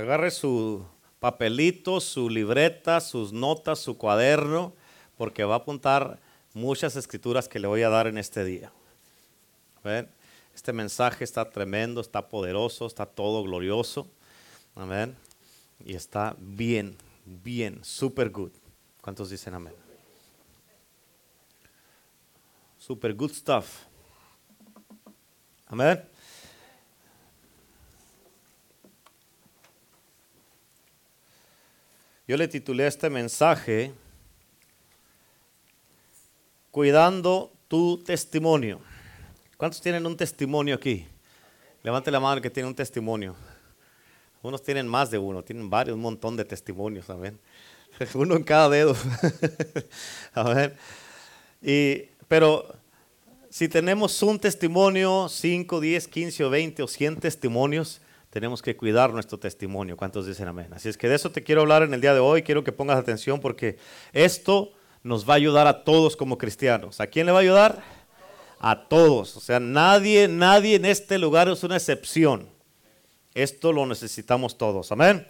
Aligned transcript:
Agarre 0.00 0.30
su 0.30 0.86
papelito, 1.18 2.00
su 2.00 2.30
libreta, 2.30 3.02
sus 3.02 3.34
notas, 3.34 3.80
su 3.80 3.98
cuaderno, 3.98 4.72
porque 5.18 5.44
va 5.44 5.56
a 5.56 5.58
apuntar 5.58 6.18
muchas 6.54 6.96
escrituras 6.96 7.48
que 7.48 7.58
le 7.58 7.68
voy 7.68 7.82
a 7.82 7.90
dar 7.90 8.06
en 8.06 8.16
este 8.16 8.42
día. 8.42 8.72
Este 10.54 10.72
mensaje 10.72 11.22
está 11.22 11.50
tremendo, 11.50 12.00
está 12.00 12.30
poderoso, 12.30 12.86
está 12.86 13.04
todo 13.04 13.42
glorioso. 13.42 14.08
Amén. 14.74 15.14
Y 15.84 15.94
está 15.94 16.34
bien, 16.38 16.96
bien, 17.26 17.84
super 17.84 18.30
good. 18.30 18.52
¿Cuántos 19.02 19.28
dicen 19.28 19.52
amén? 19.52 19.74
Super 22.78 23.12
good 23.12 23.32
stuff. 23.32 23.82
Amén. 25.66 26.02
Yo 32.30 32.36
le 32.36 32.46
titulé 32.46 32.86
este 32.86 33.10
mensaje 33.10 33.90
Cuidando 36.70 37.50
tu 37.66 37.98
testimonio. 38.04 38.80
¿Cuántos 39.56 39.80
tienen 39.80 40.06
un 40.06 40.16
testimonio 40.16 40.76
aquí? 40.76 41.08
Levante 41.82 42.08
la 42.08 42.20
mano 42.20 42.40
que 42.40 42.48
tiene 42.48 42.68
un 42.68 42.74
testimonio. 42.76 43.34
Unos 44.42 44.62
tienen 44.62 44.86
más 44.86 45.10
de 45.10 45.18
uno, 45.18 45.42
tienen 45.42 45.68
varios, 45.68 45.96
un 45.96 46.02
montón 46.02 46.36
de 46.36 46.44
testimonios, 46.44 47.10
amén. 47.10 47.36
Uno 48.14 48.36
en 48.36 48.44
cada 48.44 48.68
dedo. 48.68 48.94
amén. 50.32 50.72
Y, 51.60 52.02
pero 52.28 52.76
si 53.48 53.68
tenemos 53.68 54.22
un 54.22 54.38
testimonio, 54.38 55.28
5, 55.28 55.80
10, 55.80 56.06
15 56.06 56.44
o 56.44 56.50
20 56.50 56.82
o 56.84 56.86
100 56.86 57.16
testimonios, 57.16 58.00
tenemos 58.30 58.62
que 58.62 58.76
cuidar 58.76 59.12
nuestro 59.12 59.38
testimonio. 59.38 59.96
¿Cuántos 59.96 60.26
dicen 60.26 60.48
amén? 60.48 60.72
Así 60.72 60.88
es 60.88 60.96
que 60.96 61.08
de 61.08 61.16
eso 61.16 61.30
te 61.30 61.42
quiero 61.42 61.62
hablar 61.62 61.82
en 61.82 61.92
el 61.92 62.00
día 62.00 62.14
de 62.14 62.20
hoy. 62.20 62.42
Quiero 62.42 62.62
que 62.62 62.72
pongas 62.72 62.96
atención 62.96 63.40
porque 63.40 63.76
esto 64.12 64.72
nos 65.02 65.28
va 65.28 65.34
a 65.34 65.36
ayudar 65.36 65.66
a 65.66 65.82
todos 65.82 66.16
como 66.16 66.38
cristianos. 66.38 67.00
¿A 67.00 67.08
quién 67.08 67.26
le 67.26 67.32
va 67.32 67.38
a 67.38 67.42
ayudar? 67.42 67.82
A 68.60 68.88
todos. 68.88 69.36
O 69.36 69.40
sea, 69.40 69.58
nadie, 69.58 70.28
nadie 70.28 70.76
en 70.76 70.84
este 70.84 71.18
lugar 71.18 71.48
es 71.48 71.64
una 71.64 71.76
excepción. 71.76 72.48
Esto 73.34 73.72
lo 73.72 73.84
necesitamos 73.86 74.56
todos. 74.56 74.92
Amén. 74.92 75.26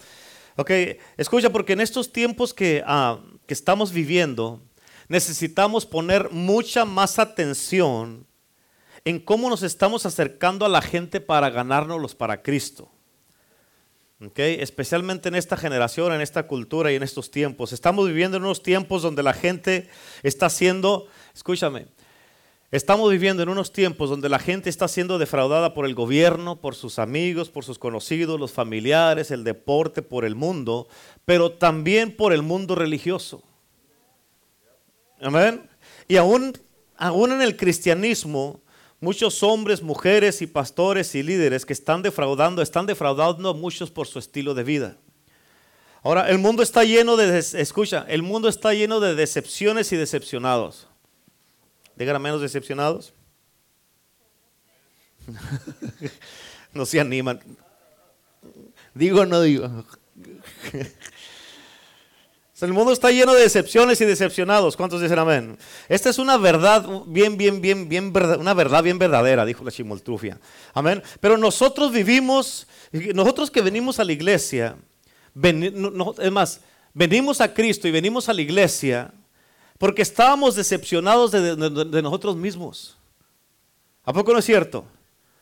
Ok, 0.56 0.70
escucha, 1.16 1.50
porque 1.50 1.72
en 1.72 1.80
estos 1.80 2.12
tiempos 2.12 2.52
que, 2.52 2.82
ah, 2.86 3.18
que 3.46 3.54
estamos 3.54 3.92
viviendo, 3.92 4.60
necesitamos 5.08 5.86
poner 5.86 6.30
mucha 6.30 6.84
más 6.84 7.18
atención 7.18 8.26
en 9.04 9.20
cómo 9.20 9.48
nos 9.48 9.62
estamos 9.62 10.06
acercando 10.06 10.64
a 10.66 10.68
la 10.68 10.82
gente 10.82 11.20
para 11.20 11.50
ganárnoslos 11.50 12.14
para 12.14 12.42
Cristo. 12.42 12.90
Okay? 14.22 14.56
Especialmente 14.60 15.28
en 15.28 15.34
esta 15.34 15.56
generación, 15.56 16.12
en 16.12 16.20
esta 16.20 16.46
cultura 16.46 16.92
y 16.92 16.96
en 16.96 17.02
estos 17.02 17.30
tiempos. 17.30 17.72
Estamos 17.72 18.06
viviendo 18.06 18.36
en 18.36 18.44
unos 18.44 18.62
tiempos 18.62 19.02
donde 19.02 19.22
la 19.22 19.32
gente 19.32 19.88
está 20.22 20.50
siendo, 20.50 21.08
escúchame, 21.34 21.86
estamos 22.70 23.10
viviendo 23.10 23.42
en 23.42 23.48
unos 23.48 23.72
tiempos 23.72 24.10
donde 24.10 24.28
la 24.28 24.38
gente 24.38 24.68
está 24.68 24.88
siendo 24.88 25.18
defraudada 25.18 25.72
por 25.72 25.86
el 25.86 25.94
gobierno, 25.94 26.60
por 26.60 26.74
sus 26.74 26.98
amigos, 26.98 27.48
por 27.48 27.64
sus 27.64 27.78
conocidos, 27.78 28.38
los 28.38 28.52
familiares, 28.52 29.30
el 29.30 29.42
deporte, 29.42 30.02
por 30.02 30.26
el 30.26 30.34
mundo, 30.34 30.86
pero 31.24 31.52
también 31.52 32.14
por 32.14 32.34
el 32.34 32.42
mundo 32.42 32.74
religioso. 32.74 33.42
Amén. 35.22 35.68
Y 36.08 36.16
aún, 36.16 36.52
aún 36.96 37.32
en 37.32 37.40
el 37.40 37.56
cristianismo, 37.56 38.60
muchos 39.00 39.42
hombres, 39.42 39.82
mujeres 39.82 40.42
y 40.42 40.46
pastores 40.46 41.14
y 41.14 41.22
líderes 41.22 41.64
que 41.64 41.72
están 41.72 42.02
defraudando, 42.02 42.62
están 42.62 42.86
defraudando 42.86 43.50
a 43.50 43.54
muchos 43.54 43.90
por 43.90 44.06
su 44.06 44.18
estilo 44.18 44.54
de 44.54 44.64
vida. 44.64 44.96
Ahora, 46.02 46.30
el 46.30 46.38
mundo 46.38 46.62
está 46.62 46.84
lleno 46.84 47.16
de, 47.16 47.38
escucha, 47.38 48.06
el 48.08 48.22
mundo 48.22 48.48
está 48.48 48.72
lleno 48.72 49.00
de 49.00 49.14
decepciones 49.14 49.92
y 49.92 49.96
decepcionados. 49.96 50.86
Digan 51.96 52.20
menos 52.22 52.41
decepcionados. 52.41 53.12
no 56.72 56.86
se 56.86 57.00
animan. 57.00 57.41
Digo 58.94 59.20
o 59.20 59.26
no 59.26 59.42
digo. 59.42 59.84
El 62.62 62.72
mundo 62.72 62.93
está 62.93 63.10
lleno 63.10 63.32
de 63.32 63.43
decepciones 63.43 64.00
y 64.00 64.04
decepcionados. 64.04 64.76
¿Cuántos 64.76 65.00
dicen 65.00 65.19
amén? 65.19 65.56
Esta 65.88 66.10
es 66.10 66.19
una 66.19 66.37
verdad 66.37 66.87
bien, 67.06 67.37
bien, 67.37 67.60
bien, 67.60 67.88
bien, 67.88 68.12
una 68.38 68.54
verdad 68.54 68.82
bien 68.82 68.98
verdadera, 68.98 69.44
dijo 69.44 69.65
la 69.65 69.71
chimoltrufia. 69.71 70.38
Amén. 70.75 71.03
Pero 71.20 71.38
nosotros 71.38 71.93
vivimos, 71.93 72.66
nosotros 73.15 73.50
que 73.50 73.62
venimos 73.62 73.99
a 73.99 74.04
la 74.04 74.12
iglesia, 74.12 74.76
es 75.43 76.32
más, 76.32 76.60
venimos 76.93 77.41
a 77.41 77.53
Cristo 77.54 77.88
y 77.88 77.91
venimos 77.91 78.28
a 78.28 78.34
la 78.34 78.43
iglesia 78.43 79.12
porque 79.78 80.03
estábamos 80.03 80.56
decepcionados 80.56 81.31
de, 81.31 82.03
nosotros 82.03 82.37
mismos. 82.37 82.99
¿A 84.04 84.12
poco 84.12 84.32
no 84.32 84.38
es 84.38 84.44
cierto? 84.44 84.84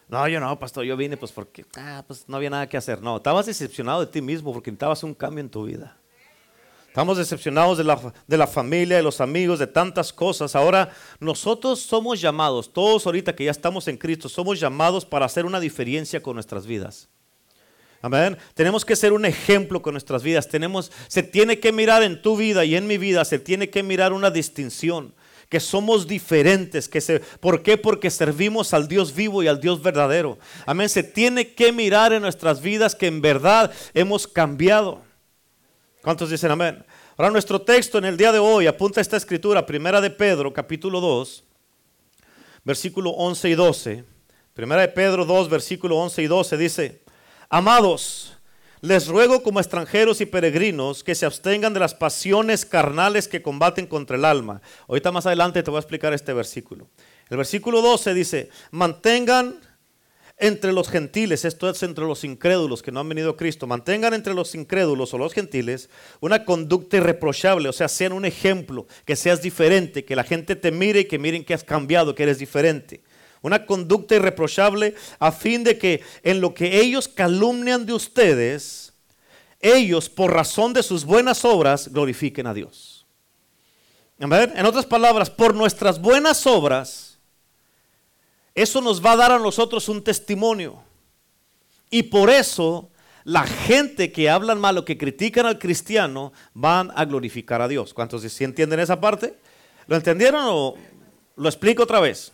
No, 0.09 0.27
yo 0.29 0.41
no, 0.41 0.59
pastor, 0.59 0.85
yo 0.85 0.97
vine 0.97 1.17
pues 1.17 1.33
porque 1.33 1.67
ah, 1.77 2.03
pues 2.07 2.25
no 2.29 2.37
había 2.37 2.51
nada 2.51 2.69
que 2.69 2.77
hacer. 2.77 3.03
No, 3.03 3.17
estabas 3.17 3.47
decepcionado 3.47 4.01
de 4.01 4.07
ti 4.07 4.23
mismo 4.23 4.53
porque 4.53 4.71
necesitabas 4.71 5.03
un 5.03 5.15
cambio 5.15 5.41
en 5.41 5.51
tu 5.51 5.65
vida. 5.65 5.97
Estamos 6.99 7.17
decepcionados 7.17 7.79
de 7.79 7.85
la, 7.85 8.13
de 8.27 8.37
la, 8.37 8.49
familia, 8.49 8.97
de 8.97 9.05
los 9.05 9.21
amigos, 9.21 9.61
de 9.61 9.69
tantas 9.69 10.13
cosas. 10.13 10.57
Ahora 10.57 10.91
nosotros 11.21 11.79
somos 11.79 12.21
llamados, 12.21 12.73
todos 12.73 13.07
ahorita 13.07 13.37
que 13.37 13.45
ya 13.45 13.53
estamos 13.53 13.87
en 13.87 13.97
Cristo, 13.97 14.29
somos 14.29 14.59
llamados 14.59 15.05
para 15.05 15.25
hacer 15.25 15.47
una 15.47 15.61
diferencia 15.61 16.21
con 16.21 16.35
nuestras 16.35 16.67
vidas. 16.67 17.09
Amén. 18.03 18.37
Tenemos 18.55 18.85
que 18.85 18.97
ser 18.97 19.13
un 19.13 19.25
ejemplo 19.27 19.81
con 19.81 19.95
nuestras 19.95 20.25
vidas. 20.25 20.49
Tenemos, 20.49 20.91
se 21.07 21.23
tiene 21.23 21.61
que 21.61 21.71
mirar 21.71 22.03
en 22.03 22.21
tu 22.21 22.37
vida 22.37 22.65
y 22.65 22.75
en 22.75 22.89
mi 22.89 22.99
vida, 22.99 23.25
se 23.25 23.39
tiene 23.39 23.71
que 23.71 23.85
mirar 23.85 24.13
una 24.13 24.33
distinción. 24.33 25.15
Que 25.49 25.61
somos 25.61 26.09
diferentes. 26.09 26.89
Que 26.89 27.01
se, 27.01 27.21
¿Por 27.21 27.63
qué? 27.63 27.79
Porque 27.79 28.11
servimos 28.11 28.75
al 28.75 28.89
Dios 28.89 29.15
vivo 29.15 29.45
y 29.45 29.47
al 29.47 29.61
Dios 29.61 29.81
verdadero. 29.85 30.37
Amén. 30.67 30.89
Se 30.89 31.05
tiene 31.05 31.55
que 31.55 31.71
mirar 31.71 32.13
en 32.13 32.23
nuestras 32.23 32.61
vidas 32.61 32.97
que 32.97 33.07
en 33.07 33.21
verdad 33.21 33.71
hemos 33.95 34.27
cambiado. 34.27 35.07
¿Cuántos 36.03 36.31
dicen 36.31 36.51
amén? 36.51 36.85
Ahora 37.19 37.33
nuestro 37.33 37.61
texto 37.61 37.99
en 37.99 38.05
el 38.05 38.17
día 38.17 38.31
de 38.31 38.39
hoy 38.39 38.69
apunta 38.69 39.01
a 39.01 39.03
esta 39.03 39.17
escritura, 39.17 39.67
primera 39.67 40.01
de 40.01 40.09
Pedro, 40.09 40.53
capítulo 40.53 41.01
2, 41.01 41.43
versículo 42.63 43.11
11 43.11 43.49
y 43.49 43.55
12. 43.57 44.05
Primera 44.55 44.83
de 44.83 44.89
Pedro 44.89 45.25
2, 45.25 45.49
versículo 45.49 45.97
11 45.97 46.23
y 46.23 46.27
12 46.29 46.57
dice, 46.57 47.03
Amados, 47.49 48.39
les 48.83 49.09
ruego 49.09 49.43
como 49.43 49.59
extranjeros 49.59 50.21
y 50.21 50.27
peregrinos 50.27 51.03
que 51.03 51.17
se 51.17 51.27
abstengan 51.27 51.75
de 51.75 51.81
las 51.81 51.93
pasiones 51.93 52.65
carnales 52.65 53.27
que 53.27 53.43
combaten 53.43 53.89
contra 53.89 54.17
el 54.17 54.25
alma. 54.25 54.63
Ahorita 54.87 55.11
más 55.11 55.27
adelante 55.27 55.65
te 55.65 55.73
voy 55.73 55.79
a 55.79 55.81
explicar 55.81 56.13
este 56.15 56.33
versículo. 56.33 56.87
El 57.29 57.39
versículo 57.39 57.83
12 57.83 58.15
dice, 58.15 58.49
mantengan 58.71 59.59
entre 60.41 60.73
los 60.73 60.89
gentiles, 60.89 61.45
esto 61.45 61.69
es 61.69 61.83
entre 61.83 62.05
los 62.05 62.23
incrédulos 62.23 62.83
que 62.83 62.93
no 62.93 63.01
han 63.01 63.09
venido 63.09 63.31
a 63.31 63.37
Cristo, 63.37 63.67
mantengan 63.67 64.15
entre 64.15 64.35
los 64.35 64.55
incrédulos 64.55 65.13
o 65.13 65.19
los 65.19 65.35
gentiles 65.35 65.91
una 66.21 66.45
conducta 66.45 66.97
irreprochable, 66.97 67.69
o 67.69 67.73
sea, 67.73 67.89
sean 67.89 68.13
un 68.13 68.25
ejemplo, 68.25 68.87
que 69.05 69.17
seas 69.17 69.43
diferente, 69.43 70.05
que 70.05 70.15
la 70.15 70.25
gente 70.25 70.55
te 70.55 70.71
mire 70.71 71.01
y 71.01 71.05
que 71.07 71.19
miren 71.19 71.45
que 71.45 71.55
has 71.55 71.65
cambiado, 71.65 72.15
que 72.15 72.23
eres 72.23 72.39
diferente. 72.39 73.03
Una 73.43 73.67
conducta 73.67 74.15
irreprochable 74.15 74.95
a 75.19 75.33
fin 75.33 75.65
de 75.65 75.79
que 75.79 76.03
en 76.23 76.41
lo 76.41 76.55
que 76.55 76.81
ellos 76.81 77.09
calumnian 77.09 77.87
de 77.87 77.93
ustedes, 77.93 78.93
ellos 79.61 80.09
por 80.09 80.33
razón 80.33 80.73
de 80.73 80.83
sus 80.83 81.05
buenas 81.05 81.45
obras 81.45 81.89
glorifiquen 81.89 82.47
a 82.47 82.55
Dios. 82.55 83.07
En 84.19 84.67
otras 84.67 84.87
palabras, 84.87 85.31
por 85.31 85.55
nuestras 85.55 86.01
buenas 86.01 86.47
obras, 86.47 87.08
eso 88.63 88.81
nos 88.81 89.05
va 89.05 89.13
a 89.13 89.17
dar 89.17 89.33
a 89.33 89.39
nosotros 89.39 89.89
un 89.89 90.03
testimonio. 90.03 90.83
Y 91.91 92.05
por 92.05 92.31
eso 92.31 92.91
la 93.25 93.47
gente 93.47 94.11
que 94.11 94.31
hablan 94.31 94.61
mal 94.61 94.79
o 94.79 94.85
que 94.85 94.97
critican 94.97 95.47
al 95.47 95.59
cristiano 95.59 96.33
van 96.55 96.91
a 96.95 97.05
glorificar 97.05 97.61
a 97.61 97.69
Dios. 97.69 97.93
¿Cuántos 97.95 98.23
sí 98.23 98.45
entienden 98.45 98.81
esa 98.81 99.01
parte? 99.01 99.39
¿Lo 99.87 99.97
entendieron 99.97 100.43
o 100.47 100.75
lo 101.37 101.49
explico 101.49 101.83
otra 101.83 102.01
vez? 102.01 102.33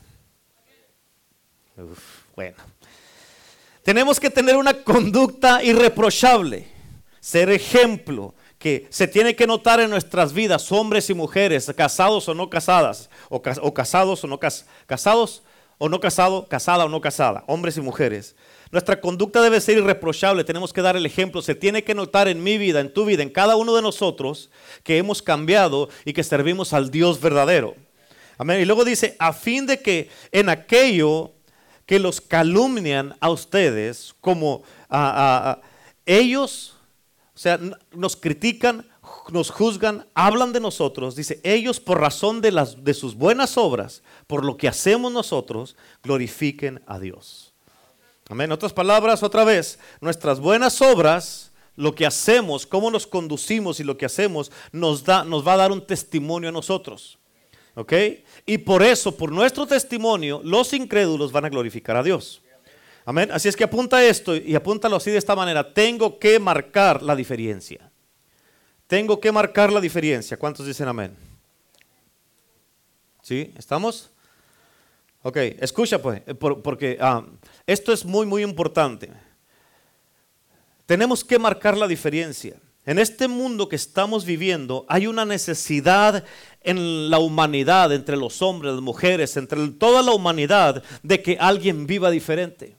bueno. 2.37 2.57
Tenemos 3.83 4.19
que 4.19 4.31
tener 4.31 4.57
una 4.57 4.83
conducta 4.83 5.63
irreprochable, 5.63 6.67
ser 7.21 7.51
ejemplo, 7.51 8.35
que 8.59 8.87
se 8.89 9.07
tiene 9.07 9.37
que 9.37 9.47
notar 9.47 9.81
en 9.81 9.91
nuestras 9.91 10.33
vidas, 10.33 10.73
hombres 10.73 11.11
y 11.11 11.15
mujeres, 11.15 11.71
casados 11.77 12.27
o 12.29 12.35
no 12.35 12.49
casadas, 12.49 13.11
o, 13.29 13.43
casados 13.43 14.25
o 14.25 14.27
no 14.27 14.41
casados 14.87 15.43
o 15.79 15.89
no 15.89 16.01
casado, 16.01 16.47
casada 16.49 16.85
o 16.85 16.89
no 16.89 17.01
casada, 17.01 17.45
hombres 17.47 17.77
y 17.77 17.81
mujeres. 17.81 18.37
Nuestra 18.71 19.01
conducta 19.01 19.41
debe 19.41 19.61
ser 19.61 19.79
irreprochable, 19.79 20.43
tenemos 20.43 20.73
que 20.73 20.83
dar 20.83 20.97
el 20.97 21.07
ejemplo. 21.07 21.43
Se 21.43 21.55
tiene 21.55 21.85
que 21.85 21.95
notar 21.95 22.27
en 22.27 22.43
mi 22.43 22.59
vida, 22.59 22.81
en 22.81 22.93
tu 22.93 23.05
vida, 23.05 23.23
en 23.23 23.31
cada 23.31 23.57
uno 23.57 23.75
de 23.77 23.83
nosotros 23.83 24.51
que 24.83 24.99
hemos 24.99 25.23
cambiado 25.23 25.89
y 26.05 26.13
que 26.13 26.25
servimos 26.25 26.73
al 26.73 26.91
Dios 26.91 27.21
verdadero. 27.21 27.77
Amén. 28.37 28.61
Y 28.61 28.65
luego 28.65 28.85
dice, 28.85 29.15
a 29.19 29.33
fin 29.33 29.67
de 29.67 29.81
que 29.81 30.11
en 30.33 30.49
aquello 30.49 31.33
que 31.87 31.99
los 31.99 32.21
calumnian 32.21 33.15
a 33.21 33.31
ustedes, 33.31 34.15
como 34.21 34.63
a, 34.89 35.61
ellos 36.07 36.77
O 37.35 37.39
sea, 37.39 37.59
nos 37.93 38.17
critican, 38.17 38.87
nos 39.31 39.51
juzgan, 39.51 40.07
hablan 40.15 40.53
de 40.53 40.61
nosotros. 40.61 41.17
Dice, 41.17 41.41
ellos 41.43 41.81
por 41.81 42.01
razón 42.01 42.41
de, 42.41 42.53
las, 42.53 42.83
de 42.85 42.95
sus 42.95 43.15
buenas 43.15 43.57
obras, 43.57 44.03
por 44.27 44.45
lo 44.45 44.57
que 44.57 44.69
hacemos 44.69 45.13
nosotros, 45.13 45.77
glorifiquen 46.03 46.83
a 46.87 46.99
Dios. 46.99 47.53
Amén. 48.29 48.53
Otras 48.53 48.73
palabras, 48.73 49.23
otra 49.23 49.45
vez, 49.45 49.79
nuestras 50.01 50.41
buenas 50.41 50.81
obras, 50.81 51.53
lo 51.77 51.95
que 51.95 52.07
hacemos, 52.07 52.67
cómo 52.67 52.91
nos 52.91 53.07
conducimos 53.07 53.81
y 53.81 53.85
lo 53.85 53.97
que 53.97 54.07
hacemos, 54.07 54.51
nos, 54.73 55.05
da, 55.05 55.25
nos 55.25 55.47
va 55.47 55.55
a 55.55 55.59
dar 55.59 55.73
un 55.73 55.85
testimonio 55.85 56.49
a 56.49 56.53
nosotros. 56.53 57.19
¿Ok? 57.75 57.93
Y 58.47 58.59
por 58.59 58.83
eso, 58.83 59.17
por 59.17 59.33
nuestro 59.33 59.67
testimonio, 59.67 60.41
los 60.45 60.73
incrédulos 60.73 61.33
van 61.33 61.45
a 61.45 61.49
glorificar 61.49 61.97
a 61.97 62.03
Dios. 62.03 62.41
Amén. 63.05 63.31
Así 63.33 63.49
es 63.49 63.57
que 63.57 63.65
apunta 63.65 64.03
esto 64.05 64.35
y 64.37 64.55
apúntalo 64.55 64.97
así 64.97 65.11
de 65.11 65.19
esta 65.19 65.37
manera. 65.37 65.75
Tengo 65.75 66.19
que 66.19 66.39
marcar 66.39 67.03
la 67.03 67.17
diferencia. 67.17 67.91
Tengo 68.87 69.21
que 69.21 69.33
marcar 69.33 69.73
la 69.73 69.81
diferencia. 69.81 70.37
¿Cuántos 70.37 70.67
dicen 70.67 70.89
amén? 70.89 71.17
¿Sí? 73.23 73.53
¿Estamos? 73.57 74.11
Ok, 75.23 75.37
escucha 75.59 76.03
pues, 76.03 76.21
eh, 76.27 76.35
porque 76.35 76.99
ah, 77.01 77.25
esto 77.67 77.93
es 77.93 78.05
muy, 78.05 78.27
muy 78.27 78.43
importante. 78.43 79.11
Tenemos 80.85 81.25
que 81.25 81.39
marcar 81.39 81.79
la 81.79 81.89
diferencia. 81.89 82.57
En 82.85 82.99
este 82.99 83.29
mundo 83.29 83.67
que 83.67 83.77
estamos 83.77 84.27
viviendo 84.27 84.85
hay 84.87 85.07
una 85.07 85.25
necesidad 85.25 86.23
en 86.61 87.09
la 87.09 87.19
humanidad, 87.19 87.91
entre 87.93 88.19
los 88.19 88.43
hombres, 88.43 88.75
las 88.75 88.83
mujeres, 88.83 89.39
entre 89.39 89.67
toda 89.69 90.03
la 90.03 90.13
humanidad, 90.13 90.83
de 91.03 91.23
que 91.23 91.39
alguien 91.41 91.87
viva 91.87 92.11
diferente. 92.11 92.77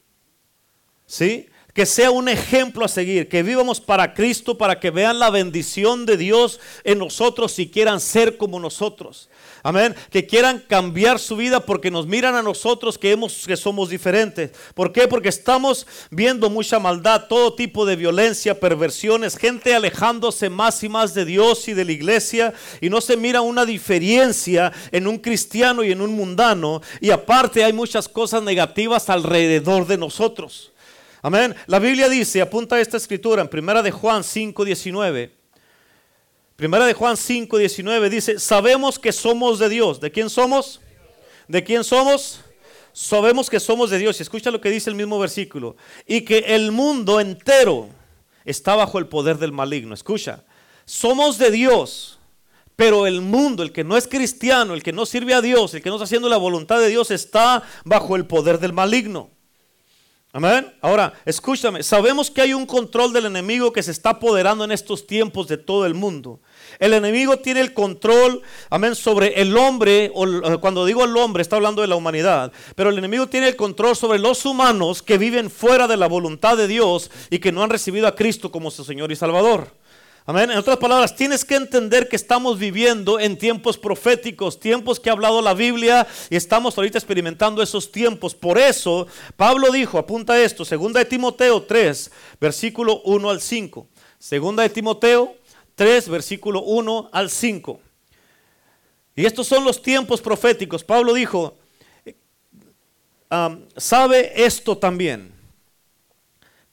¿Sí? 1.07 1.49
Que 1.75 1.85
sea 1.85 2.09
un 2.09 2.29
ejemplo 2.29 2.85
a 2.85 2.87
seguir, 2.87 3.27
que 3.27 3.43
vivamos 3.43 3.81
para 3.81 4.13
Cristo, 4.13 4.57
para 4.57 4.79
que 4.79 4.91
vean 4.91 5.19
la 5.19 5.29
bendición 5.29 6.05
de 6.05 6.15
Dios 6.15 6.61
en 6.85 6.97
nosotros 6.97 7.59
y 7.59 7.67
quieran 7.69 7.99
ser 7.99 8.37
como 8.37 8.61
nosotros. 8.61 9.29
Amén. 9.61 9.93
Que 10.09 10.25
quieran 10.25 10.63
cambiar 10.69 11.19
su 11.19 11.35
vida 11.35 11.59
porque 11.59 11.91
nos 11.91 12.07
miran 12.07 12.35
a 12.35 12.43
nosotros 12.43 12.97
que, 12.97 13.11
hemos, 13.11 13.45
que 13.45 13.57
somos 13.57 13.89
diferentes. 13.89 14.51
¿Por 14.73 14.93
qué? 14.93 15.07
Porque 15.09 15.27
estamos 15.27 15.85
viendo 16.11 16.49
mucha 16.49 16.79
maldad, 16.79 17.25
todo 17.27 17.55
tipo 17.55 17.85
de 17.85 17.97
violencia, 17.97 18.57
perversiones, 18.57 19.35
gente 19.35 19.75
alejándose 19.75 20.49
más 20.49 20.81
y 20.81 20.87
más 20.87 21.13
de 21.13 21.25
Dios 21.25 21.67
y 21.67 21.73
de 21.73 21.83
la 21.83 21.91
iglesia. 21.91 22.53
Y 22.79 22.89
no 22.89 23.01
se 23.01 23.17
mira 23.17 23.41
una 23.41 23.65
diferencia 23.65 24.71
en 24.93 25.07
un 25.07 25.17
cristiano 25.17 25.83
y 25.83 25.91
en 25.91 25.99
un 25.99 26.15
mundano. 26.15 26.81
Y 27.01 27.09
aparte 27.09 27.65
hay 27.65 27.73
muchas 27.73 28.07
cosas 28.07 28.43
negativas 28.43 29.09
alrededor 29.09 29.87
de 29.87 29.97
nosotros. 29.97 30.71
Amén. 31.25 31.55
La 31.65 31.79
Biblia 31.79 32.07
dice, 32.07 32.39
apunta 32.39 32.79
esta 32.79 32.97
escritura 32.97 33.41
en 33.41 33.47
primera 33.47 33.81
de 33.81 33.89
Juan 33.89 34.23
5, 34.23 34.63
19. 34.63 35.35
Primera 36.55 36.85
de 36.85 36.93
Juan 36.93 37.17
5, 37.17 37.57
19 37.57 38.11
dice, 38.11 38.37
sabemos 38.37 38.99
que 38.99 39.11
somos 39.11 39.57
de 39.57 39.67
Dios. 39.67 39.99
¿De 39.99 40.11
quién 40.11 40.29
somos? 40.29 40.81
¿De 41.47 41.63
quién 41.63 41.83
somos? 41.83 42.41
Sabemos 42.93 43.49
que 43.49 43.59
somos 43.59 43.89
de 43.89 43.97
Dios. 43.97 44.19
Y 44.19 44.21
escucha 44.21 44.51
lo 44.51 44.61
que 44.61 44.69
dice 44.69 44.91
el 44.91 44.95
mismo 44.95 45.17
versículo. 45.17 45.77
Y 46.05 46.21
que 46.21 46.37
el 46.49 46.71
mundo 46.71 47.19
entero 47.19 47.89
está 48.43 48.75
bajo 48.75 48.99
el 48.99 49.07
poder 49.07 49.39
del 49.39 49.51
maligno. 49.51 49.95
Escucha, 49.95 50.43
somos 50.85 51.39
de 51.39 51.49
Dios. 51.49 52.19
Pero 52.75 53.07
el 53.07 53.21
mundo, 53.21 53.63
el 53.63 53.71
que 53.71 53.83
no 53.83 53.97
es 53.97 54.07
cristiano, 54.07 54.75
el 54.75 54.83
que 54.83 54.93
no 54.93 55.07
sirve 55.07 55.33
a 55.33 55.41
Dios, 55.41 55.73
el 55.73 55.81
que 55.81 55.89
no 55.89 55.95
está 55.95 56.03
haciendo 56.03 56.29
la 56.29 56.37
voluntad 56.37 56.79
de 56.79 56.89
Dios, 56.89 57.09
está 57.09 57.63
bajo 57.83 58.15
el 58.15 58.27
poder 58.27 58.59
del 58.59 58.73
maligno. 58.73 59.31
Amén. 60.35 60.69
Ahora, 60.81 61.13
escúchame, 61.23 61.81
sabemos 61.81 62.29
que 62.29 62.41
hay 62.41 62.53
un 62.53 62.65
control 62.65 63.13
del 63.13 63.27
enemigo 63.27 63.71
que 63.71 63.81
se 63.81 63.91
está 63.91 64.09
apoderando 64.09 64.65
en 64.65 64.73
estos 64.73 65.07
tiempos 65.07 65.47
de 65.47 65.55
todo 65.55 65.85
el 65.85 65.93
mundo. 65.93 66.41
El 66.77 66.93
enemigo 66.93 67.37
tiene 67.37 67.61
el 67.61 67.73
control, 67.73 68.41
amén, 68.69 68.95
sobre 68.95 69.39
el 69.39 69.55
hombre, 69.55 70.11
o 70.13 70.27
eh, 70.27 70.57
cuando 70.59 70.85
digo 70.85 71.05
el 71.05 71.15
hombre, 71.15 71.41
está 71.41 71.55
hablando 71.55 71.81
de 71.81 71.87
la 71.87 71.95
humanidad, 71.95 72.51
pero 72.75 72.89
el 72.89 72.97
enemigo 72.97 73.27
tiene 73.27 73.47
el 73.47 73.55
control 73.55 73.95
sobre 73.95 74.19
los 74.19 74.45
humanos 74.45 75.01
que 75.01 75.17
viven 75.17 75.49
fuera 75.49 75.87
de 75.87 75.95
la 75.95 76.09
voluntad 76.09 76.57
de 76.57 76.67
Dios 76.67 77.11
y 77.29 77.39
que 77.39 77.53
no 77.53 77.63
han 77.63 77.69
recibido 77.69 78.05
a 78.05 78.15
Cristo 78.15 78.51
como 78.51 78.71
su 78.71 78.83
Señor 78.83 79.13
y 79.13 79.15
Salvador. 79.15 79.71
Amén. 80.27 80.49
En 80.49 80.57
otras 80.57 80.77
palabras, 80.77 81.15
tienes 81.15 81.45
que 81.45 81.53
entender 81.53 82.09
que 82.09 82.15
estamos 82.15 82.57
viviendo 82.57 83.19
en 83.19 83.37
tiempos 83.37 83.77
proféticos, 83.77 84.59
tiempos 84.59 84.99
que 84.99 85.11
ha 85.11 85.13
hablado 85.13 85.39
la 85.39 85.53
Biblia 85.53 86.07
y 86.31 86.35
estamos 86.35 86.75
ahorita 86.75 86.97
experimentando 86.97 87.61
esos 87.61 87.91
tiempos. 87.91 88.33
Por 88.33 88.57
eso, 88.57 89.05
Pablo 89.37 89.71
dijo, 89.71 89.99
apunta 89.99 90.41
esto, 90.41 90.65
segunda 90.65 90.99
de 90.99 91.05
Timoteo 91.05 91.61
3, 91.61 92.11
versículo 92.41 93.01
1 93.03 93.29
al 93.29 93.39
5. 93.39 93.87
Segunda 94.17 94.63
de 94.63 94.69
Timoteo 94.69 95.35
3, 95.75 96.09
versículo 96.09 96.63
1 96.63 97.09
al 97.11 97.29
5. 97.29 97.79
Y 99.15 99.27
estos 99.27 99.45
son 99.45 99.63
los 99.63 99.79
tiempos 99.79 100.21
proféticos. 100.21 100.83
Pablo 100.83 101.13
dijo, 101.13 101.55
sabe 103.77 104.43
esto 104.43 104.75
también. 104.75 105.31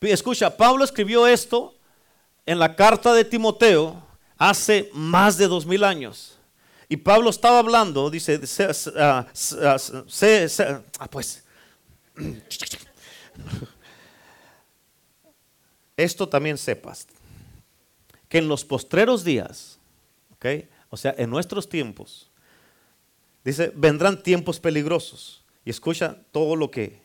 Escucha, 0.00 0.56
Pablo 0.56 0.84
escribió 0.84 1.26
esto 1.26 1.74
en 2.46 2.58
la 2.58 2.74
carta 2.74 3.12
de 3.14 3.24
Timoteo 3.24 4.02
hace 4.36 4.90
más 4.92 5.36
de 5.36 5.46
dos 5.46 5.66
mil 5.66 5.84
años. 5.84 6.38
Y 6.88 6.96
Pablo 6.96 7.30
estaba 7.30 7.58
hablando, 7.58 8.10
dice, 8.10 8.38
pues, 11.10 11.44
esto 15.96 16.28
también 16.28 16.58
sepas, 16.58 17.06
que 18.28 18.38
en 18.38 18.48
los 18.48 18.64
postreros 18.64 19.24
días, 19.24 19.78
¿ok? 20.34 20.46
O 20.90 20.96
sea, 20.96 21.14
en 21.16 21.30
nuestros 21.30 21.68
tiempos, 21.68 22.30
dice, 23.42 23.72
vendrán 23.74 24.22
tiempos 24.22 24.60
peligrosos. 24.60 25.44
Y 25.64 25.70
escucha 25.70 26.18
todo 26.32 26.56
lo 26.56 26.70
que 26.70 27.00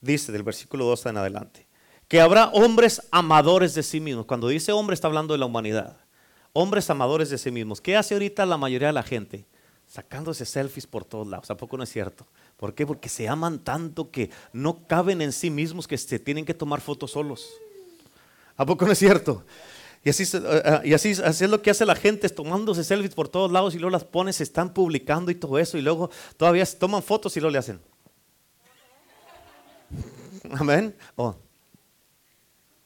dice 0.00 0.32
del 0.32 0.42
versículo 0.42 0.86
2 0.86 1.06
en 1.06 1.16
adelante 1.18 1.69
que 2.10 2.20
habrá 2.20 2.48
hombres 2.48 3.00
amadores 3.12 3.72
de 3.72 3.84
sí 3.84 4.00
mismos. 4.00 4.26
Cuando 4.26 4.48
dice 4.48 4.72
hombre 4.72 4.94
está 4.94 5.06
hablando 5.06 5.32
de 5.32 5.38
la 5.38 5.46
humanidad. 5.46 5.96
Hombres 6.52 6.90
amadores 6.90 7.30
de 7.30 7.38
sí 7.38 7.52
mismos. 7.52 7.80
¿Qué 7.80 7.96
hace 7.96 8.14
ahorita 8.14 8.44
la 8.46 8.56
mayoría 8.56 8.88
de 8.88 8.94
la 8.94 9.04
gente? 9.04 9.46
Sacándose 9.86 10.44
selfies 10.44 10.88
por 10.88 11.04
todos 11.04 11.28
lados. 11.28 11.48
¿A 11.52 11.56
poco 11.56 11.76
no 11.76 11.84
es 11.84 11.88
cierto? 11.88 12.26
¿Por 12.56 12.74
qué? 12.74 12.84
Porque 12.84 13.08
se 13.08 13.28
aman 13.28 13.60
tanto 13.60 14.10
que 14.10 14.28
no 14.52 14.88
caben 14.88 15.22
en 15.22 15.30
sí 15.30 15.50
mismos 15.50 15.86
que 15.86 15.96
se 15.96 16.18
tienen 16.18 16.44
que 16.44 16.52
tomar 16.52 16.80
fotos 16.80 17.12
solos. 17.12 17.48
¿A 18.56 18.66
poco 18.66 18.86
no 18.86 18.90
es 18.90 18.98
cierto? 18.98 19.44
Y 20.02 20.10
así, 20.10 20.24
eh, 20.24 20.62
eh, 20.64 20.80
y 20.86 20.94
así, 20.94 21.10
es 21.10 21.40
lo 21.42 21.62
que 21.62 21.70
hace 21.70 21.86
la 21.86 21.94
gente, 21.94 22.28
tomándose 22.28 22.82
selfies 22.82 23.14
por 23.14 23.28
todos 23.28 23.52
lados 23.52 23.76
y 23.76 23.78
luego 23.78 23.92
las 23.92 24.02
ponen, 24.02 24.34
se 24.34 24.42
están 24.42 24.74
publicando 24.74 25.30
y 25.30 25.36
todo 25.36 25.60
eso, 25.60 25.78
y 25.78 25.80
luego 25.80 26.10
todavía 26.36 26.66
se 26.66 26.76
toman 26.76 27.04
fotos 27.04 27.36
y 27.36 27.40
luego 27.40 27.52
le 27.52 27.58
hacen. 27.58 27.80
Amén. 30.58 30.96
Oh, 31.14 31.36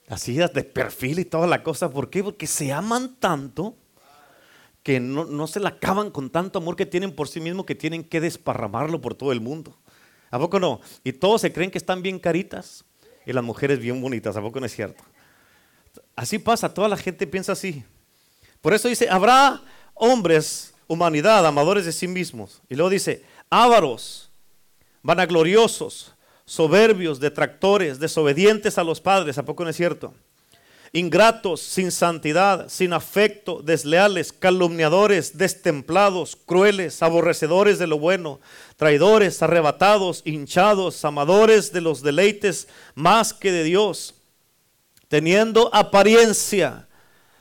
así 0.09 0.35
de 0.35 0.49
perfil 0.49 1.19
y 1.21 1.25
toda 1.25 1.47
la 1.47 1.63
cosa. 1.63 1.91
¿Por 1.91 2.11
qué? 2.11 2.23
Porque 2.23 2.47
se 2.47 2.73
aman 2.73 3.17
tanto 3.17 3.77
que 4.83 5.01
no, 5.01 5.47
se 5.47 5.61
la 5.61 5.71
acaban 5.71 6.11
con 6.11 6.29
tanto 6.29 6.59
amor 6.59 6.77
que 6.77 6.85
tienen 6.85 7.15
por 7.15 7.27
sí 7.27 7.41
mismos 7.41 7.65
que 7.65 7.75
tienen 7.75 8.05
que 8.05 8.21
desparramarlo 8.21 9.01
por 9.01 9.15
todo 9.15 9.33
el 9.33 9.41
mundo. 9.41 9.77
¿A 10.31 10.39
poco 10.39 10.61
no? 10.61 10.81
Y 11.03 11.13
todos 11.13 11.41
se 11.41 11.53
creen 11.53 11.71
que 11.71 11.79
están 11.79 12.03
bien 12.03 12.19
caritas 12.19 12.85
y 13.25 13.33
las 13.33 13.43
mujeres 13.43 13.79
bien 13.79 14.01
bonitas. 14.03 14.37
¿A 14.37 14.43
poco 14.43 14.61
no 14.61 14.67
es 14.67 14.75
cierto? 14.75 15.03
Así 16.15 16.39
pasa, 16.39 16.75
toda 16.75 16.89
la 16.89 16.97
gente 16.97 17.27
piensa 17.27 17.53
así. 17.53 17.83
Por 18.61 18.75
eso 18.75 18.89
dice, 18.89 19.09
habrá 19.09 19.63
hombres, 19.95 20.75
humanidad, 20.87 21.47
amadores 21.47 21.87
de 21.87 21.93
sí 21.93 22.09
mismos. 22.09 22.61
Y 22.69 22.75
luego 22.75 22.91
dice, 22.91 23.25
ávaros, 23.49 24.31
vanagloriosos, 25.03 26.14
soberbios, 26.47 27.21
detractores, 27.21 27.99
desobedientes 27.99 28.79
a 28.79 28.85
los 28.85 29.01
padres, 29.01 29.39
¿a 29.39 29.45
poco 29.45 29.65
no 29.65 29.71
es 29.71 29.77
cierto? 29.77 30.15
Ingratos, 30.93 31.61
sin 31.61 31.91
santidad, 31.91 32.69
sin 32.69 32.93
afecto, 32.93 33.63
desleales, 33.63 34.33
calumniadores, 34.33 35.37
destemplados, 35.37 36.37
crueles, 36.37 37.03
aborrecedores 37.03 37.81
de 37.81 37.89
lo 37.89 37.99
bueno, 37.99 38.39
traidores, 38.77 39.43
arrebatados, 39.43 40.23
hinchados, 40.25 41.05
amadores 41.05 41.73
de 41.73 41.81
los 41.81 42.01
deleites 42.03 42.69
más 42.95 43.35
que 43.35 43.51
de 43.51 43.65
Dios, 43.65 44.15
teniendo 45.09 45.69
apariencia. 45.75 46.87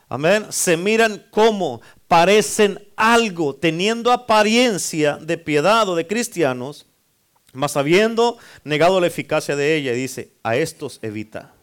Amén. 0.10 0.48
Se 0.50 0.76
miran 0.76 1.24
como 1.30 1.82
parecen 2.08 2.88
algo, 2.96 3.54
teniendo 3.54 4.12
apariencia 4.12 5.18
de 5.18 5.38
piedad 5.38 5.88
o 5.90 5.96
de 5.96 6.08
cristianos, 6.08 6.88
mas 7.54 7.78
habiendo 7.78 8.38
negado 8.64 9.00
la 9.00 9.08
eficacia 9.08 9.56
de 9.56 9.76
ella, 9.76 9.94
dice, 9.94 10.34
a 10.44 10.56
estos 10.56 11.00
evita. 11.02 11.54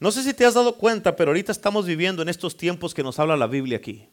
No 0.00 0.10
sé 0.10 0.22
si 0.22 0.34
te 0.34 0.44
has 0.44 0.54
dado 0.54 0.76
cuenta, 0.76 1.14
pero 1.16 1.30
ahorita 1.30 1.52
estamos 1.52 1.86
viviendo 1.86 2.22
en 2.22 2.28
estos 2.28 2.56
tiempos 2.56 2.94
que 2.94 3.02
nos 3.02 3.18
habla 3.18 3.36
la 3.36 3.46
Biblia 3.46 3.78
aquí. 3.78 4.08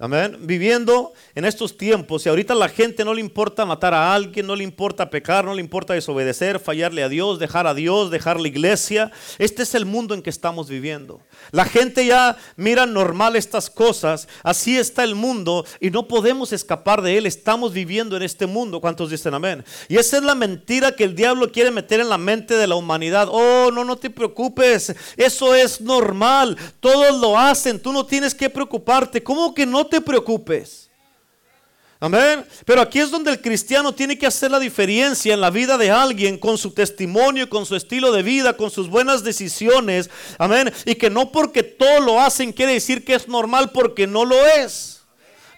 Amén. 0.00 0.38
Viviendo 0.40 1.12
en 1.36 1.44
estos 1.44 1.78
tiempos 1.78 2.26
y 2.26 2.28
ahorita 2.28 2.52
la 2.56 2.68
gente 2.68 3.04
no 3.04 3.14
le 3.14 3.20
importa 3.20 3.64
matar 3.64 3.94
a 3.94 4.12
alguien, 4.12 4.44
no 4.44 4.56
le 4.56 4.64
importa 4.64 5.08
pecar, 5.08 5.44
no 5.44 5.54
le 5.54 5.60
importa 5.60 5.94
desobedecer, 5.94 6.58
fallarle 6.58 7.04
a 7.04 7.08
Dios, 7.08 7.38
dejar 7.38 7.68
a 7.68 7.74
Dios, 7.74 8.10
dejar 8.10 8.40
la 8.40 8.48
iglesia. 8.48 9.12
Este 9.38 9.62
es 9.62 9.72
el 9.76 9.86
mundo 9.86 10.12
en 10.12 10.22
que 10.22 10.30
estamos 10.30 10.68
viviendo. 10.68 11.20
La 11.52 11.64
gente 11.64 12.04
ya 12.04 12.36
mira 12.56 12.86
normal 12.86 13.36
estas 13.36 13.70
cosas, 13.70 14.26
así 14.42 14.76
está 14.76 15.04
el 15.04 15.14
mundo 15.14 15.64
y 15.78 15.90
no 15.90 16.08
podemos 16.08 16.52
escapar 16.52 17.00
de 17.00 17.16
él. 17.16 17.24
Estamos 17.24 17.72
viviendo 17.72 18.16
en 18.16 18.24
este 18.24 18.46
mundo. 18.46 18.80
¿Cuántos 18.80 19.10
dicen 19.10 19.32
amén? 19.32 19.64
Y 19.88 19.96
esa 19.98 20.16
es 20.16 20.24
la 20.24 20.34
mentira 20.34 20.96
que 20.96 21.04
el 21.04 21.14
diablo 21.14 21.52
quiere 21.52 21.70
meter 21.70 22.00
en 22.00 22.08
la 22.08 22.18
mente 22.18 22.56
de 22.56 22.66
la 22.66 22.74
humanidad. 22.74 23.28
Oh, 23.30 23.70
no, 23.70 23.84
no 23.84 23.94
te 23.94 24.10
preocupes, 24.10 24.92
eso 25.16 25.54
es 25.54 25.80
normal. 25.80 26.58
Todos 26.80 27.20
lo 27.20 27.38
hacen, 27.38 27.78
tú 27.78 27.92
no 27.92 28.04
tienes 28.04 28.34
que 28.34 28.50
preocuparte. 28.50 29.22
¿Cómo 29.22 29.54
que 29.54 29.66
no 29.66 29.83
te 29.86 30.00
preocupes. 30.00 30.90
Amén. 32.00 32.44
Pero 32.66 32.82
aquí 32.82 32.98
es 32.98 33.10
donde 33.10 33.30
el 33.30 33.40
cristiano 33.40 33.94
tiene 33.94 34.18
que 34.18 34.26
hacer 34.26 34.50
la 34.50 34.58
diferencia 34.58 35.32
en 35.32 35.40
la 35.40 35.48
vida 35.48 35.78
de 35.78 35.90
alguien 35.90 36.36
con 36.36 36.58
su 36.58 36.72
testimonio, 36.72 37.48
con 37.48 37.64
su 37.64 37.76
estilo 37.76 38.12
de 38.12 38.22
vida, 38.22 38.56
con 38.56 38.70
sus 38.70 38.90
buenas 38.90 39.24
decisiones. 39.24 40.10
Amén. 40.36 40.70
Y 40.84 40.96
que 40.96 41.08
no 41.08 41.32
porque 41.32 41.62
todo 41.62 42.00
lo 42.00 42.20
hacen 42.20 42.52
quiere 42.52 42.74
decir 42.74 43.04
que 43.06 43.14
es 43.14 43.26
normal 43.26 43.70
porque 43.72 44.06
no 44.06 44.26
lo 44.26 44.36
es. 44.46 44.93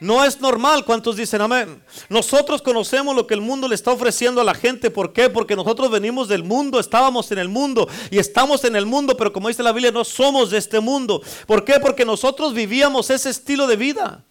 No 0.00 0.24
es 0.24 0.40
normal. 0.40 0.84
¿Cuántos 0.84 1.16
dicen 1.16 1.40
amén? 1.40 1.82
Nosotros 2.08 2.62
conocemos 2.62 3.14
lo 3.14 3.26
que 3.26 3.34
el 3.34 3.40
mundo 3.40 3.68
le 3.68 3.74
está 3.74 3.92
ofreciendo 3.92 4.40
a 4.40 4.44
la 4.44 4.54
gente. 4.54 4.90
¿Por 4.90 5.12
qué? 5.12 5.30
Porque 5.30 5.56
nosotros 5.56 5.90
venimos 5.90 6.28
del 6.28 6.44
mundo, 6.44 6.78
estábamos 6.78 7.30
en 7.32 7.38
el 7.38 7.48
mundo 7.48 7.88
y 8.10 8.18
estamos 8.18 8.64
en 8.64 8.76
el 8.76 8.86
mundo, 8.86 9.16
pero 9.16 9.32
como 9.32 9.48
dice 9.48 9.62
la 9.62 9.72
Biblia, 9.72 9.92
no 9.92 10.04
somos 10.04 10.50
de 10.50 10.58
este 10.58 10.80
mundo. 10.80 11.22
¿Por 11.46 11.64
qué? 11.64 11.80
Porque 11.80 12.04
nosotros 12.04 12.54
vivíamos 12.54 13.10
ese 13.10 13.30
estilo 13.30 13.66
de 13.66 13.76
vida. 13.76 14.24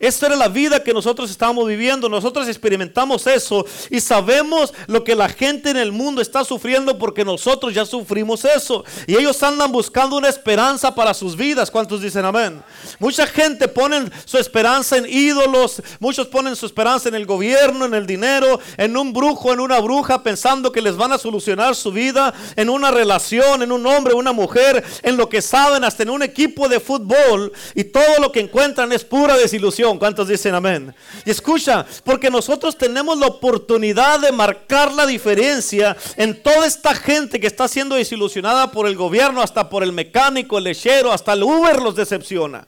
Esa 0.00 0.28
era 0.28 0.36
la 0.36 0.48
vida 0.48 0.82
que 0.82 0.94
nosotros 0.94 1.30
estábamos 1.30 1.68
viviendo. 1.68 2.08
Nosotros 2.08 2.48
experimentamos 2.48 3.26
eso 3.26 3.66
y 3.90 4.00
sabemos 4.00 4.72
lo 4.86 5.04
que 5.04 5.14
la 5.14 5.28
gente 5.28 5.68
en 5.68 5.76
el 5.76 5.92
mundo 5.92 6.22
está 6.22 6.42
sufriendo 6.42 6.98
porque 6.98 7.22
nosotros 7.22 7.74
ya 7.74 7.84
sufrimos 7.84 8.46
eso. 8.46 8.82
Y 9.06 9.14
ellos 9.14 9.42
andan 9.42 9.70
buscando 9.70 10.16
una 10.16 10.30
esperanza 10.30 10.94
para 10.94 11.12
sus 11.12 11.36
vidas. 11.36 11.70
¿Cuántos 11.70 12.00
dicen 12.00 12.24
amén? 12.24 12.62
Mucha 12.98 13.26
gente 13.26 13.68
pone 13.68 14.10
su 14.24 14.38
esperanza 14.38 14.96
en 14.96 15.04
ídolos. 15.06 15.82
Muchos 15.98 16.26
ponen 16.28 16.56
su 16.56 16.64
esperanza 16.64 17.10
en 17.10 17.14
el 17.14 17.26
gobierno, 17.26 17.84
en 17.84 17.92
el 17.92 18.06
dinero, 18.06 18.58
en 18.78 18.96
un 18.96 19.12
brujo, 19.12 19.52
en 19.52 19.60
una 19.60 19.80
bruja, 19.80 20.22
pensando 20.22 20.72
que 20.72 20.80
les 20.80 20.96
van 20.96 21.12
a 21.12 21.18
solucionar 21.18 21.76
su 21.76 21.92
vida, 21.92 22.32
en 22.56 22.70
una 22.70 22.90
relación, 22.90 23.62
en 23.62 23.70
un 23.70 23.84
hombre, 23.86 24.14
una 24.14 24.32
mujer, 24.32 24.82
en 25.02 25.18
lo 25.18 25.28
que 25.28 25.42
saben, 25.42 25.84
hasta 25.84 26.04
en 26.04 26.10
un 26.10 26.22
equipo 26.22 26.70
de 26.70 26.80
fútbol. 26.80 27.52
Y 27.74 27.84
todo 27.84 28.18
lo 28.18 28.32
que 28.32 28.40
encuentran 28.40 28.92
es 28.92 29.04
pura 29.04 29.36
desilusión. 29.36 29.89
¿Cuántos 29.98 30.28
dicen 30.28 30.54
amén? 30.54 30.94
Y 31.24 31.30
escucha, 31.30 31.84
porque 32.04 32.30
nosotros 32.30 32.76
tenemos 32.76 33.18
la 33.18 33.26
oportunidad 33.26 34.20
de 34.20 34.32
marcar 34.32 34.92
la 34.92 35.06
diferencia 35.06 35.96
en 36.16 36.42
toda 36.42 36.66
esta 36.66 36.94
gente 36.94 37.40
que 37.40 37.46
está 37.46 37.68
siendo 37.68 37.96
desilusionada 37.96 38.70
por 38.70 38.86
el 38.86 38.96
gobierno, 38.96 39.42
hasta 39.42 39.68
por 39.68 39.82
el 39.82 39.92
mecánico, 39.92 40.58
el 40.58 40.64
lechero, 40.64 41.12
hasta 41.12 41.32
el 41.32 41.42
Uber 41.42 41.80
los 41.80 41.96
decepciona. 41.96 42.66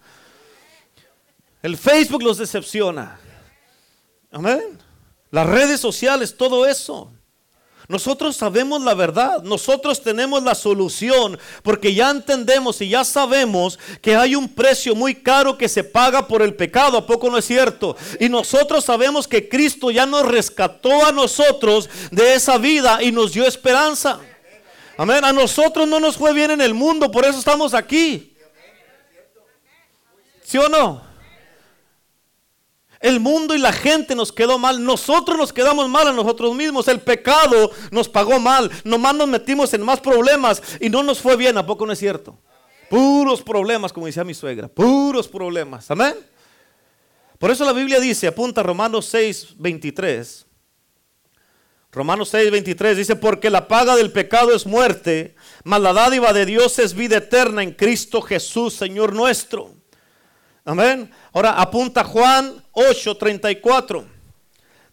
El 1.62 1.76
Facebook 1.76 2.22
los 2.22 2.38
decepciona. 2.38 3.20
Amén. 4.30 4.78
Las 5.30 5.46
redes 5.46 5.80
sociales, 5.80 6.36
todo 6.36 6.66
eso. 6.66 7.12
Nosotros 7.92 8.34
sabemos 8.34 8.80
la 8.80 8.94
verdad, 8.94 9.42
nosotros 9.42 10.02
tenemos 10.02 10.42
la 10.42 10.54
solución, 10.54 11.38
porque 11.62 11.92
ya 11.92 12.08
entendemos 12.08 12.80
y 12.80 12.88
ya 12.88 13.04
sabemos 13.04 13.78
que 14.00 14.16
hay 14.16 14.34
un 14.34 14.48
precio 14.48 14.94
muy 14.94 15.14
caro 15.14 15.58
que 15.58 15.68
se 15.68 15.84
paga 15.84 16.26
por 16.26 16.40
el 16.40 16.54
pecado, 16.54 16.96
¿a 16.96 17.06
poco 17.06 17.28
no 17.28 17.36
es 17.36 17.44
cierto? 17.44 17.94
Y 18.18 18.30
nosotros 18.30 18.86
sabemos 18.86 19.28
que 19.28 19.46
Cristo 19.46 19.90
ya 19.90 20.06
nos 20.06 20.26
rescató 20.26 21.04
a 21.04 21.12
nosotros 21.12 21.90
de 22.10 22.32
esa 22.32 22.56
vida 22.56 23.02
y 23.02 23.12
nos 23.12 23.34
dio 23.34 23.46
esperanza. 23.46 24.18
Amén, 24.96 25.22
a 25.22 25.34
nosotros 25.34 25.86
no 25.86 26.00
nos 26.00 26.16
fue 26.16 26.32
bien 26.32 26.50
en 26.50 26.62
el 26.62 26.72
mundo, 26.72 27.10
por 27.10 27.26
eso 27.26 27.38
estamos 27.38 27.74
aquí. 27.74 28.34
¿Sí 30.42 30.56
o 30.56 30.66
no? 30.70 31.11
El 33.02 33.18
mundo 33.18 33.54
y 33.54 33.58
la 33.58 33.72
gente 33.72 34.14
nos 34.14 34.32
quedó 34.32 34.58
mal. 34.58 34.82
Nosotros 34.82 35.36
nos 35.36 35.52
quedamos 35.52 35.88
mal 35.88 36.06
a 36.06 36.12
nosotros 36.12 36.54
mismos. 36.54 36.86
El 36.86 37.00
pecado 37.00 37.72
nos 37.90 38.08
pagó 38.08 38.38
mal. 38.38 38.70
Nomás 38.84 39.14
nos 39.16 39.28
metimos 39.28 39.74
en 39.74 39.82
más 39.82 40.00
problemas 40.00 40.62
y 40.80 40.88
no 40.88 41.02
nos 41.02 41.20
fue 41.20 41.36
bien. 41.36 41.58
¿A 41.58 41.66
poco 41.66 41.84
no 41.84 41.92
es 41.92 41.98
cierto? 41.98 42.38
Puros 42.88 43.42
problemas, 43.42 43.92
como 43.92 44.06
decía 44.06 44.22
mi 44.22 44.34
suegra. 44.34 44.68
Puros 44.68 45.26
problemas. 45.26 45.90
Amén. 45.90 46.14
Por 47.38 47.50
eso 47.50 47.64
la 47.64 47.72
Biblia 47.72 47.98
dice, 47.98 48.28
apunta 48.28 48.62
Romanos 48.62 49.06
6, 49.06 49.54
23. 49.56 50.46
Romanos 51.90 52.28
6, 52.28 52.52
23 52.52 52.96
dice, 52.96 53.16
porque 53.16 53.50
la 53.50 53.66
paga 53.66 53.96
del 53.96 54.12
pecado 54.12 54.54
es 54.54 54.64
muerte, 54.64 55.34
mas 55.64 55.80
la 55.80 55.92
dádiva 55.92 56.32
de 56.32 56.46
Dios 56.46 56.78
es 56.78 56.94
vida 56.94 57.16
eterna 57.16 57.64
en 57.64 57.72
Cristo 57.72 58.22
Jesús, 58.22 58.74
Señor 58.74 59.12
nuestro. 59.12 59.81
Amén. 60.64 61.10
Ahora 61.32 61.60
apunta 61.60 62.04
Juan 62.04 62.62
8:34. 62.72 64.04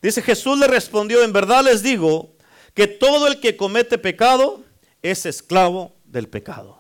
Dice 0.02 0.22
Jesús 0.22 0.58
le 0.58 0.68
respondió, 0.68 1.24
en 1.24 1.34
verdad 1.34 1.64
les 1.64 1.84
digo 1.84 2.32
que 2.74 2.88
todo 2.88 3.28
el 3.28 3.40
que 3.40 3.58
comete 3.58 3.98
pecado 3.98 4.64
es 5.02 5.26
esclavo 5.26 5.94
del 6.06 6.28
pecado. 6.30 6.80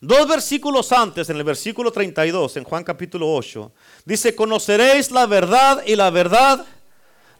Dos 0.00 0.28
versículos 0.28 0.92
antes, 0.92 1.28
en 1.28 1.38
el 1.38 1.44
versículo 1.44 1.90
32, 1.90 2.56
en 2.56 2.64
Juan 2.64 2.84
capítulo 2.84 3.34
8, 3.34 3.72
dice, 4.04 4.36
conoceréis 4.36 5.10
la 5.10 5.26
verdad 5.26 5.82
y 5.84 5.96
la 5.96 6.10
verdad 6.10 6.64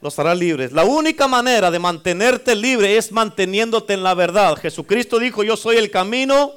los 0.01 0.19
hará 0.19 0.35
libres. 0.35 0.73
La 0.73 0.85
única 0.85 1.29
manera 1.29 1.71
de 1.71 1.79
mantenerte 1.79 2.57
libre 2.57 2.97
es 2.97 3.13
manteniéndote 3.13 3.95
en 3.95 4.03
la 4.03 4.15
verdad. 4.15 4.57
Jesucristo 4.57 5.21
dijo, 5.21 5.45
yo 5.45 5.57
soy 5.57 5.77
el 5.77 5.91
camino, 5.91 6.53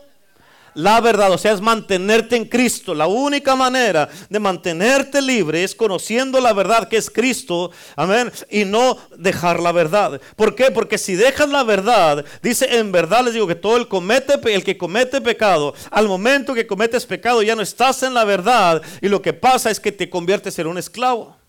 la 0.73 1.01
verdad, 1.01 1.31
o 1.31 1.37
sea, 1.37 1.51
es 1.51 1.61
mantenerte 1.61 2.35
en 2.35 2.45
Cristo. 2.45 2.93
La 2.93 3.07
única 3.07 3.55
manera 3.55 4.09
de 4.29 4.39
mantenerte 4.39 5.21
libre 5.21 5.63
es 5.63 5.75
conociendo 5.75 6.39
la 6.39 6.53
verdad 6.53 6.87
que 6.87 6.97
es 6.97 7.09
Cristo, 7.09 7.71
amén, 7.95 8.31
y 8.49 8.65
no 8.65 8.97
dejar 9.17 9.59
la 9.59 9.71
verdad. 9.71 10.21
¿Por 10.35 10.55
qué? 10.55 10.71
Porque 10.71 10.97
si 10.97 11.15
dejas 11.15 11.49
la 11.49 11.63
verdad, 11.63 12.23
dice 12.41 12.77
en 12.77 12.91
verdad 12.91 13.25
les 13.25 13.33
digo 13.33 13.47
que 13.47 13.55
todo 13.55 13.77
el 13.77 13.87
comete 13.87 14.39
el 14.53 14.63
que 14.63 14.77
comete 14.77 15.21
pecado, 15.21 15.73
al 15.89 16.07
momento 16.07 16.53
que 16.53 16.67
cometes 16.67 17.05
pecado 17.05 17.41
ya 17.41 17.55
no 17.55 17.61
estás 17.61 18.03
en 18.03 18.13
la 18.13 18.23
verdad 18.23 18.81
y 19.01 19.09
lo 19.09 19.21
que 19.21 19.33
pasa 19.33 19.69
es 19.69 19.79
que 19.79 19.91
te 19.91 20.09
conviertes 20.09 20.57
en 20.59 20.67
un 20.67 20.77
esclavo. 20.77 21.40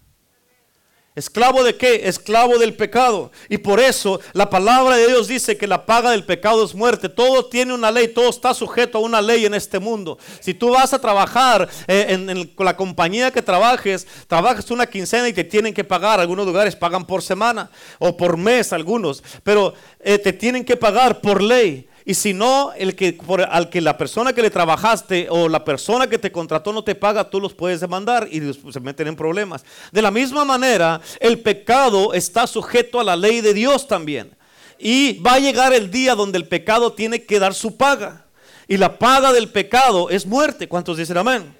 ¿Esclavo 1.14 1.62
de 1.62 1.76
qué? 1.76 2.09
Esclavo 2.09 2.59
del 2.59 2.75
pecado. 2.75 3.33
Y 3.50 3.59
por 3.59 3.81
eso 3.81 4.19
la 4.33 4.49
palabra 4.49 4.97
de 4.97 5.09
Dios 5.09 5.28
dice 5.28 5.59
que 5.59 5.66
la 5.66 5.85
paga 5.85 6.11
del 6.11 6.25
pecado 6.25 6.64
es 6.64 6.75
muerte. 6.75 7.11
Todo 7.11 7.47
tiene 7.47 7.75
una 7.75 7.90
ley, 7.90 8.09
todo 8.09 8.31
está 8.31 8.54
sujeto 8.54 8.97
a 8.97 9.02
una 9.02 9.21
ley 9.21 9.45
en 9.45 9.52
este 9.52 9.78
mundo. 9.78 10.19
Si 10.40 10.54
tú 10.54 10.71
vas 10.71 10.95
a 10.95 10.99
trabajar 10.99 11.69
eh, 11.87 12.07
en, 12.09 12.54
la 12.57 12.76
compañía 12.76 13.31
que 13.31 13.42
trabajes, 13.42 14.07
trabajas 14.26 14.71
una 14.71 14.87
quincena 14.87 15.28
y 15.28 15.35
te 15.35 15.45
tienen 15.45 15.75
que 15.75 15.85
pagar. 15.85 16.19
Algunos 16.19 16.47
lugares 16.47 16.75
pagan 16.75 17.07
por 17.07 17.23
semana 17.23 17.71
o 17.99 18.16
por 18.16 18.38
mes 18.38 18.73
algunos, 18.73 19.23
pero 19.42 19.75
eh, 20.00 20.19
te 20.19 20.33
tienen 20.33 20.64
que 20.64 20.78
pagar 20.78 21.21
por 21.21 21.42
ley. 21.42 21.88
Y 22.05 22.15
si 22.15 22.35
no, 22.35 22.73
el 22.77 22.97
que, 22.97 23.13
por, 23.13 23.43
al 23.43 23.71
que 23.71 23.81
la 23.81 23.97
persona 23.97 24.33
que 24.33 24.43
le 24.43 24.51
trabajaste 24.51 25.29
o 25.31 25.49
la 25.49 25.65
persona 25.65 26.09
que 26.09 26.19
te 26.19 26.33
contrató 26.33 26.73
no 26.73 26.83
te 26.83 26.95
paga, 26.95 27.31
tú 27.31 27.41
los 27.41 27.55
puedes 27.55 27.81
demandar 27.81 28.29
y 28.31 28.41
se 28.73 28.81
meten 28.81 29.07
en 29.07 29.17
problemas. 29.17 29.65
De 29.93 30.03
la 30.03 30.11
misma 30.11 30.45
manera, 30.45 31.01
el 31.21 31.41
pecado 31.41 32.13
está 32.13 32.47
sujeto 32.47 32.99
a 32.99 33.05
la 33.05 33.15
ley 33.15 33.41
de 33.41 33.55
Dios 33.55 33.87
también. 33.87 34.35
Y 34.79 35.21
va 35.21 35.35
a 35.35 35.39
llegar 35.39 35.73
el 35.73 35.91
día 35.91 36.17
donde 36.17 36.39
el 36.39 36.49
pecado 36.49 36.93
tiene 36.93 37.25
que 37.25 37.39
dar 37.39 37.55
su 37.55 37.77
paga. 37.77 38.27
Y 38.67 38.79
la 38.79 38.99
paga 38.99 39.33
del 39.33 39.49
pecado 39.49 40.11
es 40.11 40.27
muerte. 40.27 40.67
¿Cuántos 40.67 40.97
dicen 40.97 41.19
amén? 41.19 41.55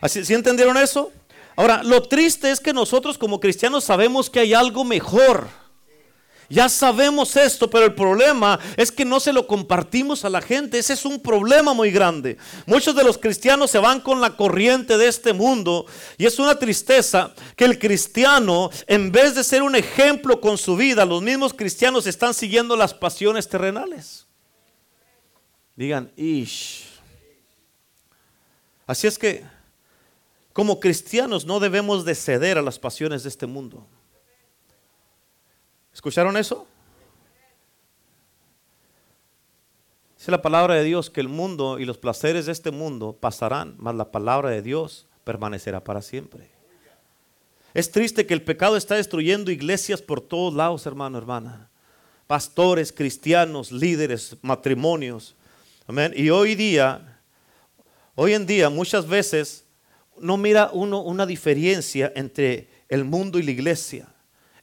¿Así, 0.00 0.24
¿Sí 0.24 0.34
entendieron 0.34 0.76
eso? 0.76 1.10
Ahora, 1.56 1.82
lo 1.82 2.02
triste 2.02 2.50
es 2.50 2.60
que 2.60 2.74
nosotros 2.74 3.16
como 3.16 3.40
cristianos 3.40 3.84
sabemos 3.84 4.28
que 4.28 4.40
hay 4.40 4.52
algo 4.52 4.84
mejor. 4.84 5.48
Ya 6.48 6.68
sabemos 6.68 7.36
esto, 7.36 7.68
pero 7.68 7.86
el 7.86 7.94
problema 7.94 8.58
es 8.76 8.92
que 8.92 9.04
no 9.04 9.18
se 9.18 9.32
lo 9.32 9.46
compartimos 9.46 10.24
a 10.24 10.30
la 10.30 10.40
gente. 10.40 10.78
Ese 10.78 10.92
es 10.92 11.04
un 11.04 11.20
problema 11.20 11.74
muy 11.74 11.90
grande. 11.90 12.36
Muchos 12.66 12.94
de 12.94 13.02
los 13.02 13.18
cristianos 13.18 13.70
se 13.70 13.78
van 13.78 14.00
con 14.00 14.20
la 14.20 14.36
corriente 14.36 14.96
de 14.96 15.08
este 15.08 15.32
mundo 15.32 15.86
y 16.16 16.26
es 16.26 16.38
una 16.38 16.56
tristeza 16.56 17.34
que 17.56 17.64
el 17.64 17.78
cristiano, 17.78 18.70
en 18.86 19.10
vez 19.10 19.34
de 19.34 19.42
ser 19.42 19.62
un 19.62 19.74
ejemplo 19.74 20.40
con 20.40 20.56
su 20.56 20.76
vida, 20.76 21.04
los 21.04 21.22
mismos 21.22 21.52
cristianos 21.52 22.06
están 22.06 22.32
siguiendo 22.32 22.76
las 22.76 22.94
pasiones 22.94 23.48
terrenales. 23.48 24.26
Digan, 25.74 26.10
ish. 26.16 26.86
Así 28.86 29.08
es 29.08 29.18
que, 29.18 29.44
como 30.52 30.78
cristianos, 30.78 31.44
no 31.44 31.58
debemos 31.58 32.04
de 32.04 32.14
ceder 32.14 32.56
a 32.56 32.62
las 32.62 32.78
pasiones 32.78 33.24
de 33.24 33.28
este 33.28 33.46
mundo. 33.46 33.86
¿Escucharon 35.96 36.36
eso? 36.36 36.66
Dice 40.18 40.30
la 40.30 40.42
palabra 40.42 40.74
de 40.74 40.84
Dios 40.84 41.08
que 41.08 41.22
el 41.22 41.28
mundo 41.28 41.78
y 41.78 41.86
los 41.86 41.96
placeres 41.96 42.44
de 42.44 42.52
este 42.52 42.70
mundo 42.70 43.16
pasarán, 43.18 43.76
mas 43.78 43.94
la 43.94 44.12
palabra 44.12 44.50
de 44.50 44.60
Dios 44.60 45.06
permanecerá 45.24 45.82
para 45.82 46.02
siempre. 46.02 46.50
Es 47.72 47.90
triste 47.90 48.26
que 48.26 48.34
el 48.34 48.42
pecado 48.42 48.76
está 48.76 48.96
destruyendo 48.96 49.50
iglesias 49.50 50.02
por 50.02 50.20
todos 50.20 50.52
lados, 50.52 50.84
hermano, 50.84 51.16
hermana. 51.16 51.70
Pastores, 52.26 52.92
cristianos, 52.92 53.72
líderes, 53.72 54.36
matrimonios. 54.42 55.34
Amén. 55.86 56.12
Y 56.14 56.28
hoy 56.28 56.54
día, 56.56 57.22
hoy 58.16 58.34
en 58.34 58.44
día 58.44 58.68
muchas 58.68 59.08
veces 59.08 59.64
no 60.20 60.36
mira 60.36 60.68
uno 60.74 61.00
una 61.00 61.24
diferencia 61.24 62.12
entre 62.14 62.68
el 62.90 63.04
mundo 63.04 63.38
y 63.38 63.44
la 63.44 63.52
iglesia, 63.52 64.08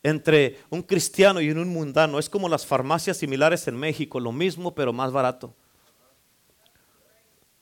entre 0.03 0.59
un 0.69 0.83
cristiano 0.83 1.41
y 1.41 1.49
un 1.49 1.69
mundano. 1.69 2.19
Es 2.19 2.29
como 2.29 2.49
las 2.49 2.65
farmacias 2.65 3.17
similares 3.17 3.67
en 3.67 3.77
México, 3.77 4.19
lo 4.19 4.31
mismo 4.31 4.75
pero 4.75 4.93
más 4.93 5.11
barato. 5.11 5.53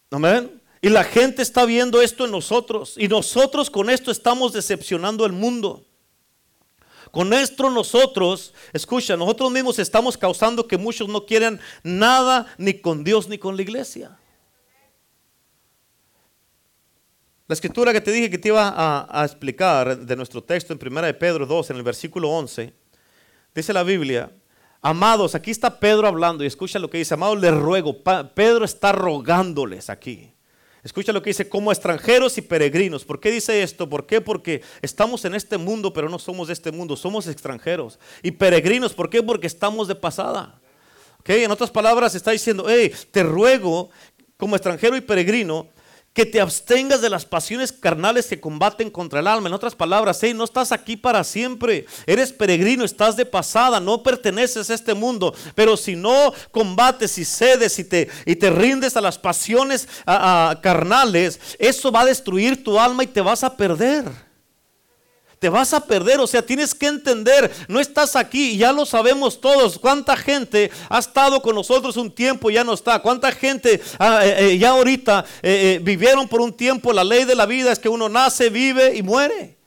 Amén. 0.10 0.60
Y 0.82 0.90
la 0.90 1.04
gente 1.04 1.44
está 1.44 1.64
viendo 1.66 2.02
esto 2.02 2.26
en 2.26 2.32
nosotros. 2.32 2.96
Y 2.98 3.08
nosotros 3.08 3.70
con 3.70 3.90
esto 3.90 4.12
estamos 4.12 4.52
decepcionando 4.52 5.24
al 5.24 5.32
mundo. 5.32 5.86
Con 7.12 7.34
esto 7.34 7.70
nosotros, 7.70 8.54
escucha, 8.74 9.16
nosotros 9.18 9.52
mismos 9.52 9.80
estamos 9.80 10.18
causando 10.18 10.68
que 10.68 10.78
muchos 10.78 11.08
no 11.10 11.26
quieran 11.26 11.60
nada 11.84 12.48
ni 12.58 12.74
con 12.74 13.04
Dios 13.04 13.28
ni 13.28 13.38
con 13.38 13.56
la 13.58 13.62
iglesia. 13.62 14.18
La 17.52 17.56
escritura 17.56 17.92
que 17.92 18.00
te 18.00 18.14
dije 18.14 18.30
que 18.30 18.38
te 18.38 18.48
iba 18.48 18.74
a, 19.10 19.26
explicar 19.26 19.98
de 19.98 20.16
nuestro 20.16 20.42
texto 20.42 20.72
en 20.72 20.80
1 20.82 21.02
de 21.02 21.14
Pedro 21.14 21.46
2, 21.46 21.72
en 21.72 21.76
el 21.76 21.84
versículo 21.84 22.30
11, 22.30 22.74
dice 23.54 23.74
la 23.74 23.84
Biblia, 23.84 24.32
amados, 24.82 25.36
aquí 25.36 25.52
está 25.52 25.78
Pedro 25.78 26.08
hablando 26.08 26.46
y 26.46 26.48
escucha 26.48 26.80
lo 26.80 26.90
que 26.90 27.00
dice, 27.00 27.14
amados, 27.14 27.42
les 27.42 27.54
ruego, 27.54 28.02
Pedro 28.34 28.64
está 28.64 28.94
rogándoles 28.94 29.90
aquí. 29.90 30.32
Escucha 30.82 31.12
lo 31.12 31.22
que 31.22 31.32
dice, 31.32 31.50
como 31.50 31.74
extranjeros 31.74 32.38
y 32.38 32.42
peregrinos. 32.42 33.04
¿Por 33.04 33.20
qué 33.20 33.30
dice 33.30 33.62
esto? 33.62 33.90
¿Por 33.90 34.06
qué? 34.06 34.22
Porque 34.22 34.62
estamos 34.82 35.26
en 35.26 35.36
este 35.36 35.58
mundo, 35.58 35.92
pero 35.92 36.08
no 36.08 36.20
somos 36.20 36.48
de 36.48 36.54
este 36.54 36.72
mundo, 36.72 36.96
somos 36.96 37.28
extranjeros. 37.28 38.00
Y 38.24 38.32
peregrinos, 38.32 38.94
¿por 38.94 39.10
qué? 39.10 39.22
Porque 39.22 39.48
estamos 39.48 39.90
de 39.90 39.96
pasada. 39.96 40.62
¿Okay? 41.20 41.44
En 41.44 41.52
otras 41.52 41.70
palabras, 41.70 42.16
está 42.16 42.32
diciendo, 42.32 42.68
hey, 42.70 42.94
te 43.12 43.24
ruego 43.24 43.90
como 44.38 44.56
extranjero 44.56 44.96
y 44.96 45.02
peregrino 45.02 45.68
que 46.14 46.26
te 46.26 46.42
abstengas 46.42 47.02
de 47.02 47.10
las 47.10 47.26
pasiones 47.26 47.72
carnales 47.72 48.28
que 48.28 48.40
combaten 48.40 48.90
contra 48.90 49.22
el 49.22 49.28
alma. 49.28 49.48
En 49.48 49.54
otras 49.54 49.76
palabras, 49.76 50.20
hey, 50.22 50.34
no 50.34 50.44
estás 50.44 50.72
aquí 50.72 50.98
para 50.98 51.24
siempre. 51.24 51.86
Eres 52.06 52.34
peregrino, 52.34 52.84
estás 52.84 53.16
de 53.16 53.26
pasada, 53.26 53.80
no 53.80 54.04
perteneces 54.04 54.70
a 54.70 54.74
este 54.74 54.94
mundo. 54.94 55.34
Pero 55.56 55.78
si 55.78 55.96
no 55.96 56.34
combates 56.52 57.18
y 57.18 57.24
cedes 57.24 57.80
y 57.80 57.86
te, 57.86 58.10
y 58.26 58.36
te 58.36 58.50
rindes 58.50 58.98
a 58.98 59.02
las 59.02 59.18
pasiones 59.18 59.88
carnales, 60.06 61.40
eso 61.58 61.92
va 61.92 62.02
a 62.02 62.06
destruir 62.06 62.62
tu 62.64 62.78
alma 62.78 63.04
y 63.04 63.08
te 63.08 63.22
vas 63.22 63.44
a 63.44 63.56
perder 63.56 64.31
te 65.42 65.50
vas 65.50 65.74
a 65.74 65.84
perder. 65.84 66.20
O 66.20 66.28
sea, 66.28 66.46
tienes 66.46 66.76
que 66.76 66.86
entender, 66.86 67.52
no 67.68 67.80
estás 67.80 68.16
aquí, 68.16 68.56
ya 68.58 68.72
lo 68.72 68.86
sabemos 68.86 69.42
todos. 69.42 69.80
¿Cuánta 69.80 70.16
gente 70.16 70.70
ha 70.88 71.00
estado 71.00 71.42
con 71.42 71.56
nosotros 71.56 71.98
un 71.98 72.12
tiempo 72.12 72.52
y 72.52 72.54
ya 72.54 72.64
no 72.64 72.76
está? 72.76 73.00
¿Cuánta 73.00 73.32
gente 73.32 73.82
ah, 73.98 74.24
eh, 74.24 74.52
eh, 74.52 74.58
ya 74.60 74.70
ahorita 74.70 75.26
eh, 75.42 75.80
vivieron 75.82 76.28
por 76.28 76.42
un 76.42 76.54
tiempo? 76.54 76.94
La 76.94 77.04
ley 77.04 77.26
de 77.26 77.34
la 77.34 77.48
vida 77.48 77.72
es 77.72 77.80
que 77.80 77.90
uno 77.90 78.08
nace, 78.08 78.52
vive 78.52 78.96
y 78.96 79.02
muere. 79.02 79.58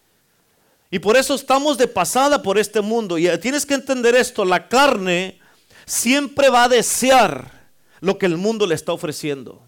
Y 0.92 1.00
por 1.00 1.16
eso 1.16 1.34
estamos 1.34 1.76
de 1.76 1.88
pasada 1.88 2.40
por 2.40 2.56
este 2.56 2.80
mundo. 2.80 3.18
Y 3.18 3.26
tienes 3.38 3.66
que 3.66 3.74
entender 3.74 4.14
esto, 4.14 4.44
la 4.44 4.68
carne 4.68 5.40
siempre 5.86 6.50
va 6.50 6.64
a 6.64 6.68
desear 6.68 7.50
lo 7.98 8.16
que 8.16 8.26
el 8.26 8.36
mundo 8.36 8.64
le 8.64 8.76
está 8.76 8.92
ofreciendo. 8.92 9.60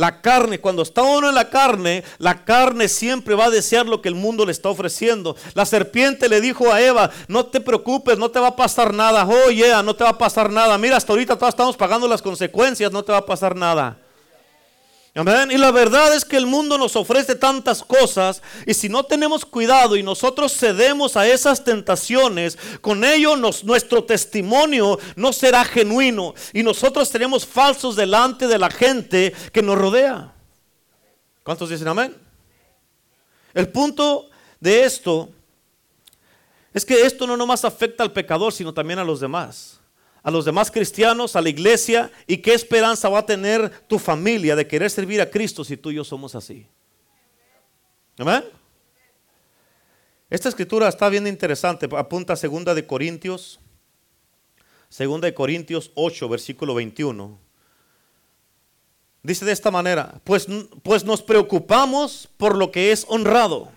La 0.00 0.22
carne, 0.22 0.60
cuando 0.60 0.80
está 0.80 1.02
uno 1.02 1.28
en 1.28 1.34
la 1.34 1.50
carne, 1.50 2.02
la 2.16 2.46
carne 2.46 2.88
siempre 2.88 3.34
va 3.34 3.44
a 3.44 3.50
desear 3.50 3.84
lo 3.84 4.00
que 4.00 4.08
el 4.08 4.14
mundo 4.14 4.46
le 4.46 4.52
está 4.52 4.70
ofreciendo. 4.70 5.36
La 5.52 5.66
serpiente 5.66 6.30
le 6.30 6.40
dijo 6.40 6.72
a 6.72 6.80
Eva, 6.80 7.10
no 7.28 7.44
te 7.44 7.60
preocupes, 7.60 8.16
no 8.16 8.30
te 8.30 8.40
va 8.40 8.46
a 8.46 8.56
pasar 8.56 8.94
nada. 8.94 9.28
Oh, 9.28 9.50
yeah, 9.50 9.82
no 9.82 9.94
te 9.94 10.02
va 10.02 10.10
a 10.10 10.16
pasar 10.16 10.48
nada. 10.50 10.78
Mira, 10.78 10.96
hasta 10.96 11.12
ahorita 11.12 11.36
todos 11.36 11.50
estamos 11.50 11.76
pagando 11.76 12.08
las 12.08 12.22
consecuencias, 12.22 12.90
no 12.90 13.02
te 13.02 13.12
va 13.12 13.18
a 13.18 13.26
pasar 13.26 13.54
nada. 13.54 13.98
Y 15.12 15.58
la 15.58 15.72
verdad 15.72 16.14
es 16.14 16.24
que 16.24 16.36
el 16.36 16.46
mundo 16.46 16.78
nos 16.78 16.94
ofrece 16.94 17.34
tantas 17.34 17.82
cosas 17.82 18.40
y 18.64 18.74
si 18.74 18.88
no 18.88 19.02
tenemos 19.02 19.44
cuidado 19.44 19.96
y 19.96 20.04
nosotros 20.04 20.56
cedemos 20.56 21.16
a 21.16 21.26
esas 21.26 21.64
tentaciones, 21.64 22.56
con 22.80 23.02
ello 23.02 23.34
nuestro 23.36 24.04
testimonio 24.04 25.00
no 25.16 25.32
será 25.32 25.64
genuino 25.64 26.34
y 26.52 26.62
nosotros 26.62 27.08
seremos 27.08 27.44
falsos 27.44 27.96
delante 27.96 28.46
de 28.46 28.58
la 28.58 28.70
gente 28.70 29.34
que 29.52 29.62
nos 29.62 29.76
rodea. 29.76 30.32
¿Cuántos 31.42 31.70
dicen 31.70 31.88
amén? 31.88 32.16
El 33.52 33.68
punto 33.68 34.30
de 34.60 34.84
esto 34.84 35.28
es 36.72 36.84
que 36.84 37.02
esto 37.02 37.26
no 37.26 37.36
nomás 37.36 37.64
afecta 37.64 38.04
al 38.04 38.12
pecador, 38.12 38.52
sino 38.52 38.72
también 38.72 39.00
a 39.00 39.04
los 39.04 39.18
demás 39.18 39.79
a 40.22 40.30
los 40.30 40.44
demás 40.44 40.70
cristianos, 40.70 41.36
a 41.36 41.40
la 41.40 41.48
iglesia, 41.48 42.10
y 42.26 42.38
qué 42.38 42.54
esperanza 42.54 43.08
va 43.08 43.20
a 43.20 43.26
tener 43.26 43.70
tu 43.86 43.98
familia 43.98 44.54
de 44.56 44.66
querer 44.66 44.90
servir 44.90 45.20
a 45.20 45.30
Cristo 45.30 45.64
si 45.64 45.76
tú 45.76 45.90
y 45.90 45.94
yo 45.94 46.04
somos 46.04 46.34
así. 46.34 46.66
Amén. 48.18 48.44
Esta 50.28 50.48
escritura 50.48 50.88
está 50.88 51.08
bien 51.08 51.26
interesante, 51.26 51.88
apunta 51.96 52.34
a 52.34 52.36
segunda 52.36 52.74
de 52.74 52.86
Corintios, 52.86 53.58
segunda 54.88 55.26
de 55.26 55.34
Corintios 55.34 55.90
8, 55.94 56.28
versículo 56.28 56.74
21. 56.74 57.38
Dice 59.22 59.44
de 59.44 59.52
esta 59.52 59.70
manera, 59.70 60.20
pues, 60.24 60.46
pues 60.82 61.04
nos 61.04 61.22
preocupamos 61.22 62.28
por 62.36 62.56
lo 62.56 62.70
que 62.70 62.92
es 62.92 63.04
honrado, 63.08 63.70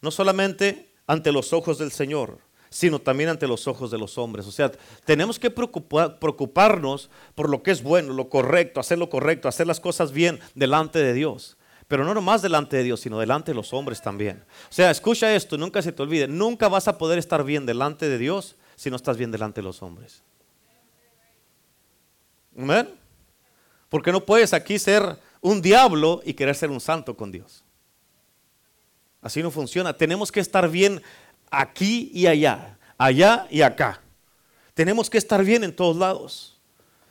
no 0.00 0.10
solamente 0.10 0.92
ante 1.06 1.32
los 1.32 1.52
ojos 1.52 1.78
del 1.78 1.90
Señor, 1.90 2.38
sino 2.70 2.98
también 2.98 3.30
ante 3.30 3.46
los 3.46 3.66
ojos 3.66 3.90
de 3.90 3.98
los 3.98 4.18
hombres. 4.18 4.46
O 4.46 4.52
sea, 4.52 4.70
tenemos 5.04 5.38
que 5.38 5.50
preocuparnos 5.50 7.10
por 7.34 7.48
lo 7.48 7.62
que 7.62 7.70
es 7.70 7.82
bueno, 7.82 8.12
lo 8.12 8.28
correcto, 8.28 8.80
hacer 8.80 8.98
lo 8.98 9.08
correcto, 9.08 9.48
hacer 9.48 9.66
las 9.66 9.80
cosas 9.80 10.12
bien 10.12 10.40
delante 10.54 10.98
de 10.98 11.12
Dios. 11.14 11.56
Pero 11.86 12.04
no 12.04 12.12
nomás 12.12 12.42
delante 12.42 12.76
de 12.76 12.82
Dios, 12.82 13.00
sino 13.00 13.18
delante 13.18 13.52
de 13.52 13.56
los 13.56 13.72
hombres 13.72 14.02
también. 14.02 14.44
O 14.70 14.72
sea, 14.72 14.90
escucha 14.90 15.34
esto, 15.34 15.56
nunca 15.56 15.80
se 15.80 15.92
te 15.92 16.02
olvide, 16.02 16.28
nunca 16.28 16.68
vas 16.68 16.86
a 16.86 16.98
poder 16.98 17.18
estar 17.18 17.42
bien 17.44 17.64
delante 17.64 18.08
de 18.08 18.18
Dios 18.18 18.56
si 18.76 18.90
no 18.90 18.96
estás 18.96 19.16
bien 19.16 19.30
delante 19.30 19.60
de 19.60 19.64
los 19.64 19.82
hombres. 19.82 20.22
¿Amén? 22.56 22.90
Porque 23.88 24.12
no 24.12 24.24
puedes 24.24 24.52
aquí 24.52 24.78
ser 24.78 25.16
un 25.40 25.62
diablo 25.62 26.20
y 26.24 26.34
querer 26.34 26.54
ser 26.54 26.70
un 26.70 26.80
santo 26.80 27.16
con 27.16 27.32
Dios. 27.32 27.64
Así 29.22 29.42
no 29.42 29.50
funciona. 29.50 29.96
Tenemos 29.96 30.30
que 30.30 30.40
estar 30.40 30.68
bien 30.68 31.02
aquí 31.50 32.10
y 32.12 32.26
allá, 32.26 32.78
allá 32.96 33.46
y 33.50 33.62
acá. 33.62 34.00
Tenemos 34.74 35.10
que 35.10 35.18
estar 35.18 35.42
bien 35.42 35.64
en 35.64 35.74
todos 35.74 35.96
lados. 35.96 36.56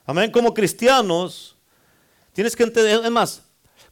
Amén. 0.06 0.32
Como 0.32 0.54
cristianos, 0.54 1.56
tienes 2.32 2.56
que 2.56 2.64
entender, 2.64 3.04
es 3.04 3.12
más, 3.12 3.44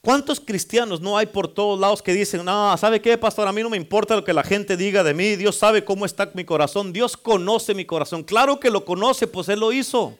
¿cuántos 0.01 0.39
cristianos 0.39 1.01
no 1.01 1.17
hay 1.17 1.25
por 1.25 1.47
todos 1.47 1.77
lados 1.77 2.01
que 2.01 2.13
dicen, 2.13 2.45
no, 2.45 2.77
¿sabe 2.77 3.01
qué, 3.01 3.17
pastor? 3.17 3.47
A 3.47 3.51
mí 3.51 3.61
no 3.61 3.69
me 3.69 3.75
importa 3.75 4.15
lo 4.15 4.23
que 4.23 4.31
la 4.33 4.43
gente 4.43 4.77
diga 4.77 5.03
de 5.03 5.13
mí, 5.13 5.35
Dios 5.35 5.57
sabe 5.57 5.83
cómo 5.83 6.05
está 6.05 6.31
mi 6.33 6.45
corazón, 6.45 6.93
Dios 6.93 7.17
conoce 7.17 7.73
mi 7.73 7.83
corazón. 7.83 8.23
Claro 8.23 8.59
que 8.59 8.69
lo 8.69 8.85
conoce, 8.85 9.27
pues 9.27 9.49
Él 9.49 9.59
lo 9.59 9.73
hizo. 9.73 10.17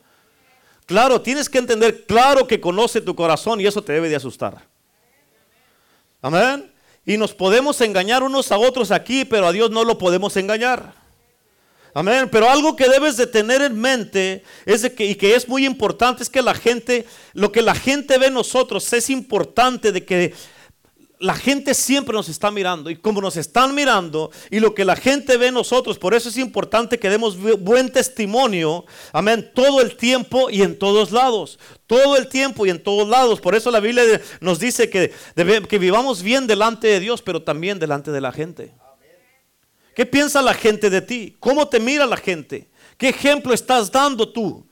Claro, 0.86 1.22
tienes 1.22 1.50
que 1.50 1.58
entender, 1.58 2.06
claro 2.06 2.46
que 2.46 2.60
conoce 2.60 3.00
tu 3.00 3.16
corazón 3.16 3.62
y 3.62 3.66
eso 3.66 3.82
te 3.82 3.94
debe 3.94 4.10
de 4.10 4.18
asustar. 4.18 4.68
Amén. 6.22 6.75
Y 7.06 7.18
nos 7.18 7.34
podemos 7.34 7.80
engañar 7.82 8.24
unos 8.24 8.52
a 8.52 8.58
otros 8.58 8.92
aquí, 8.92 9.26
pero 9.26 9.48
a 9.48 9.52
Dios 9.52 9.70
no 9.70 9.84
lo 9.84 9.98
podemos 9.98 10.36
engañar. 10.38 10.94
Amén. 11.94 12.28
Pero 12.30 12.50
algo 12.50 12.76
que 12.76 12.90
debes 12.90 13.16
de 13.16 13.26
tener 13.26 13.62
en 13.62 13.80
mente 13.80 14.44
es 14.66 14.82
de 14.82 14.94
que, 14.94 15.06
y 15.06 15.16
que 15.16 15.34
es 15.34 15.48
muy 15.48 15.66
importante, 15.66 16.24
es 16.24 16.30
que 16.30 16.42
la 16.42 16.54
gente, 16.54 17.06
lo 17.34 17.52
que 17.54 17.62
la 17.62 17.74
gente 17.74 18.18
ve 18.18 18.28
en 18.28 18.34
nosotros 18.34 18.92
es 18.92 19.10
importante 19.10 19.94
de 19.94 20.04
que 20.04 20.34
la 21.26 21.34
gente 21.34 21.74
siempre 21.74 22.14
nos 22.14 22.30
está 22.30 22.52
mirando 22.52 22.90
y 22.92 22.96
como 22.96 23.20
nos 23.20 23.36
están 23.36 23.74
mirando 23.74 24.30
y 24.52 24.60
lo 24.60 24.76
que 24.76 24.86
la 24.86 24.96
gente 24.96 25.38
ve 25.38 25.48
en 25.48 25.56
nosotros, 25.56 25.98
por 25.98 26.14
eso 26.14 26.30
es 26.30 26.38
importante 26.38 27.00
que 27.00 27.10
demos 27.10 27.36
buen 27.60 27.92
testimonio, 27.92 28.86
amén, 29.12 29.52
todo 29.56 29.82
el 29.82 29.98
tiempo 29.98 30.52
y 30.52 30.62
en 30.62 30.78
todos 30.78 31.12
lados, 31.12 31.58
todo 31.88 32.16
el 32.16 32.28
tiempo 32.28 32.68
y 32.68 32.70
en 32.70 32.82
todos 32.82 33.10
lados. 33.10 33.42
Por 33.42 33.56
eso 33.56 33.72
la 33.72 33.80
Biblia 33.80 34.22
nos 34.40 34.60
dice 34.60 34.88
que, 34.90 35.12
que 35.68 35.80
vivamos 35.80 36.22
bien 36.22 36.46
delante 36.46 36.88
de 36.88 37.00
Dios, 37.00 37.24
pero 37.24 37.42
también 37.42 37.80
delante 37.80 38.12
de 38.12 38.22
la 38.22 38.32
gente. 38.32 38.72
¿Qué 39.96 40.06
piensa 40.06 40.44
la 40.44 40.54
gente 40.54 40.92
de 40.92 41.02
ti? 41.02 41.36
¿Cómo 41.40 41.68
te 41.68 41.80
mira 41.80 42.06
la 42.06 42.18
gente? 42.18 42.70
¿Qué 43.00 43.10
ejemplo 43.10 43.52
estás 43.52 43.92
dando 43.92 44.32
tú? 44.32 44.64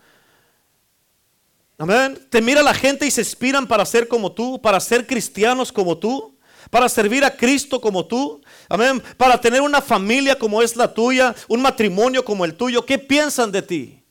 Amén. 1.80 2.28
Te 2.30 2.42
mira 2.42 2.62
la 2.62 2.76
gente 2.76 3.08
y 3.08 3.12
se 3.12 3.22
inspiran 3.22 3.68
para 3.68 3.86
ser 3.86 4.08
como 4.08 4.32
tú, 4.32 4.62
para 4.62 4.80
ser 4.80 5.08
cristianos 5.08 5.72
como 5.72 5.98
tú 5.98 6.33
para 6.74 6.90
servir 6.90 7.24
a 7.24 7.38
Cristo 7.38 7.80
como 7.80 8.04
tú, 8.08 8.42
amén, 8.68 9.00
para 9.16 9.40
tener 9.40 9.62
una 9.62 9.80
familia 9.80 10.40
como 10.40 10.60
es 10.60 10.76
la 10.76 10.92
tuya, 10.92 11.36
un 11.48 11.62
matrimonio 11.62 12.26
como 12.26 12.46
el 12.46 12.56
tuyo, 12.56 12.84
¿qué 12.84 12.98
piensan 12.98 13.52
de 13.52 13.62
ti? 13.62 14.03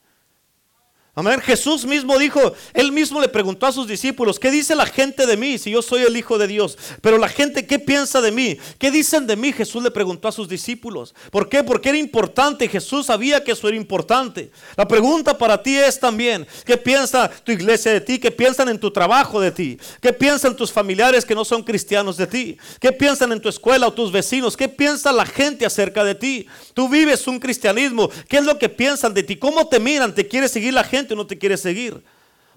Amén. 1.15 1.43
Jesús 1.43 1.85
mismo 1.85 2.19
dijo, 2.19 2.55
él 2.73 2.91
mismo 2.91 3.21
le 3.21 3.29
preguntó 3.29 3.67
a 3.67 3.73
sus 3.73 3.87
discípulos, 3.87 4.41
¿qué 4.41 4.51
dice 4.51 4.75
la 4.75 4.87
gente 4.87 5.27
de 5.27 5.37
mí 5.37 5.59
si 5.59 5.71
yo 5.71 5.83
soy 5.83 6.05
el 6.05 6.17
Hijo 6.17 6.39
de 6.39 6.47
Dios? 6.47 6.79
Pero 7.03 7.19
la 7.19 7.29
gente, 7.29 7.67
¿qué 7.67 7.79
piensa 7.79 8.23
de 8.23 8.33
mí? 8.33 8.57
¿Qué 8.79 8.91
dicen 8.91 9.27
de 9.27 9.37
mí? 9.37 9.53
Jesús 9.53 9.83
le 9.83 9.91
preguntó 9.91 10.29
a 10.29 10.33
sus 10.33 10.49
discípulos. 10.49 11.15
¿Por 11.31 11.51
qué? 11.51 11.63
Porque 11.63 11.91
era 11.91 11.99
importante. 11.99 12.67
Jesús 12.67 13.05
sabía 13.05 13.45
que 13.45 13.53
eso 13.53 13.69
era 13.69 13.77
importante. 13.77 14.51
La 14.75 14.89
pregunta 14.89 15.37
para 15.37 15.63
ti 15.63 15.77
es 15.77 16.01
también, 16.01 16.47
¿qué 16.65 16.79
piensa 16.79 17.29
tu 17.29 17.53
iglesia 17.53 17.93
de 17.93 18.01
ti? 18.01 18.19
¿Qué 18.19 18.31
piensan 18.31 18.71
en 18.71 18.81
tu 18.81 18.91
trabajo 18.91 19.39
de 19.39 19.51
ti? 19.51 19.79
¿Qué 20.01 20.15
piensan 20.15 20.57
tus 20.57 20.73
familiares 20.73 21.27
que 21.27 21.35
no 21.35 21.45
son 21.45 21.63
cristianos 21.63 22.17
de 22.17 22.27
ti? 22.27 22.57
¿Qué 22.81 22.91
piensan 22.91 23.33
en 23.33 23.41
tu 23.43 23.51
escuela 23.51 23.87
o 23.87 23.93
tus 23.93 24.11
vecinos? 24.11 24.57
¿Qué 24.57 24.67
piensa 24.67 25.13
la 25.13 25.27
gente 25.27 25.67
acerca 25.67 26.05
de 26.05 26.15
ti? 26.15 26.47
Tú 26.73 26.89
vives 26.89 27.27
un 27.27 27.39
cristianismo. 27.39 28.09
¿Qué 28.31 28.39
es 28.39 28.45
lo 28.47 28.59
que 28.59 28.71
piensan 28.71 29.13
de 29.13 29.23
ti? 29.23 29.37
¿Cómo 29.37 29.69
te 29.69 29.79
miran? 29.79 30.15
¿Te 30.15 30.27
quiere 30.27 30.49
seguir 30.49 30.73
la 30.73 30.85
gente? 30.85 31.02
No 31.11 31.27
te 31.27 31.39
quiere 31.39 31.57
seguir. 31.57 32.03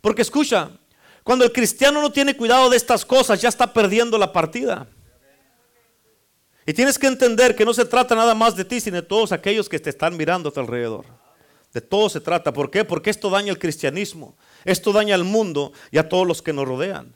Porque 0.01 0.21
escucha, 0.21 0.69
cuando 1.23 1.43
el 1.43 1.51
cristiano 1.51 2.01
no 2.01 2.12
tiene 2.12 2.38
cuidado 2.38 2.69
de 2.69 2.77
estas 2.77 3.03
cosas, 3.03 3.41
ya 3.41 3.49
está 3.49 3.73
perdiendo 3.73 4.17
la 4.17 4.31
partida. 4.31 4.88
Y 6.67 6.73
tienes 6.73 6.99
que 6.99 7.08
entender 7.08 7.55
que 7.55 7.65
no 7.65 7.73
se 7.73 7.86
trata 7.86 8.15
nada 8.15 8.36
más 8.36 8.55
de 8.55 8.65
ti, 8.65 8.79
sino 8.79 8.97
de 8.97 9.01
todos 9.01 9.31
aquellos 9.31 9.67
que 9.67 9.79
te 9.79 9.89
están 9.89 10.15
mirando 10.15 10.49
a 10.49 10.51
tu 10.51 10.60
alrededor. 10.60 11.05
De 11.73 11.81
todo 11.81 12.10
se 12.10 12.21
trata. 12.21 12.53
¿Por 12.53 12.69
qué? 12.69 12.86
Porque 12.86 13.10
esto 13.10 13.31
daña 13.31 13.51
el 13.51 13.58
cristianismo. 13.58 14.38
Esto 14.63 14.93
daña 14.93 15.15
al 15.15 15.23
mundo 15.23 15.73
y 15.89 15.97
a 15.97 16.08
todos 16.08 16.27
los 16.27 16.41
que 16.43 16.53
nos 16.53 16.67
rodean. 16.67 17.14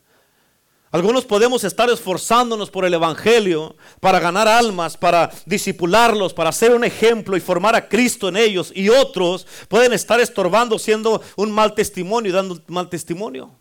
Algunos 0.91 1.23
podemos 1.23 1.63
estar 1.63 1.87
esforzándonos 1.89 2.71
por 2.71 2.83
el 2.83 2.93
Evangelio 2.95 3.75
para 3.99 4.19
ganar 4.19 4.47
almas, 4.47 4.97
para 4.97 5.29
disipularlos, 5.45 6.33
para 6.33 6.51
ser 6.51 6.73
un 6.73 6.83
ejemplo 6.83 7.37
y 7.37 7.39
formar 7.39 7.75
a 7.75 7.87
Cristo 7.87 8.27
en 8.27 8.37
ellos. 8.37 8.71
Y 8.73 8.89
otros 8.89 9.45
pueden 9.67 9.93
estar 9.93 10.19
estorbando, 10.19 10.79
siendo 10.79 11.21
un 11.35 11.51
mal 11.51 11.75
testimonio 11.75 12.33
dando 12.33 12.55
un 12.55 12.63
mal 12.67 12.89
testimonio. 12.89 13.51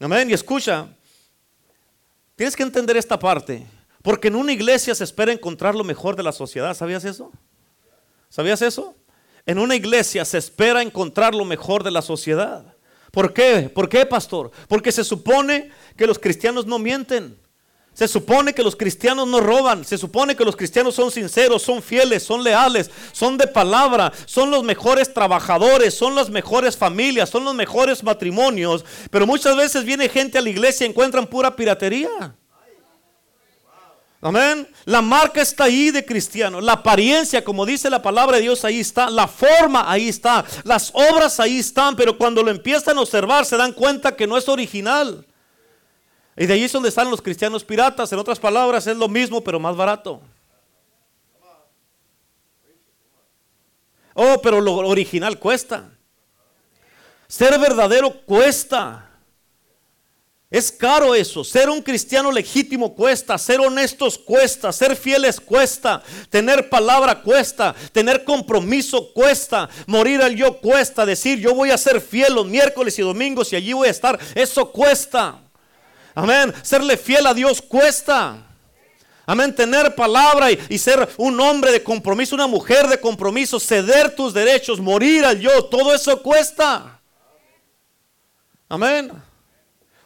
Amén. 0.00 0.30
Y 0.30 0.32
escucha, 0.32 0.88
tienes 2.36 2.56
que 2.56 2.62
entender 2.62 2.96
esta 2.96 3.18
parte. 3.18 3.66
Porque 4.02 4.28
en 4.28 4.36
una 4.36 4.52
iglesia 4.52 4.94
se 4.94 5.04
espera 5.04 5.30
encontrar 5.30 5.74
lo 5.74 5.84
mejor 5.84 6.16
de 6.16 6.22
la 6.22 6.32
sociedad. 6.32 6.74
¿Sabías 6.74 7.04
eso? 7.04 7.30
¿Sabías 8.30 8.62
eso? 8.62 8.96
En 9.44 9.58
una 9.58 9.76
iglesia 9.76 10.24
se 10.24 10.38
espera 10.38 10.82
encontrar 10.82 11.34
lo 11.34 11.44
mejor 11.44 11.84
de 11.84 11.90
la 11.90 12.02
sociedad. 12.02 12.74
¿Por 13.12 13.34
qué? 13.34 13.70
¿Por 13.72 13.90
qué, 13.90 14.06
pastor? 14.06 14.50
Porque 14.66 14.90
se 14.90 15.04
supone 15.04 15.70
que 15.96 16.06
los 16.06 16.18
cristianos 16.18 16.66
no 16.66 16.78
mienten. 16.78 17.36
Se 17.92 18.08
supone 18.08 18.54
que 18.54 18.62
los 18.62 18.74
cristianos 18.74 19.28
no 19.28 19.38
roban. 19.38 19.84
Se 19.84 19.98
supone 19.98 20.34
que 20.34 20.46
los 20.46 20.56
cristianos 20.56 20.94
son 20.94 21.10
sinceros, 21.10 21.60
son 21.60 21.82
fieles, 21.82 22.22
son 22.22 22.42
leales, 22.42 22.90
son 23.12 23.36
de 23.36 23.46
palabra, 23.46 24.10
son 24.24 24.50
los 24.50 24.64
mejores 24.64 25.12
trabajadores, 25.12 25.92
son 25.92 26.14
las 26.14 26.30
mejores 26.30 26.74
familias, 26.74 27.28
son 27.28 27.44
los 27.44 27.54
mejores 27.54 28.02
matrimonios. 28.02 28.82
Pero 29.10 29.26
muchas 29.26 29.58
veces 29.58 29.84
viene 29.84 30.08
gente 30.08 30.38
a 30.38 30.40
la 30.40 30.48
iglesia 30.48 30.86
y 30.86 30.90
encuentran 30.90 31.26
pura 31.26 31.54
piratería. 31.54 32.34
Amén. 34.24 34.68
La 34.84 35.02
marca 35.02 35.42
está 35.42 35.64
ahí 35.64 35.90
de 35.90 36.04
cristiano. 36.04 36.60
La 36.60 36.74
apariencia, 36.74 37.42
como 37.42 37.66
dice 37.66 37.90
la 37.90 38.00
palabra 38.00 38.36
de 38.36 38.42
Dios, 38.42 38.64
ahí 38.64 38.78
está. 38.78 39.10
La 39.10 39.26
forma, 39.26 39.90
ahí 39.90 40.08
está. 40.08 40.44
Las 40.62 40.92
obras, 40.94 41.40
ahí 41.40 41.58
están. 41.58 41.96
Pero 41.96 42.16
cuando 42.16 42.40
lo 42.40 42.52
empiezan 42.52 42.96
a 42.96 43.00
observar, 43.00 43.44
se 43.44 43.56
dan 43.56 43.72
cuenta 43.72 44.14
que 44.14 44.28
no 44.28 44.38
es 44.38 44.48
original. 44.48 45.26
Y 46.36 46.46
de 46.46 46.54
ahí 46.54 46.62
es 46.62 46.70
donde 46.70 46.90
están 46.90 47.10
los 47.10 47.20
cristianos 47.20 47.64
piratas. 47.64 48.12
En 48.12 48.18
otras 48.20 48.38
palabras, 48.38 48.86
es 48.86 48.96
lo 48.96 49.08
mismo, 49.08 49.42
pero 49.42 49.58
más 49.58 49.74
barato. 49.74 50.22
Oh, 54.14 54.40
pero 54.40 54.60
lo 54.60 54.76
original 54.76 55.36
cuesta. 55.40 55.90
Ser 57.26 57.58
verdadero 57.58 58.24
cuesta. 58.24 59.11
Es 60.52 60.70
caro 60.70 61.14
eso. 61.14 61.42
Ser 61.42 61.70
un 61.70 61.80
cristiano 61.80 62.30
legítimo 62.30 62.94
cuesta. 62.94 63.38
Ser 63.38 63.58
honestos 63.58 64.18
cuesta. 64.18 64.70
Ser 64.70 64.94
fieles 64.94 65.40
cuesta. 65.40 66.02
Tener 66.28 66.68
palabra 66.68 67.22
cuesta. 67.22 67.74
Tener 67.90 68.22
compromiso 68.22 69.14
cuesta. 69.14 69.70
Morir 69.86 70.20
al 70.20 70.36
yo 70.36 70.58
cuesta. 70.58 71.06
Decir 71.06 71.38
yo 71.38 71.54
voy 71.54 71.70
a 71.70 71.78
ser 71.78 72.02
fiel 72.02 72.34
los 72.34 72.44
miércoles 72.44 72.98
y 72.98 73.02
domingos 73.02 73.50
y 73.50 73.56
allí 73.56 73.72
voy 73.72 73.88
a 73.88 73.92
estar. 73.92 74.18
Eso 74.34 74.70
cuesta. 74.70 75.40
Amén. 76.14 76.52
Serle 76.60 76.98
fiel 76.98 77.26
a 77.26 77.32
Dios 77.32 77.62
cuesta. 77.62 78.36
Amén. 79.24 79.54
Tener 79.54 79.94
palabra 79.94 80.52
y, 80.52 80.58
y, 80.68 80.76
ser 80.76 81.08
un 81.16 81.40
hombre 81.40 81.72
de 81.72 81.82
compromiso, 81.82 82.34
una 82.34 82.46
mujer 82.46 82.88
de 82.88 83.00
compromiso, 83.00 83.58
ceder 83.58 84.14
tus 84.14 84.34
derechos, 84.34 84.80
morir 84.80 85.24
al 85.24 85.40
yo, 85.40 85.64
todo 85.64 85.94
eso 85.94 86.20
cuesta. 86.20 87.00
Amén. 88.68 89.31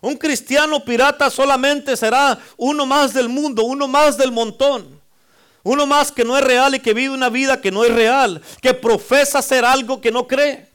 Un 0.01 0.17
cristiano 0.17 0.85
pirata 0.85 1.31
solamente 1.31 1.97
será 1.97 2.39
uno 2.57 2.87
más 2.87 3.15
del 3.15 3.29
mundo, 3.29 3.65
uno 3.65 3.89
más 3.89 4.17
del 4.17 4.31
montón. 4.31 5.01
Uno 5.63 5.85
más 5.87 6.13
que 6.13 6.25
no 6.25 6.39
es 6.39 6.45
real 6.45 6.75
y 6.77 6.81
que 6.81 6.95
vive 6.95 7.13
una 7.13 7.29
vida 7.29 7.61
que 7.61 7.73
no 7.73 7.85
es 7.85 7.93
real, 7.93 8.41
que 8.63 8.73
profesa 8.73 9.43
ser 9.43 9.65
algo 9.65 10.01
que 10.01 10.13
no 10.13 10.29
cree. 10.29 10.71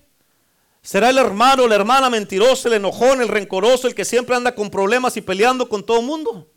Será 0.82 1.10
el 1.10 1.18
hermano, 1.18 1.68
la 1.68 1.76
hermana 1.76 2.10
mentirosa, 2.10 2.68
el 2.68 2.74
enojón, 2.76 3.22
el 3.22 3.30
rencoroso, 3.30 3.88
el 3.88 3.96
que 3.96 4.04
siempre 4.04 4.36
anda 4.36 4.54
con 4.54 4.70
problemas 4.70 5.16
y 5.16 5.22
peleando 5.22 5.70
con 5.70 5.86
todo 5.86 6.00
el 6.00 6.06
mundo. 6.06 6.50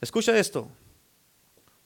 Escucha 0.00 0.38
esto. 0.38 0.68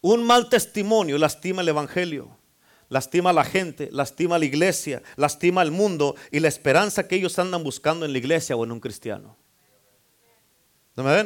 Un 0.01 0.23
mal 0.23 0.49
testimonio 0.49 1.19
lastima 1.19 1.63
el 1.63 1.69
Evangelio 1.69 2.44
lastima 2.89 3.31
a 3.31 3.33
la 3.33 3.45
gente, 3.45 3.89
lastima 3.93 4.37
a 4.37 4.39
la 4.39 4.45
iglesia, 4.45 5.03
lastima 5.17 5.61
al 5.61 5.71
mundo 5.71 6.17
y 6.31 6.41
la 6.41 6.49
esperanza 6.49 7.07
que 7.09 7.17
ellos 7.17 7.39
andan 7.39 7.63
buscando 7.63 8.05
en 8.07 8.13
la 8.13 8.19
iglesia 8.19 8.57
o 8.57 8.65
en 8.65 8.73
un 8.73 8.81
cristiano. 8.81 9.37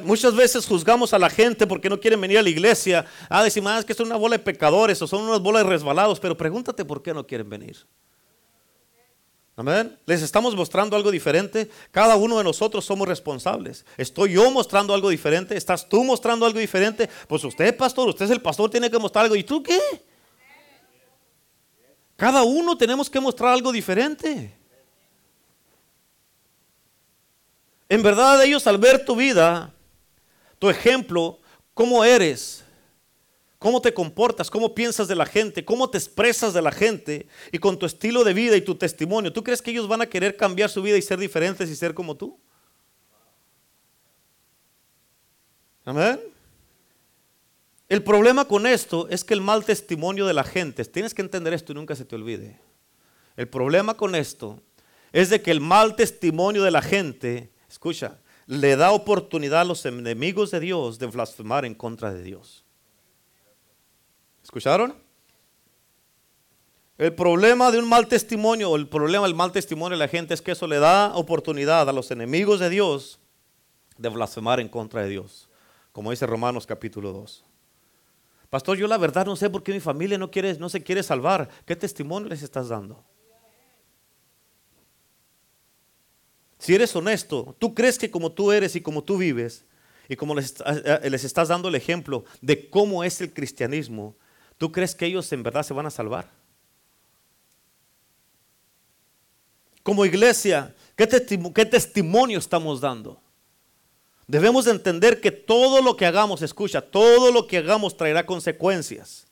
Muchas 0.02 0.34
veces 0.34 0.66
juzgamos 0.66 1.12
a 1.12 1.18
la 1.18 1.28
gente 1.28 1.66
porque 1.66 1.90
no 1.90 2.00
quieren 2.00 2.20
venir 2.20 2.38
a 2.38 2.42
la 2.42 2.48
iglesia. 2.48 3.04
Ah, 3.28 3.44
decimos, 3.44 3.70
ah, 3.70 3.78
es 3.80 3.84
que 3.84 3.92
son 3.92 4.06
una 4.06 4.16
bola 4.16 4.38
de 4.38 4.42
pecadores 4.42 5.00
o 5.02 5.06
son 5.06 5.24
unas 5.24 5.40
bolas 5.40 5.62
de 5.64 5.68
resbalados, 5.68 6.18
pero 6.18 6.36
pregúntate 6.36 6.86
por 6.86 7.02
qué 7.02 7.12
no 7.12 7.26
quieren 7.26 7.50
venir. 7.50 7.76
Amén. 9.56 9.98
Les 10.06 10.22
estamos 10.22 10.54
mostrando 10.54 10.96
algo 10.96 11.10
diferente. 11.10 11.68
Cada 11.90 12.16
uno 12.16 12.38
de 12.38 12.44
nosotros 12.44 12.84
somos 12.84 13.06
responsables. 13.06 13.84
Estoy 13.98 14.34
yo 14.34 14.50
mostrando 14.50 14.94
algo 14.94 15.10
diferente. 15.10 15.56
¿Estás 15.56 15.86
tú 15.86 16.02
mostrando 16.02 16.46
algo 16.46 16.60
diferente? 16.60 17.10
Pues 17.26 17.44
usted, 17.44 17.76
pastor, 17.76 18.08
usted 18.08 18.24
es 18.24 18.30
el 18.30 18.40
pastor, 18.40 18.70
tiene 18.70 18.90
que 18.90 18.98
mostrar 18.98 19.24
algo. 19.24 19.36
¿Y 19.36 19.42
tú 19.42 19.62
qué? 19.62 19.80
Cada 22.18 22.42
uno 22.42 22.76
tenemos 22.76 23.08
que 23.08 23.20
mostrar 23.20 23.52
algo 23.52 23.70
diferente. 23.70 24.52
En 27.88 28.02
verdad 28.02 28.44
ellos 28.44 28.66
al 28.66 28.76
ver 28.76 29.04
tu 29.04 29.14
vida, 29.14 29.72
tu 30.58 30.68
ejemplo, 30.68 31.38
cómo 31.74 32.04
eres, 32.04 32.64
cómo 33.60 33.80
te 33.80 33.94
comportas, 33.94 34.50
cómo 34.50 34.74
piensas 34.74 35.06
de 35.06 35.14
la 35.14 35.26
gente, 35.26 35.64
cómo 35.64 35.88
te 35.88 35.96
expresas 35.96 36.52
de 36.52 36.60
la 36.60 36.72
gente 36.72 37.28
y 37.52 37.58
con 37.60 37.78
tu 37.78 37.86
estilo 37.86 38.24
de 38.24 38.34
vida 38.34 38.56
y 38.56 38.62
tu 38.62 38.74
testimonio, 38.74 39.32
¿tú 39.32 39.44
crees 39.44 39.62
que 39.62 39.70
ellos 39.70 39.86
van 39.86 40.02
a 40.02 40.06
querer 40.06 40.36
cambiar 40.36 40.70
su 40.70 40.82
vida 40.82 40.98
y 40.98 41.02
ser 41.02 41.20
diferentes 41.20 41.70
y 41.70 41.76
ser 41.76 41.94
como 41.94 42.16
tú? 42.16 42.36
Amén. 45.84 46.18
El 47.88 48.02
problema 48.02 48.44
con 48.44 48.66
esto 48.66 49.08
es 49.08 49.24
que 49.24 49.32
el 49.32 49.40
mal 49.40 49.64
testimonio 49.64 50.26
de 50.26 50.34
la 50.34 50.44
gente, 50.44 50.84
tienes 50.84 51.14
que 51.14 51.22
entender 51.22 51.54
esto 51.54 51.72
y 51.72 51.74
nunca 51.74 51.96
se 51.96 52.04
te 52.04 52.16
olvide. 52.16 52.60
El 53.36 53.48
problema 53.48 53.94
con 53.94 54.14
esto 54.14 54.60
es 55.10 55.30
de 55.30 55.40
que 55.40 55.50
el 55.50 55.60
mal 55.60 55.96
testimonio 55.96 56.62
de 56.62 56.70
la 56.70 56.82
gente, 56.82 57.50
escucha, 57.68 58.18
le 58.46 58.76
da 58.76 58.92
oportunidad 58.92 59.62
a 59.62 59.64
los 59.64 59.86
enemigos 59.86 60.50
de 60.50 60.60
Dios 60.60 60.98
de 60.98 61.06
blasfemar 61.06 61.64
en 61.64 61.74
contra 61.74 62.12
de 62.12 62.22
Dios. 62.22 62.64
¿Escucharon? 64.42 64.94
El 66.98 67.14
problema 67.14 67.70
de 67.70 67.78
un 67.78 67.88
mal 67.88 68.06
testimonio, 68.06 68.74
el 68.74 68.88
problema 68.88 69.26
del 69.26 69.34
mal 69.34 69.52
testimonio 69.52 69.96
de 69.96 70.04
la 70.04 70.08
gente 70.08 70.34
es 70.34 70.42
que 70.42 70.52
eso 70.52 70.66
le 70.66 70.78
da 70.78 71.14
oportunidad 71.14 71.88
a 71.88 71.92
los 71.92 72.10
enemigos 72.10 72.58
de 72.60 72.68
Dios 72.68 73.18
de 73.96 74.08
blasfemar 74.08 74.60
en 74.60 74.68
contra 74.68 75.02
de 75.02 75.08
Dios, 75.08 75.48
como 75.92 76.10
dice 76.10 76.26
Romanos 76.26 76.66
capítulo 76.66 77.12
2. 77.12 77.47
Pastor, 78.50 78.78
yo 78.78 78.86
la 78.86 78.96
verdad 78.96 79.26
no 79.26 79.36
sé 79.36 79.50
por 79.50 79.62
qué 79.62 79.72
mi 79.72 79.80
familia 79.80 80.16
no, 80.16 80.30
quiere, 80.30 80.56
no 80.58 80.68
se 80.68 80.82
quiere 80.82 81.02
salvar. 81.02 81.48
¿Qué 81.66 81.76
testimonio 81.76 82.28
les 82.28 82.42
estás 82.42 82.68
dando? 82.68 83.04
Si 86.58 86.74
eres 86.74 86.94
honesto, 86.96 87.54
tú 87.58 87.74
crees 87.74 87.98
que 87.98 88.10
como 88.10 88.32
tú 88.32 88.50
eres 88.50 88.74
y 88.74 88.80
como 88.80 89.04
tú 89.04 89.18
vives, 89.18 89.64
y 90.08 90.16
como 90.16 90.34
les, 90.34 90.52
eh, 90.60 91.00
eh, 91.02 91.10
estás 91.12 91.48
dando 91.48 91.68
el 91.68 91.74
ejemplo 91.74 92.24
de 92.40 92.70
cómo 92.70 93.04
es 93.04 93.20
el 93.20 93.32
cristianismo, 93.32 94.16
¿tú 94.56 94.72
crees 94.72 94.94
que 94.94 95.06
ellos 95.06 95.30
en 95.32 95.42
verdad 95.42 95.62
se 95.62 95.74
van 95.74 95.86
a 95.86 95.90
salvar? 95.90 96.30
Como 99.82 100.04
iglesia, 100.04 100.74
¿qué, 100.96 101.06
qué 101.06 101.66
testimonio 101.66 102.38
estamos 102.38 102.80
dando? 102.80 103.20
Debemos 104.28 104.66
entender 104.66 105.22
que 105.22 105.30
todo 105.30 105.80
lo 105.80 105.96
que 105.96 106.04
hagamos, 106.04 106.42
escucha, 106.42 106.82
todo 106.82 107.32
lo 107.32 107.46
que 107.46 107.56
hagamos 107.56 107.96
traerá 107.96 108.26
consecuencias. 108.26 109.26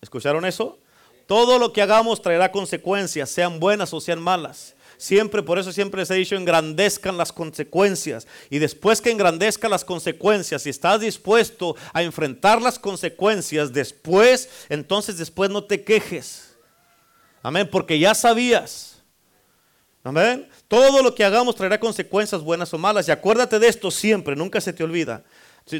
¿Escucharon 0.00 0.46
eso? 0.46 0.78
Todo 1.26 1.58
lo 1.58 1.72
que 1.72 1.82
hagamos 1.82 2.22
traerá 2.22 2.52
consecuencias, 2.52 3.28
sean 3.30 3.58
buenas 3.58 3.92
o 3.92 4.00
sean 4.00 4.22
malas. 4.22 4.76
Siempre, 4.96 5.42
por 5.42 5.58
eso 5.58 5.72
siempre 5.72 6.02
les 6.02 6.10
he 6.10 6.14
dicho, 6.14 6.36
engrandezcan 6.36 7.16
las 7.16 7.32
consecuencias. 7.32 8.28
Y 8.48 8.58
después 8.58 9.00
que 9.00 9.10
engrandezcan 9.10 9.70
las 9.70 9.84
consecuencias, 9.84 10.62
si 10.62 10.70
estás 10.70 11.00
dispuesto 11.00 11.74
a 11.92 12.02
enfrentar 12.02 12.62
las 12.62 12.78
consecuencias 12.78 13.72
después, 13.72 14.48
entonces 14.68 15.18
después 15.18 15.50
no 15.50 15.64
te 15.64 15.82
quejes. 15.82 16.54
Amén, 17.42 17.68
porque 17.68 17.98
ya 17.98 18.14
sabías. 18.14 18.89
Amén. 20.02 20.48
Todo 20.66 21.02
lo 21.02 21.14
que 21.14 21.24
hagamos 21.24 21.54
traerá 21.56 21.78
consecuencias 21.78 22.42
buenas 22.42 22.72
o 22.72 22.78
malas. 22.78 23.06
Y 23.08 23.10
acuérdate 23.10 23.58
de 23.58 23.68
esto 23.68 23.90
siempre, 23.90 24.34
nunca 24.34 24.60
se 24.60 24.72
te 24.72 24.82
olvida. 24.82 25.24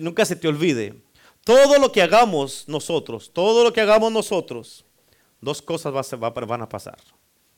Nunca 0.01 0.25
se 0.25 0.37
te 0.37 0.47
olvide. 0.47 1.03
Todo 1.45 1.79
lo 1.79 1.91
que 1.91 2.03
hagamos 2.03 2.69
nosotros, 2.69 3.31
todo 3.33 3.65
lo 3.65 3.73
que 3.73 3.81
hagamos 3.81 4.13
nosotros, 4.13 4.85
dos 5.41 5.63
cosas 5.63 5.93
van 6.11 6.63
a 6.63 6.69
pasar. 6.69 6.99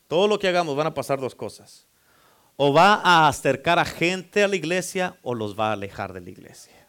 Todo 0.07 0.29
lo 0.29 0.39
que 0.39 0.49
hagamos 0.49 0.77
van 0.77 0.87
a 0.87 0.95
pasar 0.95 1.21
dos 1.21 1.35
cosas. 1.35 1.87
O 2.57 2.73
va 2.73 3.01
a 3.03 3.29
acercar 3.29 3.79
a 3.79 3.85
gente 3.85 4.45
a 4.45 4.49
la 4.49 4.57
iglesia 4.57 5.19
o 5.23 5.35
los 5.35 5.59
va 5.59 5.71
a 5.71 5.73
alejar 5.73 6.13
de 6.13 6.21
la 6.21 6.31
iglesia. 6.31 6.87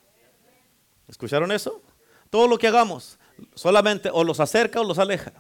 ¿Escucharon 1.08 1.52
eso? 1.52 1.82
Todo 2.30 2.48
lo 2.48 2.58
que 2.58 2.68
hagamos 2.68 3.18
solamente 3.56 4.10
o 4.12 4.24
los 4.24 4.40
acerca 4.40 4.82
o 4.82 4.84
los 4.84 5.00
aleja. 5.00 5.34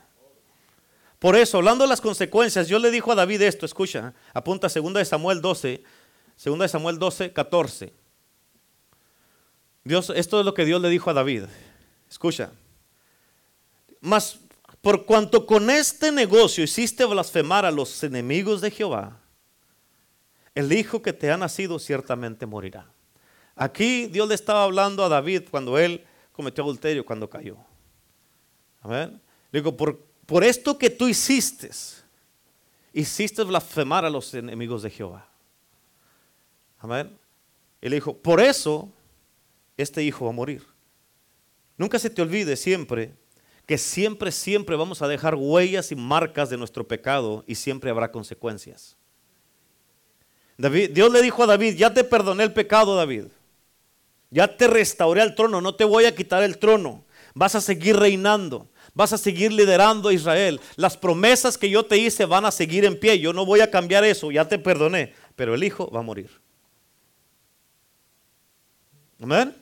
Por 1.23 1.37
eso, 1.37 1.59
hablando 1.59 1.85
de 1.85 1.87
las 1.87 2.01
consecuencias, 2.01 2.67
yo 2.67 2.79
le 2.79 2.91
dijo 2.91 3.09
a 3.09 3.15
David 3.15 3.43
esto, 3.43 3.65
escucha, 3.65 4.13
apunta 4.33 4.67
2 4.67 4.93
de 4.93 5.05
Samuel 5.05 5.39
12, 5.39 5.81
2 6.43 6.59
de 6.59 6.67
Samuel 6.67 6.99
12, 6.99 7.31
14. 7.31 7.93
Dios, 9.85 10.11
esto 10.13 10.41
es 10.41 10.45
lo 10.45 10.53
que 10.53 10.65
Dios 10.65 10.81
le 10.81 10.89
dijo 10.89 11.09
a 11.09 11.13
David. 11.13 11.43
Escucha. 12.09 12.51
Mas 14.01 14.37
por 14.81 15.05
cuanto 15.05 15.45
con 15.45 15.69
este 15.69 16.11
negocio 16.11 16.65
hiciste 16.65 17.05
blasfemar 17.05 17.65
a 17.65 17.71
los 17.71 18.03
enemigos 18.03 18.59
de 18.59 18.71
Jehová, 18.71 19.17
el 20.55 20.73
hijo 20.73 21.01
que 21.01 21.13
te 21.13 21.31
ha 21.31 21.37
nacido 21.37 21.79
ciertamente 21.79 22.45
morirá. 22.45 22.91
Aquí 23.55 24.07
Dios 24.07 24.27
le 24.27 24.35
estaba 24.35 24.65
hablando 24.65 25.05
a 25.05 25.07
David 25.07 25.43
cuando 25.49 25.79
él 25.79 26.03
cometió 26.33 26.65
adulterio, 26.65 27.05
cuando 27.05 27.29
cayó. 27.29 27.55
Amén. 28.81 29.21
Digo, 29.53 29.77
por, 29.77 30.11
por 30.25 30.43
esto 30.43 30.77
que 30.77 30.89
tú 30.89 31.07
hiciste, 31.07 31.69
hiciste 32.93 33.43
blasfemar 33.43 34.05
a 34.05 34.09
los 34.09 34.33
enemigos 34.33 34.83
de 34.83 34.89
Jehová. 34.89 35.27
Amén. 36.79 37.17
Y 37.81 37.89
le 37.89 37.95
dijo, 37.95 38.15
por 38.15 38.39
eso 38.39 38.89
este 39.77 40.03
hijo 40.03 40.25
va 40.25 40.31
a 40.31 40.35
morir. 40.35 40.65
Nunca 41.77 41.99
se 41.99 42.09
te 42.09 42.21
olvide 42.21 42.55
siempre 42.55 43.13
que 43.65 43.77
siempre, 43.77 44.31
siempre 44.31 44.75
vamos 44.75 45.01
a 45.01 45.07
dejar 45.07 45.35
huellas 45.35 45.91
y 45.91 45.95
marcas 45.95 46.49
de 46.49 46.57
nuestro 46.57 46.87
pecado 46.87 47.43
y 47.47 47.55
siempre 47.55 47.89
habrá 47.89 48.11
consecuencias. 48.11 48.97
David, 50.57 50.91
Dios 50.91 51.11
le 51.11 51.21
dijo 51.21 51.43
a 51.43 51.47
David, 51.47 51.75
ya 51.75 51.93
te 51.93 52.03
perdoné 52.03 52.43
el 52.43 52.53
pecado, 52.53 52.95
David. 52.95 53.25
Ya 54.29 54.57
te 54.57 54.67
restauré 54.67 55.21
al 55.21 55.35
trono, 55.35 55.61
no 55.61 55.75
te 55.75 55.85
voy 55.85 56.05
a 56.05 56.15
quitar 56.15 56.43
el 56.43 56.57
trono. 56.57 57.05
Vas 57.33 57.55
a 57.55 57.61
seguir 57.61 57.95
reinando, 57.95 58.67
vas 58.93 59.13
a 59.13 59.17
seguir 59.17 59.51
liderando 59.51 60.09
a 60.09 60.13
Israel. 60.13 60.59
Las 60.75 60.97
promesas 60.97 61.57
que 61.57 61.69
yo 61.69 61.85
te 61.85 61.97
hice 61.97 62.25
van 62.25 62.45
a 62.45 62.51
seguir 62.51 62.85
en 62.85 62.99
pie. 62.99 63.19
Yo 63.19 63.33
no 63.33 63.45
voy 63.45 63.61
a 63.61 63.71
cambiar 63.71 64.03
eso, 64.03 64.31
ya 64.31 64.47
te 64.47 64.59
perdoné. 64.59 65.13
Pero 65.35 65.55
el 65.55 65.63
hijo 65.63 65.89
va 65.91 65.99
a 65.99 66.03
morir. 66.03 66.29
Amén. 69.21 69.55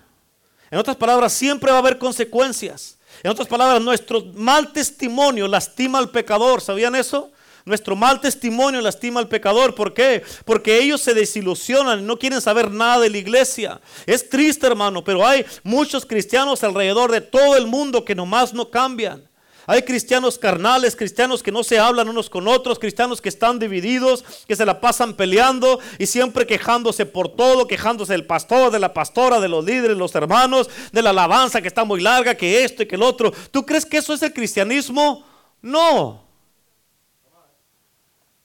En 0.69 0.79
otras 0.79 0.95
palabras, 0.95 1.33
siempre 1.33 1.69
va 1.71 1.77
a 1.77 1.81
haber 1.81 1.97
consecuencias. 1.97 2.97
En 3.23 3.31
otras 3.31 3.47
palabras, 3.47 3.81
nuestro 3.81 4.23
mal 4.33 4.71
testimonio 4.71 5.47
lastima 5.47 5.99
al 5.99 6.09
pecador. 6.09 6.61
¿Sabían 6.61 6.95
eso? 6.95 7.31
Nuestro 7.65 7.95
mal 7.95 8.19
testimonio 8.19 8.81
lastima 8.81 9.19
al 9.19 9.27
pecador. 9.27 9.75
¿Por 9.75 9.93
qué? 9.93 10.23
Porque 10.45 10.79
ellos 10.79 11.01
se 11.01 11.13
desilusionan 11.13 11.99
y 11.99 12.03
no 12.03 12.17
quieren 12.17 12.41
saber 12.41 12.71
nada 12.71 12.99
de 12.99 13.09
la 13.09 13.17
iglesia. 13.17 13.79
Es 14.05 14.29
triste, 14.29 14.67
hermano, 14.67 15.03
pero 15.03 15.25
hay 15.25 15.45
muchos 15.63 16.05
cristianos 16.05 16.63
alrededor 16.63 17.11
de 17.11 17.21
todo 17.21 17.55
el 17.55 17.67
mundo 17.67 18.03
que 18.03 18.15
nomás 18.15 18.53
no 18.53 18.69
cambian. 18.69 19.29
Hay 19.67 19.83
cristianos 19.83 20.39
carnales, 20.39 20.95
cristianos 20.95 21.43
que 21.43 21.51
no 21.51 21.63
se 21.63 21.77
hablan 21.77 22.09
unos 22.09 22.29
con 22.29 22.47
otros, 22.47 22.79
cristianos 22.79 23.21
que 23.21 23.29
están 23.29 23.59
divididos, 23.59 24.25
que 24.47 24.55
se 24.55 24.65
la 24.65 24.81
pasan 24.81 25.13
peleando 25.13 25.79
y 25.99 26.07
siempre 26.07 26.47
quejándose 26.47 27.05
por 27.05 27.29
todo, 27.29 27.67
quejándose 27.67 28.13
del 28.13 28.25
pastor, 28.25 28.71
de 28.71 28.79
la 28.79 28.93
pastora, 28.93 29.39
de 29.39 29.47
los 29.47 29.63
líderes, 29.63 29.97
los 29.97 30.15
hermanos, 30.15 30.69
de 30.91 31.01
la 31.01 31.11
alabanza 31.11 31.61
que 31.61 31.67
está 31.67 31.83
muy 31.83 32.01
larga, 32.01 32.35
que 32.35 32.63
esto 32.63 32.83
y 32.83 32.87
que 32.87 32.95
el 32.95 33.03
otro. 33.03 33.31
¿Tú 33.51 33.65
crees 33.65 33.85
que 33.85 33.97
eso 33.97 34.13
es 34.13 34.23
el 34.23 34.33
cristianismo? 34.33 35.23
No. 35.61 36.30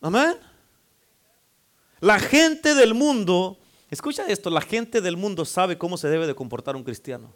Amén. 0.07 0.38
La 1.99 2.21
gente 2.21 2.77
del 2.77 2.95
mundo, 2.95 3.59
escucha 3.90 4.25
esto, 4.27 4.51
la 4.51 4.61
gente 4.61 5.01
del 5.01 5.16
mundo 5.16 5.45
sabe 5.45 5.77
cómo 5.77 5.97
se 5.97 6.07
debe 6.07 6.29
de 6.29 6.35
comportar 6.37 6.77
un 6.77 6.85
cristiano. 6.85 7.35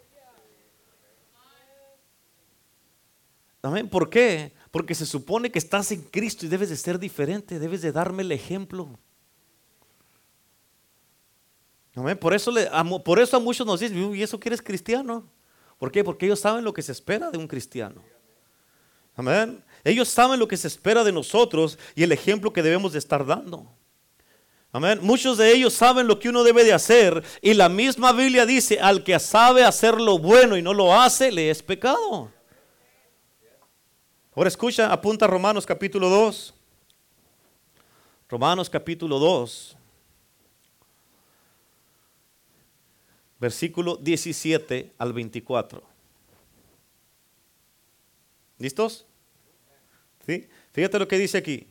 Amén. 3.61 3.89
¿Por 3.89 4.09
qué? 4.09 4.53
Porque 4.71 4.95
se 4.95 5.05
supone 5.05 5.51
que 5.51 5.59
estás 5.59 5.91
en 5.91 6.01
Cristo 6.01 6.45
y 6.45 6.49
debes 6.49 6.69
de 6.69 6.77
ser 6.77 6.97
diferente, 6.97 7.59
debes 7.59 7.81
de 7.81 7.91
darme 7.91 8.23
el 8.23 8.31
ejemplo. 8.31 8.97
Amén. 11.93 12.17
Por 12.17 12.33
eso, 12.33 12.51
le, 12.51 12.69
por 13.03 13.19
eso 13.19 13.35
a 13.35 13.41
muchos 13.41 13.67
nos 13.67 13.81
dicen, 13.81 14.15
¿y 14.15 14.23
eso 14.23 14.39
que 14.39 14.47
eres 14.47 14.61
cristiano? 14.61 15.27
¿Por 15.77 15.91
qué? 15.91 16.05
Porque 16.05 16.25
ellos 16.25 16.39
saben 16.39 16.63
lo 16.63 16.71
que 16.71 16.81
se 16.81 16.93
espera 16.93 17.31
de 17.31 17.37
un 17.37 17.49
cristiano. 17.49 18.01
Amén. 19.17 19.61
Ellos 19.83 20.09
saben 20.09 20.39
lo 20.39 20.47
que 20.47 20.57
se 20.57 20.67
espera 20.67 21.03
de 21.03 21.11
nosotros 21.11 21.77
y 21.95 22.03
el 22.03 22.11
ejemplo 22.11 22.53
que 22.53 22.61
debemos 22.61 22.93
de 22.93 22.99
estar 22.99 23.25
dando. 23.25 23.71
Amén. 24.73 24.99
Muchos 25.01 25.37
de 25.37 25.51
ellos 25.51 25.73
saben 25.73 26.07
lo 26.07 26.19
que 26.19 26.29
uno 26.29 26.43
debe 26.43 26.63
de 26.63 26.71
hacer 26.71 27.23
y 27.41 27.53
la 27.53 27.67
misma 27.67 28.13
Biblia 28.13 28.45
dice, 28.45 28.79
al 28.79 29.03
que 29.03 29.19
sabe 29.19 29.65
hacer 29.65 29.99
lo 29.99 30.17
bueno 30.17 30.55
y 30.55 30.61
no 30.61 30.73
lo 30.73 30.93
hace, 30.93 31.31
le 31.31 31.49
es 31.49 31.61
pecado. 31.61 32.31
Ahora 34.33 34.47
escucha, 34.47 34.91
apunta 34.91 35.27
Romanos 35.27 35.65
capítulo 35.65 36.09
2. 36.09 36.53
Romanos 38.29 38.69
capítulo 38.69 39.19
2. 39.19 39.75
Versículo 43.41 43.97
17 43.97 44.93
al 44.97 45.11
24. 45.11 45.83
¿Listos? 48.57 49.05
¿Sí? 50.25 50.47
Fíjate 50.71 50.99
lo 50.99 51.07
que 51.07 51.17
dice 51.17 51.37
aquí. 51.37 51.67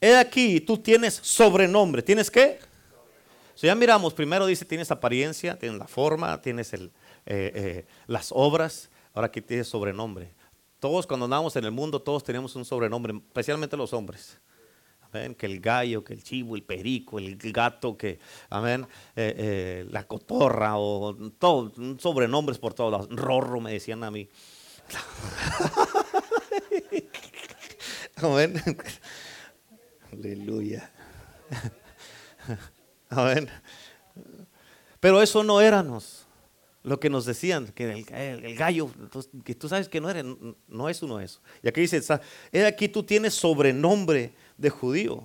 He 0.00 0.16
aquí, 0.16 0.60
tú 0.60 0.78
tienes 0.78 1.14
sobrenombre. 1.14 2.02
¿Tienes 2.02 2.30
qué? 2.30 2.58
Si 3.54 3.66
ya 3.66 3.74
miramos, 3.74 4.14
primero 4.14 4.46
dice, 4.46 4.64
tienes 4.64 4.90
apariencia, 4.90 5.58
tienes 5.58 5.78
la 5.78 5.86
forma, 5.86 6.40
tienes 6.40 6.72
eh, 6.72 6.90
eh, 7.26 7.84
las 8.06 8.32
obras. 8.34 8.88
Ahora 9.12 9.26
aquí 9.26 9.42
tienes 9.42 9.68
sobrenombre. 9.68 10.32
Todos 10.78 11.06
cuando 11.06 11.26
andamos 11.26 11.54
en 11.56 11.66
el 11.66 11.70
mundo, 11.70 12.00
todos 12.00 12.24
tenemos 12.24 12.56
un 12.56 12.64
sobrenombre, 12.64 13.14
especialmente 13.14 13.76
los 13.76 13.92
hombres. 13.92 14.40
Amén. 15.02 15.34
Que 15.34 15.44
el 15.44 15.60
gallo, 15.60 16.02
que 16.02 16.14
el 16.14 16.22
chivo, 16.22 16.56
el 16.56 16.62
perico, 16.62 17.18
el 17.18 17.36
gato, 17.36 17.98
que, 17.98 18.18
amén, 18.48 18.86
eh, 19.14 19.84
la 19.90 20.04
cotorra 20.04 20.78
o 20.78 21.14
todo, 21.38 21.70
sobrenombres 21.98 22.58
por 22.58 22.72
todos 22.72 22.92
lados. 22.92 23.08
Rorro 23.10 23.60
me 23.60 23.74
decían 23.74 24.02
a 24.04 24.10
mí. 24.10 24.26
amén. 28.22 28.62
Aleluya. 30.12 30.90
amén. 33.08 33.48
Pero 35.00 35.22
eso 35.22 35.42
no 35.42 35.60
éramos 35.60 36.26
lo 36.82 36.98
que 36.98 37.10
nos 37.10 37.26
decían, 37.26 37.68
que 37.68 37.90
el, 37.90 38.56
gallo, 38.56 38.90
que 39.44 39.54
tú 39.54 39.68
sabes 39.68 39.88
que 39.88 40.00
no, 40.00 40.08
eres, 40.08 40.24
no 40.66 40.88
es 40.88 41.02
uno 41.02 41.20
eso. 41.20 41.40
Y 41.62 41.68
aquí 41.68 41.82
dice, 41.82 42.00
he 42.52 42.64
aquí 42.64 42.88
tú 42.88 43.02
tienes 43.02 43.34
sobrenombre 43.34 44.32
de 44.56 44.70
judío 44.70 45.22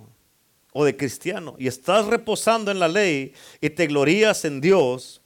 o 0.72 0.84
de 0.84 0.96
cristiano 0.96 1.56
y 1.58 1.66
estás 1.66 2.06
reposando 2.06 2.70
en 2.70 2.78
la 2.78 2.88
ley 2.88 3.32
y 3.60 3.70
te 3.70 3.86
glorías 3.86 4.44
en 4.44 4.60
Dios. 4.60 5.22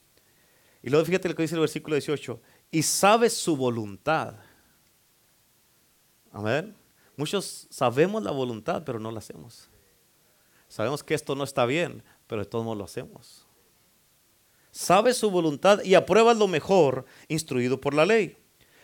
Y 0.83 0.91
luego 0.91 1.05
fíjate 1.05 1.29
lo 1.29 1.35
que 1.35 1.43
dice 1.43 1.57
el 1.57 1.61
versículo 1.61 1.97
18, 1.97 2.41
y 2.71 2.83
sabes 2.83 3.33
su 3.33 3.57
voluntad. 3.57 4.35
Amén. 6.33 6.80
Muchos 7.21 7.69
sabemos 7.71 8.23
la 8.23 8.31
voluntad, 8.31 8.83
pero 8.85 8.99
no 8.99 9.11
la 9.11 9.19
hacemos. 9.19 9.69
Sabemos 10.69 11.05
que 11.05 11.15
esto 11.15 11.35
no 11.35 11.45
está 11.45 11.67
bien, 11.67 12.03
pero 12.27 12.43
de 12.43 12.49
todos 12.49 12.65
modos 12.65 12.79
lo 12.79 12.85
hacemos 12.85 13.47
sabes 14.71 15.17
su 15.17 15.31
voluntad 15.31 15.83
y 15.83 15.95
apruebas 15.95 16.37
lo 16.37 16.49
mejor, 16.49 17.05
instruido 17.29 17.81
por 17.81 17.95
la 17.95 18.07
ley. 18.07 18.37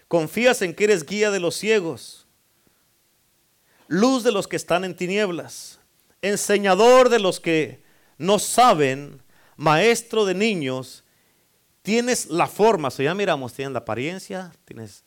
Confías 0.08 0.62
en 0.62 0.74
que 0.74 0.84
eres 0.84 1.04
guía 1.04 1.30
de 1.30 1.40
los 1.40 1.56
ciegos, 1.56 2.26
luz 3.88 4.22
de 4.22 4.32
los 4.32 4.46
que 4.46 4.56
están 4.56 4.84
en 4.84 4.96
tinieblas, 4.96 5.80
enseñador 6.22 7.08
de 7.08 7.18
los 7.18 7.40
que 7.40 7.82
no 8.18 8.38
saben, 8.38 9.22
maestro 9.56 10.24
de 10.24 10.34
niños. 10.34 11.04
Tienes 11.82 12.26
la 12.26 12.46
forma, 12.46 12.88
o 12.88 13.02
ya 13.02 13.14
miramos, 13.14 13.52
tienes 13.52 13.72
la 13.72 13.80
apariencia, 13.80 14.52
tienes 14.64 15.04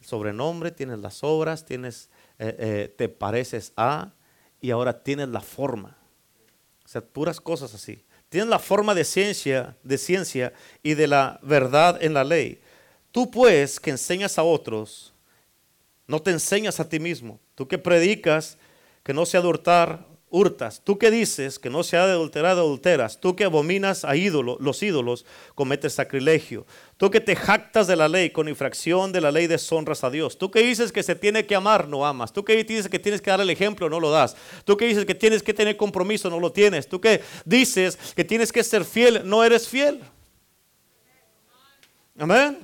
el 0.00 0.06
sobrenombre, 0.06 0.70
tienes 0.70 0.98
las 0.98 1.22
obras, 1.22 1.64
tienes 1.64 2.10
eh, 2.44 2.56
eh, 2.58 2.94
te 2.98 3.08
pareces 3.08 3.72
a 3.76 4.10
y 4.60 4.72
ahora 4.72 5.04
tienes 5.04 5.28
la 5.28 5.40
forma. 5.40 5.96
O 6.84 6.88
sea, 6.88 7.00
puras 7.00 7.40
cosas 7.40 7.72
así. 7.72 8.04
Tienes 8.28 8.50
la 8.50 8.58
forma 8.58 8.96
de 8.96 9.04
ciencia, 9.04 9.76
de 9.84 9.96
ciencia 9.96 10.52
y 10.82 10.94
de 10.94 11.06
la 11.06 11.38
verdad 11.44 12.02
en 12.02 12.14
la 12.14 12.24
ley. 12.24 12.60
Tú 13.12 13.30
pues 13.30 13.78
que 13.78 13.90
enseñas 13.90 14.38
a 14.38 14.42
otros, 14.42 15.14
no 16.08 16.20
te 16.20 16.32
enseñas 16.32 16.80
a 16.80 16.88
ti 16.88 16.98
mismo. 16.98 17.38
Tú 17.54 17.68
que 17.68 17.78
predicas 17.78 18.58
que 19.04 19.14
no 19.14 19.24
se 19.24 19.36
adultar, 19.36 20.04
hurtas. 20.32 20.82
Tú 20.82 20.98
que 20.98 21.10
dices 21.10 21.58
que 21.58 21.70
no 21.70 21.84
se 21.84 21.96
ha 21.96 22.06
de 22.06 22.12
adulterar, 22.12 22.52
adulteras. 22.52 23.20
Tú 23.20 23.36
que 23.36 23.44
abominas 23.44 24.04
a 24.04 24.16
ídolos, 24.16 24.56
los 24.60 24.82
ídolos, 24.82 25.24
cometes 25.54 25.92
sacrilegio. 25.92 26.66
Tú 26.96 27.10
que 27.10 27.20
te 27.20 27.36
jactas 27.36 27.86
de 27.86 27.94
la 27.94 28.08
ley, 28.08 28.30
con 28.30 28.48
infracción 28.48 29.12
de 29.12 29.20
la 29.20 29.30
ley 29.30 29.46
deshonras 29.46 30.02
a 30.02 30.10
Dios. 30.10 30.38
Tú 30.38 30.50
que 30.50 30.60
dices 30.60 30.90
que 30.90 31.02
se 31.02 31.14
tiene 31.14 31.46
que 31.46 31.54
amar, 31.54 31.86
no 31.86 32.04
amas. 32.04 32.32
Tú 32.32 32.44
que 32.44 32.56
dices 32.64 32.88
que 32.88 32.98
tienes 32.98 33.20
que 33.20 33.30
dar 33.30 33.40
el 33.40 33.50
ejemplo, 33.50 33.88
no 33.88 34.00
lo 34.00 34.10
das. 34.10 34.34
Tú 34.64 34.76
que 34.76 34.86
dices 34.86 35.04
que 35.04 35.14
tienes 35.14 35.42
que 35.42 35.54
tener 35.54 35.76
compromiso, 35.76 36.30
no 36.30 36.40
lo 36.40 36.50
tienes. 36.50 36.88
Tú 36.88 37.00
que 37.00 37.20
dices 37.44 37.96
que 38.16 38.24
tienes 38.24 38.50
que 38.50 38.64
ser 38.64 38.84
fiel, 38.84 39.22
no 39.24 39.44
eres 39.44 39.68
fiel. 39.68 40.00
Amén. 42.18 42.58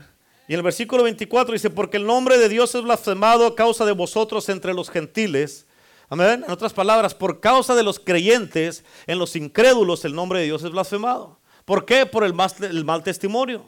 Y 0.48 0.54
en 0.54 0.60
el 0.60 0.64
versículo 0.64 1.02
24 1.02 1.52
dice, 1.52 1.68
porque 1.68 1.98
el 1.98 2.06
nombre 2.06 2.38
de 2.38 2.48
Dios 2.48 2.74
es 2.74 2.82
blasfemado 2.82 3.46
a 3.46 3.54
causa 3.54 3.84
de 3.84 3.92
vosotros 3.92 4.48
entre 4.48 4.72
los 4.72 4.88
gentiles 4.88 5.67
Amén. 6.10 6.42
En 6.46 6.50
otras 6.50 6.72
palabras, 6.72 7.14
por 7.14 7.40
causa 7.40 7.74
de 7.74 7.82
los 7.82 7.98
creyentes, 7.98 8.84
en 9.06 9.18
los 9.18 9.36
incrédulos 9.36 10.04
el 10.04 10.14
nombre 10.14 10.40
de 10.40 10.46
Dios 10.46 10.62
es 10.62 10.70
blasfemado. 10.70 11.38
¿Por 11.64 11.84
qué? 11.84 12.06
Por 12.06 12.24
el 12.24 12.32
mal, 12.32 13.02
testimonio. 13.02 13.62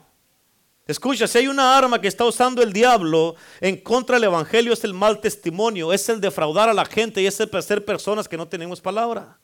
Escucha, 0.86 1.26
si 1.28 1.38
hay 1.38 1.48
una 1.48 1.76
arma 1.76 2.00
que 2.00 2.08
está 2.08 2.24
usando 2.24 2.62
el 2.62 2.72
diablo 2.72 3.36
en 3.60 3.76
contra 3.76 4.16
del 4.16 4.24
evangelio 4.24 4.72
es 4.72 4.82
el 4.84 4.94
mal 4.94 5.20
testimonio, 5.20 5.92
es 5.92 6.08
el 6.08 6.20
defraudar 6.20 6.70
a 6.70 6.74
la 6.74 6.86
gente 6.86 7.20
y 7.20 7.26
es 7.26 7.38
el 7.38 7.62
ser 7.62 7.84
personas 7.84 8.26
que 8.26 8.38
no 8.38 8.48
tenemos 8.48 8.80
palabra. 8.80 9.38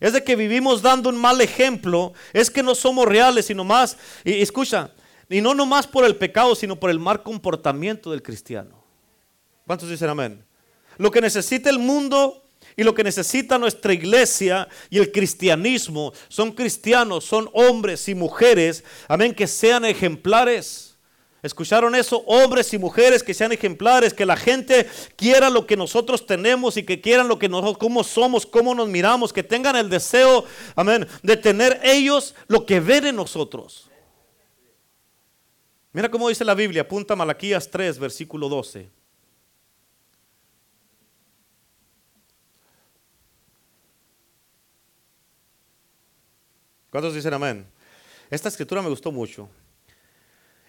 Es 0.00 0.14
de 0.14 0.24
que 0.24 0.36
vivimos 0.36 0.80
dando 0.80 1.10
un 1.10 1.20
mal 1.20 1.40
ejemplo, 1.40 2.14
es 2.32 2.50
que 2.50 2.62
no 2.62 2.74
somos 2.74 3.06
reales, 3.06 3.46
sino 3.46 3.62
más, 3.62 3.98
y 4.24 4.40
escucha, 4.40 4.92
y 5.28 5.42
no 5.42 5.54
nomás 5.54 5.86
por 5.86 6.04
el 6.04 6.16
pecado, 6.16 6.54
sino 6.54 6.76
por 6.76 6.88
el 6.88 6.98
mal 6.98 7.22
comportamiento 7.22 8.10
del 8.10 8.22
cristiano. 8.22 8.82
¿Cuántos 9.66 9.90
dicen 9.90 10.08
amén? 10.08 10.47
Lo 10.98 11.10
que 11.10 11.20
necesita 11.20 11.70
el 11.70 11.78
mundo 11.78 12.44
y 12.76 12.84
lo 12.84 12.94
que 12.94 13.02
necesita 13.02 13.58
nuestra 13.58 13.92
iglesia 13.92 14.68
y 14.90 14.98
el 14.98 15.10
cristianismo 15.10 16.12
son 16.28 16.52
cristianos, 16.52 17.24
son 17.24 17.50
hombres 17.52 18.08
y 18.08 18.14
mujeres, 18.14 18.84
amén, 19.08 19.34
que 19.34 19.46
sean 19.46 19.84
ejemplares. 19.84 20.96
¿Escucharon 21.42 21.94
eso? 21.94 22.18
Hombres 22.26 22.72
y 22.74 22.78
mujeres 22.78 23.22
que 23.22 23.32
sean 23.32 23.52
ejemplares, 23.52 24.12
que 24.12 24.26
la 24.26 24.36
gente 24.36 24.88
quiera 25.16 25.50
lo 25.50 25.66
que 25.66 25.76
nosotros 25.76 26.26
tenemos 26.26 26.76
y 26.76 26.82
que 26.82 27.00
quieran 27.00 27.28
lo 27.28 27.38
que 27.38 27.48
nosotros, 27.48 27.78
cómo 27.78 28.02
somos, 28.02 28.44
cómo 28.44 28.74
nos 28.74 28.88
miramos, 28.88 29.32
que 29.32 29.44
tengan 29.44 29.76
el 29.76 29.88
deseo, 29.88 30.44
amén, 30.74 31.06
de 31.22 31.36
tener 31.36 31.80
ellos 31.84 32.34
lo 32.48 32.66
que 32.66 32.80
ven 32.80 33.06
en 33.06 33.16
nosotros. 33.16 33.88
Mira 35.92 36.10
cómo 36.10 36.28
dice 36.28 36.44
la 36.44 36.54
Biblia, 36.54 36.82
apunta 36.82 37.16
Malaquías 37.16 37.70
3, 37.70 37.98
versículo 37.98 38.48
12. 38.48 38.97
¿Cuántos 46.90 47.14
dicen 47.14 47.34
amén? 47.34 47.66
Esta 48.30 48.48
escritura 48.48 48.82
me 48.82 48.88
gustó 48.88 49.12
mucho. 49.12 49.48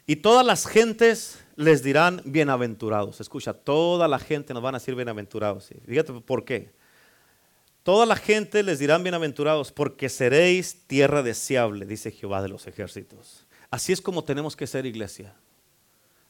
Y 0.05 0.17
todas 0.17 0.45
las 0.45 0.65
gentes 0.65 1.39
les 1.55 1.83
dirán 1.83 2.21
bienaventurados. 2.25 3.21
Escucha, 3.21 3.53
toda 3.53 4.07
la 4.07 4.17
gente 4.17 4.53
nos 4.53 4.63
van 4.63 4.75
a 4.75 4.79
decir 4.79 4.95
bienaventurados. 4.95 5.69
Fíjate 5.85 6.13
por 6.13 6.45
qué. 6.45 6.71
Toda 7.83 8.05
la 8.05 8.15
gente 8.15 8.63
les 8.63 8.79
dirán 8.79 9.03
bienaventurados 9.03 9.71
porque 9.71 10.09
seréis 10.09 10.87
tierra 10.87 11.23
deseable, 11.23 11.85
dice 11.85 12.11
Jehová 12.11 12.41
de 12.41 12.49
los 12.49 12.67
ejércitos. 12.67 13.45
Así 13.71 13.93
es 13.93 14.01
como 14.01 14.23
tenemos 14.23 14.55
que 14.55 14.67
ser 14.67 14.85
iglesia. 14.85 15.35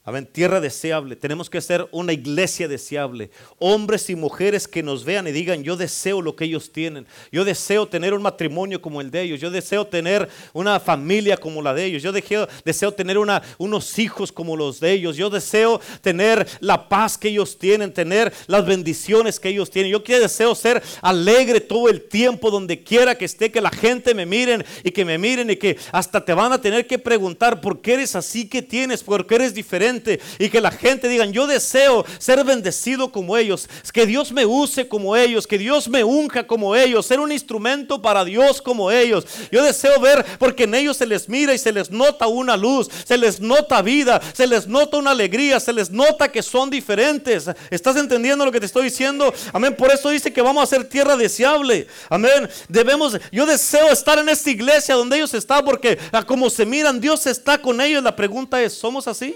Amén. 0.06 0.26
Tierra 0.32 0.62
deseable. 0.62 1.18
Tenemos 1.18 1.50
que 1.50 1.60
ser 1.60 1.86
una 1.92 2.14
iglesia 2.14 2.70
deseable. 2.70 3.30
Hombres 3.60 4.10
y 4.10 4.16
mujeres 4.16 4.66
que 4.66 4.82
nos 4.82 5.04
vean 5.04 5.28
y 5.28 5.34
digan, 5.34 5.62
yo 5.62 5.76
deseo 5.76 6.22
lo 6.22 6.38
que 6.38 6.46
ellos 6.46 6.72
tienen. 6.72 7.06
Yo 7.34 7.44
deseo 7.44 7.86
tener 7.86 8.14
un 8.14 8.22
matrimonio 8.22 8.82
como 8.82 9.02
el 9.02 9.12
de 9.12 9.24
ellos. 9.24 9.42
Yo 9.42 9.52
deseo 9.52 9.86
tener 9.86 10.30
una 10.54 10.80
familia 10.80 11.36
como 11.36 11.62
la 11.62 11.74
de 11.74 11.84
ellos. 11.84 12.02
Yo 12.02 12.14
deseo, 12.14 12.48
deseo 12.64 12.94
tener 12.94 13.18
una, 13.18 13.44
unos 13.58 14.00
hijos 14.00 14.32
como 14.32 14.56
los 14.56 14.80
de 14.80 14.94
ellos. 14.94 15.18
Yo 15.18 15.30
deseo 15.30 15.82
tener 16.02 16.48
la 16.62 16.88
paz 16.88 17.18
que 17.18 17.28
ellos 17.28 17.60
tienen, 17.60 17.94
tener 17.94 18.34
las 18.48 18.66
bendiciones 18.66 19.38
que 19.38 19.50
ellos 19.50 19.70
tienen. 19.70 19.92
Yo 19.92 20.02
deseo 20.02 20.56
ser 20.56 20.82
alegre 21.02 21.60
todo 21.60 21.90
el 21.90 22.08
tiempo 22.08 22.50
donde 22.50 22.82
quiera 22.84 23.16
que 23.16 23.26
esté, 23.26 23.52
que 23.52 23.60
la 23.60 23.70
gente 23.70 24.16
me 24.16 24.26
miren 24.26 24.64
y 24.82 24.92
que 24.92 25.04
me 25.04 25.18
miren 25.18 25.50
y 25.50 25.58
que 25.58 25.78
hasta 25.92 26.24
te 26.24 26.34
van 26.34 26.54
a 26.54 26.62
tener 26.62 26.88
que 26.88 26.98
preguntar 26.98 27.60
por 27.60 27.82
qué 27.82 27.96
eres 27.96 28.16
así 28.16 28.48
que 28.48 28.62
tienes, 28.62 29.04
por 29.04 29.28
qué 29.28 29.36
eres 29.36 29.54
diferente 29.54 29.89
y 30.38 30.50
que 30.50 30.62
la 30.62 30.72
gente 30.72 31.08
diga, 31.08 31.26
yo 31.26 31.48
deseo 31.48 32.06
ser 32.18 32.44
bendecido 32.44 33.12
como 33.12 33.38
ellos, 33.38 33.68
que 33.92 34.06
Dios 34.06 34.32
me 34.32 34.46
use 34.46 34.88
como 34.88 35.16
ellos, 35.16 35.48
que 35.48 35.58
Dios 35.58 35.88
me 35.88 36.04
unja 36.04 36.46
como 36.46 36.76
ellos, 36.76 37.06
ser 37.06 37.20
un 37.20 37.32
instrumento 37.32 38.02
para 38.02 38.24
Dios 38.24 38.62
como 38.62 38.92
ellos. 38.92 39.26
Yo 39.52 39.64
deseo 39.64 40.00
ver 40.00 40.26
porque 40.38 40.64
en 40.64 40.76
ellos 40.76 40.98
se 40.98 41.06
les 41.06 41.28
mira 41.28 41.54
y 41.54 41.58
se 41.58 41.72
les 41.72 41.90
nota 41.90 42.28
una 42.28 42.56
luz, 42.56 42.90
se 43.06 43.18
les 43.18 43.40
nota 43.40 43.82
vida, 43.82 44.22
se 44.34 44.48
les 44.48 44.68
nota 44.68 44.98
una 44.98 45.12
alegría, 45.12 45.60
se 45.60 45.74
les 45.74 45.90
nota 45.90 46.32
que 46.32 46.44
son 46.44 46.70
diferentes. 46.70 47.46
¿Estás 47.70 47.96
entendiendo 47.96 48.46
lo 48.46 48.52
que 48.52 48.60
te 48.60 48.66
estoy 48.66 48.86
diciendo? 48.86 49.34
Amén. 49.54 49.76
Por 49.76 49.92
eso 49.92 50.10
dice 50.10 50.32
que 50.32 50.42
vamos 50.42 50.64
a 50.64 50.68
ser 50.68 50.84
tierra 50.84 51.18
deseable. 51.18 51.88
Amén. 52.10 52.50
Debemos, 52.68 53.18
yo 53.32 53.46
deseo 53.46 53.92
estar 53.92 54.20
en 54.20 54.30
esta 54.30 54.50
iglesia 54.50 54.96
donde 54.96 55.18
ellos 55.18 55.34
están 55.34 55.50
porque 55.66 55.98
como 56.26 56.50
se 56.50 56.66
miran, 56.66 57.00
Dios 57.00 57.26
está 57.26 57.58
con 57.60 57.82
ellos. 57.82 58.04
La 58.04 58.16
pregunta 58.16 58.62
es, 58.62 58.74
¿somos 58.74 59.08
así? 59.08 59.36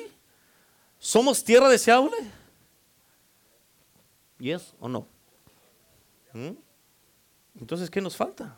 ¿Somos 1.04 1.44
tierra 1.44 1.68
deseable? 1.68 2.16
¿Yes 4.40 4.74
o 4.80 4.88
no? 4.88 5.06
¿Mm? 6.32 6.52
Entonces, 7.60 7.90
¿qué 7.90 8.00
nos 8.00 8.16
falta? 8.16 8.56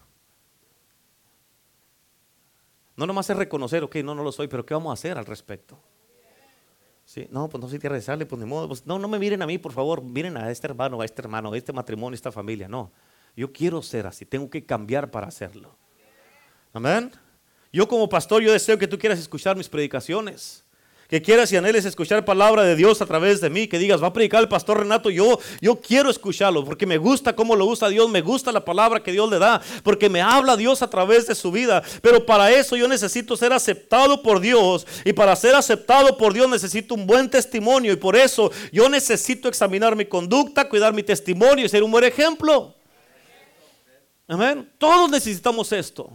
No 2.96 3.08
nomás 3.08 3.28
es 3.32 3.36
reconocer, 3.36 3.84
ok, 3.84 3.96
no, 3.96 4.14
no 4.14 4.22
lo 4.22 4.32
soy, 4.32 4.48
pero 4.48 4.64
¿qué 4.64 4.76
vamos 4.76 4.92
a 4.92 4.94
hacer 4.94 5.18
al 5.18 5.26
respecto? 5.26 5.80
Sí, 7.04 7.28
no, 7.32 7.50
pues 7.50 7.60
no 7.60 7.68
soy 7.68 7.80
tierra 7.80 7.96
deseable, 7.96 8.28
pues 8.28 8.40
ni 8.40 8.46
modo. 8.46 8.68
Pues, 8.68 8.86
no, 8.86 9.00
no 9.00 9.08
me 9.08 9.18
miren 9.18 9.42
a 9.42 9.48
mí, 9.48 9.58
por 9.58 9.72
favor, 9.72 10.04
miren 10.04 10.38
a 10.38 10.52
este 10.52 10.68
hermano, 10.68 11.02
a 11.02 11.06
este 11.06 11.24
hermano, 11.24 11.52
a 11.52 11.58
este 11.58 11.74
matrimonio, 11.74 12.14
a 12.14 12.16
esta 12.16 12.32
familia. 12.32 12.68
No, 12.68 12.92
yo 13.36 13.52
quiero 13.52 13.82
ser 13.82 14.06
así, 14.06 14.24
tengo 14.24 14.52
que 14.52 14.64
cambiar 14.64 15.10
para 15.10 15.26
hacerlo. 15.26 15.76
Amén. 16.74 17.12
Yo 17.74 17.88
como 17.88 18.08
pastor, 18.08 18.44
yo 18.44 18.52
deseo 18.54 18.78
que 18.78 18.88
tú 18.88 19.00
quieras 19.00 19.18
escuchar 19.18 19.58
mis 19.58 19.68
predicaciones 19.68 20.65
que 21.08 21.22
quieras 21.22 21.52
y 21.52 21.58
anheles 21.58 21.86
escuchar 21.86 22.26
palabra 22.26 22.64
de 22.64 22.76
Dios 22.76 23.02
a 23.02 23.06
través 23.06 23.42
de 23.42 23.50
mí, 23.50 23.68
que 23.68 23.78
digas, 23.78 24.02
va 24.02 24.08
a 24.08 24.14
predicar 24.14 24.42
el 24.42 24.50
pastor 24.50 24.80
Renato, 24.80 25.10
yo, 25.10 25.40
yo 25.62 25.80
quiero 25.80 26.10
escucharlo, 26.10 26.66
porque 26.66 26.86
me 26.86 26.98
gusta 26.98 27.36
cómo 27.36 27.56
lo 27.56 27.66
usa 27.66 27.90
Dios, 27.90 28.10
me 28.10 28.22
gusta 28.22 28.52
la 28.52 28.66
palabra 28.66 29.04
que 29.04 29.12
Dios 29.12 29.30
le 29.30 29.40
da, 29.40 29.62
porque 29.84 30.10
me 30.10 30.22
habla 30.22 30.58
Dios 30.58 30.82
a 30.82 30.90
través 30.90 31.28
de 31.28 31.36
su 31.36 31.52
vida, 31.52 31.84
pero 32.02 32.26
para 32.26 32.52
eso 32.52 32.76
yo 32.76 32.88
necesito 32.88 33.38
ser 33.38 33.54
aceptado 33.54 34.22
por 34.24 34.40
Dios, 34.40 34.88
y 35.04 35.14
para 35.14 35.36
ser 35.36 35.56
aceptado 35.56 36.18
por 36.18 36.34
Dios 36.34 36.50
necesito 36.50 36.96
un 36.96 37.06
buen 37.06 37.30
testimonio, 37.30 37.94
y 37.94 37.98
por 37.98 38.16
eso 38.16 38.52
yo 38.72 38.90
necesito 38.90 39.48
examinar 39.48 39.96
mi 39.96 40.06
conducta, 40.06 40.68
cuidar 40.68 40.94
mi 40.94 41.04
testimonio 41.04 41.66
y 41.66 41.70
ser 41.70 41.84
un 41.84 41.92
buen 41.92 42.04
ejemplo. 42.04 42.74
Amén. 44.28 44.72
Todos 44.80 45.10
necesitamos 45.12 45.72
esto. 45.72 46.12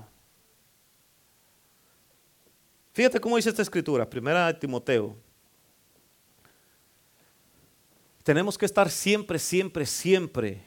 Fíjate 3.00 3.18
cómo 3.18 3.36
dice 3.36 3.48
esta 3.48 3.62
escritura, 3.62 4.04
primera 4.04 4.48
de 4.48 4.52
Timoteo. 4.52 5.16
Tenemos 8.22 8.58
que 8.58 8.66
estar 8.66 8.90
siempre, 8.90 9.38
siempre, 9.38 9.86
siempre 9.86 10.60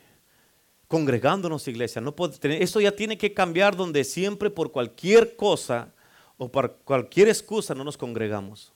congregándonos, 0.88 1.68
iglesia. 1.68 2.02
No 2.02 2.16
puede 2.16 2.64
esto 2.64 2.82
ya 2.82 2.92
tiene 2.92 3.20
que 3.20 3.36
cambiar 3.36 3.76
donde 3.76 4.04
siempre 4.04 4.50
por 4.50 4.72
cualquier 4.72 5.36
cosa 5.36 5.94
o 6.40 6.52
por 6.52 6.78
cualquier 6.78 7.28
excusa 7.28 7.76
no 7.76 7.84
nos 7.84 7.98
congregamos. 7.98 8.74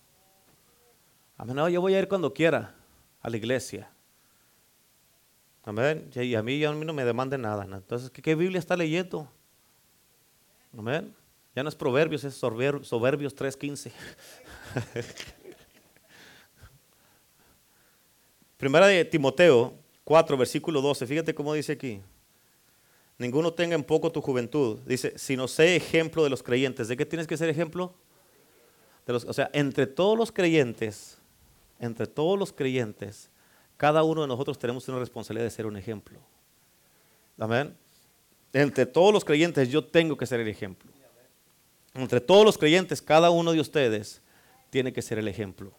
Amén. 1.35 1.57
yo 1.73 1.81
voy 1.81 1.95
a 1.95 1.99
ir 1.99 2.07
cuando 2.07 2.31
quiera 2.31 2.75
a 3.23 3.27
la 3.27 3.37
iglesia. 3.37 3.89
Amén. 5.63 6.11
Y 6.13 6.35
a 6.35 6.43
mí, 6.43 6.63
a 6.63 6.71
mí 6.73 6.85
no 6.85 6.93
me 6.93 7.05
demanden 7.05 7.41
nada. 7.41 7.63
Entonces, 7.63 8.11
¿qué, 8.11 8.21
¿qué 8.21 8.35
Biblia 8.35 8.59
está 8.59 8.77
leyendo? 8.77 9.27
Amén. 10.77 11.15
Ya 11.57 11.63
no 11.63 11.69
es 11.69 11.75
Proverbios, 11.75 12.23
es 12.23 12.35
Soberbios 12.35 13.35
3.15. 13.35 13.91
Primera 18.57 18.85
de 18.85 19.03
Timoteo 19.05 19.73
4, 20.03 20.37
versículo 20.37 20.81
12. 20.81 21.07
Fíjate 21.07 21.33
cómo 21.33 21.55
dice 21.55 21.71
aquí. 21.71 21.99
Ninguno 23.17 23.51
tenga 23.51 23.73
en 23.73 23.83
poco 23.83 24.11
tu 24.11 24.21
juventud. 24.21 24.81
Dice, 24.85 25.17
si 25.17 25.35
no 25.35 25.47
sé 25.47 25.75
ejemplo 25.75 26.23
de 26.23 26.29
los 26.29 26.43
creyentes. 26.43 26.89
¿De 26.89 26.95
qué 26.95 27.07
tienes 27.07 27.25
que 27.25 27.35
ser 27.35 27.49
ejemplo? 27.49 27.95
De 29.07 29.13
los, 29.13 29.25
o 29.25 29.33
sea, 29.33 29.49
entre 29.51 29.87
todos 29.87 30.15
los 30.15 30.31
creyentes, 30.31 31.17
entre 31.79 32.05
todos 32.05 32.37
los 32.37 32.53
creyentes, 32.53 33.31
cada 33.77 34.03
uno 34.03 34.21
de 34.21 34.27
nosotros 34.27 34.59
tenemos 34.59 34.87
una 34.89 34.99
responsabilidad 34.99 35.45
de 35.45 35.49
ser 35.49 35.65
un 35.65 35.75
ejemplo. 35.75 36.19
Amén. 37.39 37.75
Entre 38.53 38.85
todos 38.85 39.11
los 39.11 39.25
creyentes 39.25 39.69
yo 39.69 39.83
tengo 39.83 40.15
que 40.15 40.27
ser 40.27 40.39
el 40.39 40.49
ejemplo. 40.49 40.91
Entre 41.97 42.21
todos 42.21 42.45
los 42.45 42.59
creyentes, 42.59 43.01
cada 43.01 43.31
uno 43.31 43.51
de 43.51 43.59
ustedes 43.59 44.21
tiene 44.69 44.93
que 44.93 45.01
ser 45.01 45.17
el 45.17 45.27
ejemplo. 45.27 45.71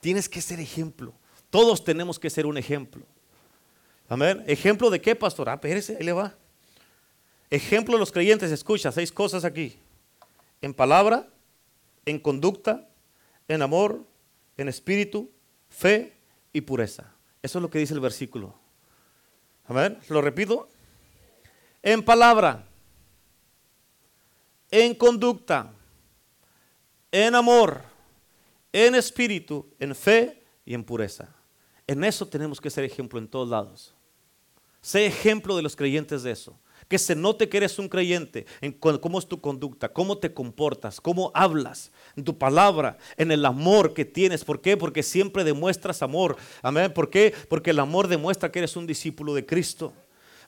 Tienes 0.00 0.26
que 0.26 0.40
ser 0.40 0.58
ejemplo. 0.60 1.12
Todos 1.50 1.84
tenemos 1.84 2.18
que 2.18 2.30
ser 2.30 2.46
un 2.46 2.56
ejemplo. 2.56 3.04
Amén. 4.08 4.42
¿Ejemplo 4.46 4.88
de 4.88 5.00
qué, 5.00 5.14
pastor? 5.14 5.50
Ah, 5.50 5.54
espérese, 5.54 5.98
ahí 5.98 6.04
le 6.04 6.12
va. 6.12 6.34
Ejemplo 7.50 7.94
de 7.94 8.00
los 8.00 8.10
creyentes, 8.10 8.50
escucha, 8.50 8.90
seis 8.92 9.12
cosas 9.12 9.44
aquí. 9.44 9.78
En 10.62 10.72
palabra, 10.72 11.28
en 12.06 12.18
conducta, 12.18 12.88
en 13.46 13.60
amor, 13.60 14.06
en 14.56 14.70
espíritu, 14.70 15.30
fe 15.68 16.16
y 16.54 16.62
pureza. 16.62 17.12
Eso 17.42 17.58
es 17.58 17.62
lo 17.62 17.68
que 17.68 17.78
dice 17.78 17.92
el 17.92 18.00
versículo. 18.00 18.54
Amén. 19.66 19.98
Lo 20.08 20.22
repito. 20.22 20.70
En 21.82 22.02
palabra, 22.02 22.66
en 24.72 24.94
conducta, 24.94 25.70
en 27.12 27.34
amor, 27.34 27.82
en 28.72 28.94
espíritu, 28.94 29.66
en 29.78 29.94
fe 29.94 30.42
y 30.64 30.72
en 30.72 30.82
pureza. 30.82 31.28
En 31.86 32.02
eso 32.02 32.26
tenemos 32.26 32.58
que 32.58 32.70
ser 32.70 32.82
ejemplo 32.82 33.18
en 33.18 33.28
todos 33.28 33.50
lados. 33.50 33.94
Sé 34.80 35.04
ejemplo 35.04 35.54
de 35.54 35.62
los 35.62 35.76
creyentes 35.76 36.22
de 36.22 36.32
eso. 36.32 36.58
Que 36.88 36.98
se 36.98 37.14
note 37.14 37.48
que 37.48 37.58
eres 37.58 37.78
un 37.78 37.88
creyente 37.88 38.46
en 38.60 38.72
cómo 38.72 39.18
es 39.18 39.26
tu 39.26 39.40
conducta, 39.40 39.90
cómo 39.90 40.18
te 40.18 40.32
comportas, 40.32 41.00
cómo 41.00 41.30
hablas, 41.34 41.92
en 42.16 42.24
tu 42.24 42.36
palabra, 42.36 42.98
en 43.16 43.30
el 43.30 43.44
amor 43.44 43.94
que 43.94 44.04
tienes. 44.04 44.42
¿Por 44.42 44.60
qué? 44.60 44.76
Porque 44.76 45.02
siempre 45.02 45.44
demuestras 45.44 46.02
amor. 46.02 46.36
Amén. 46.62 46.92
¿Por 46.92 47.10
qué? 47.10 47.34
Porque 47.48 47.70
el 47.70 47.78
amor 47.78 48.08
demuestra 48.08 48.50
que 48.50 48.58
eres 48.58 48.76
un 48.76 48.86
discípulo 48.86 49.34
de 49.34 49.44
Cristo. 49.46 49.92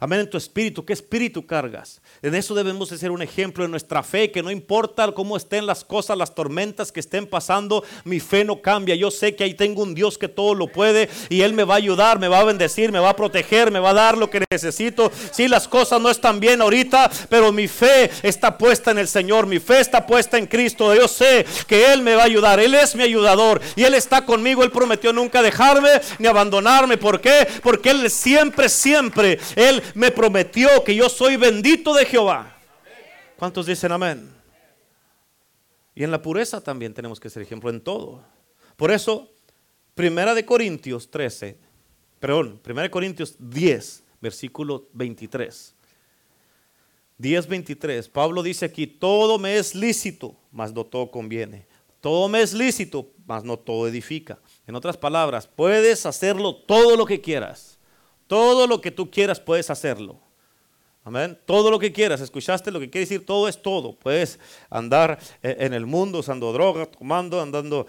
Amén, 0.01 0.20
en 0.20 0.30
tu 0.30 0.36
espíritu, 0.36 0.84
¿qué 0.84 0.92
espíritu 0.92 1.47
cargas? 1.47 2.01
En 2.20 2.34
eso 2.34 2.55
debemos 2.55 2.90
de 2.90 2.99
ser 2.99 3.11
un 3.11 3.22
ejemplo 3.22 3.64
en 3.64 3.70
nuestra 3.70 4.03
fe, 4.03 4.30
que 4.30 4.42
no 4.42 4.51
importa 4.51 5.12
cómo 5.12 5.36
estén 5.36 5.66
las 5.66 5.84
cosas, 5.84 6.18
las 6.18 6.34
tormentas 6.34 6.90
que 6.90 7.01
estén 7.01 7.26
pasando, 7.26 7.84
mi 8.05 8.18
fe 8.18 8.45
no 8.45 8.61
cambia. 8.61 8.95
Yo 8.97 9.11
sé 9.11 9.36
que 9.36 9.45
ahí 9.45 9.55
tengo 9.55 9.82
un 9.82 9.95
Dios 9.95 10.18
que 10.18 10.28
todo 10.28 10.55
lo 10.55 10.66
puede 10.66 11.09
y 11.28 11.42
Él 11.42 11.53
me 11.53 11.64
va 11.64 11.74
a 11.74 11.76
ayudar, 11.76 12.18
me 12.18 12.28
va 12.28 12.40
a 12.40 12.45
bendecir, 12.45 12.90
me 12.90 12.99
va 12.99 13.11
a 13.11 13.16
proteger, 13.16 13.70
me 13.70 13.78
va 13.78 13.90
a 13.90 13.95
dar 13.95 14.18
lo 14.18 14.30
que 14.30 14.45
necesito. 14.51 15.12
Si 15.30 15.47
las 15.49 15.68
cosas 15.68 16.01
no 16.01 16.11
están 16.11 16.40
bien 16.40 16.61
ahorita, 16.61 17.11
pero 17.28 17.53
mi 17.53 17.68
fe 17.68 18.11
está 18.22 18.59
puesta 18.59 18.90
en 18.90 18.99
el 18.99 19.09
Señor, 19.09 19.47
mi 19.47 19.61
fe 19.61 19.80
está 19.80 20.07
puesta 20.07 20.38
en 20.38 20.47
Cristo. 20.47 20.95
Yo 20.95 21.07
sé 21.07 21.47
que 21.66 21.92
Él 21.92 22.03
me 22.03 22.16
va 22.16 22.22
a 22.22 22.26
ayudar, 22.26 22.59
Él 22.59 22.74
es 22.74 22.97
mi 22.97 23.05
ayudador 23.05 23.61
y 23.76 23.84
Él 23.84 23.95
está 23.95 24.24
conmigo. 24.24 24.64
Él 24.64 24.70
prometió 24.70 25.12
nunca 25.12 25.42
dejarme 25.42 25.90
ni 26.18 26.26
abandonarme. 26.26 26.97
¿Por 26.97 27.20
qué? 27.20 27.47
Porque 27.62 27.90
Él 27.90 28.11
siempre, 28.11 28.68
siempre, 28.68 29.38
Él 29.55 29.82
me 29.95 30.11
prometió 30.11 30.82
que 30.85 30.95
yo 30.95 31.09
soy 31.09 31.37
bendito 31.37 31.95
de 31.95 32.05
Jehová. 32.05 32.57
¿Cuántos 33.37 33.66
dicen 33.66 33.93
amén? 33.93 34.32
Y 35.95 36.03
en 36.03 36.11
la 36.11 36.22
pureza 36.22 36.61
también 36.61 36.95
tenemos 36.95 37.20
que 37.20 37.30
ser 37.30 37.43
ejemplo 37.43 37.70
en 37.70 37.80
todo. 37.80 38.24
Por 38.76 38.91
eso, 38.91 39.30
Primera 39.95 40.35
de 40.35 40.45
Corintios 40.45 41.11
13, 41.11 41.57
perdón, 42.18 42.59
Primera 42.62 42.85
de 42.85 42.91
Corintios 42.91 43.37
10, 43.39 44.03
versículo 44.20 44.89
23. 44.93 45.74
10, 47.18 47.47
23. 47.47 48.09
Pablo 48.09 48.43
dice 48.43 48.64
aquí, 48.64 48.87
todo 48.87 49.39
me 49.39 49.57
es 49.57 49.74
lícito, 49.74 50.37
mas 50.51 50.72
no 50.72 50.85
todo 50.85 51.11
conviene. 51.11 51.66
Todo 52.01 52.28
me 52.28 52.43
es 52.43 52.53
lícito, 52.53 53.12
mas 53.24 53.45
no 53.45 53.59
todo 53.59 53.87
edifica. 53.87 54.39
En 54.66 54.74
otras 54.74 54.97
palabras, 54.97 55.47
puedes 55.47 56.05
hacerlo 56.07 56.57
todo 56.57 56.97
lo 56.97 57.07
que 57.07 57.20
quieras 57.20 57.74
todo 58.27 58.66
lo 58.66 58.81
que 58.81 58.91
tú 58.91 59.11
quieras 59.11 59.41
puedes 59.41 59.70
hacerlo. 59.70 60.18
Amén. 61.07 61.39
Todo 61.45 61.70
lo 61.70 61.79
que 61.79 61.93
quieras. 61.93 62.22
¿Escuchaste 62.22 62.70
lo 62.70 62.81
que 62.81 62.89
quiere 62.89 63.05
decir? 63.05 63.27
Todo 63.27 63.47
es 63.47 63.61
todo. 63.61 63.93
Puedes 63.93 64.39
andar 64.70 65.18
eh, 65.43 65.57
en 65.61 65.75
el 65.75 65.85
mundo 65.85 66.20
usando 66.20 66.51
drogas, 66.51 66.91
tomando, 66.91 67.43
andando, 67.43 67.87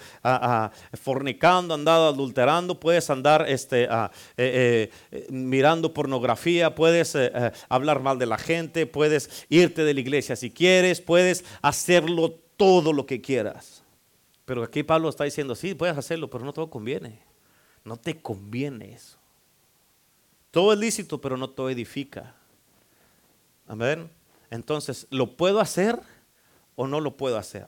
fornicando, 1.01 1.73
andando 1.73 2.07
adulterando. 2.07 2.77
Puedes 2.77 3.09
andar 3.09 3.45
este, 3.47 3.85
eh, 3.85 3.89
eh, 4.35 5.27
mirando 5.29 5.93
pornografía. 5.93 6.75
Puedes 6.75 7.15
hablar 7.69 8.01
mal 8.01 8.19
de 8.19 8.25
la 8.25 8.37
gente. 8.37 8.85
Puedes 8.85 9.45
irte 9.47 9.85
de 9.85 9.93
la 9.93 10.01
iglesia 10.01 10.35
si 10.35 10.51
quieres. 10.51 10.99
Puedes 10.99 11.45
hacerlo 11.61 12.31
todo 12.57 12.91
lo 12.91 13.05
que 13.05 13.21
quieras. 13.21 13.81
Pero 14.43 14.61
aquí 14.61 14.83
Pablo 14.83 15.07
está 15.07 15.23
diciendo, 15.23 15.55
sí, 15.55 15.73
puedes 15.73 15.97
hacerlo, 15.97 16.29
pero 16.29 16.43
no 16.43 16.51
todo 16.51 16.69
conviene. 16.69 17.19
No 17.85 17.95
te 17.95 18.21
conviene 18.21 18.93
eso. 18.93 19.17
Todo 20.55 20.71
es 20.71 20.79
lícito, 20.79 21.19
pero 21.19 21.35
no 21.35 21.49
todo 21.49 21.69
edifica. 21.69 22.33
Amén. 23.67 24.09
Entonces, 24.49 25.05
¿lo 25.09 25.35
puedo 25.35 25.59
hacer 25.59 25.99
o 26.77 26.87
no 26.87 27.01
lo 27.01 27.17
puedo 27.17 27.37
hacer? 27.37 27.67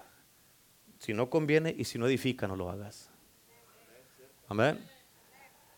Si 0.98 1.14
no 1.14 1.30
conviene 1.30 1.76
y 1.78 1.84
si 1.84 2.00
no 2.00 2.08
edifica, 2.08 2.48
no 2.48 2.56
lo 2.56 2.70
hagas. 2.70 3.10
Amén. 4.48 4.80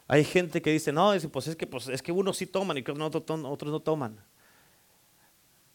Hay 0.07 0.24
gente 0.24 0.62
que 0.62 0.70
dice, 0.70 0.91
no, 0.91 1.12
pues 1.32 1.47
es 1.47 1.55
que, 1.55 1.66
pues 1.66 1.88
es 1.88 2.03
que 2.03 2.12
unos 2.12 2.38
sí 2.38 2.45
toman 2.45 2.78
y 2.78 2.84
otros 2.88 3.72
no 3.72 3.80
toman. 3.80 4.16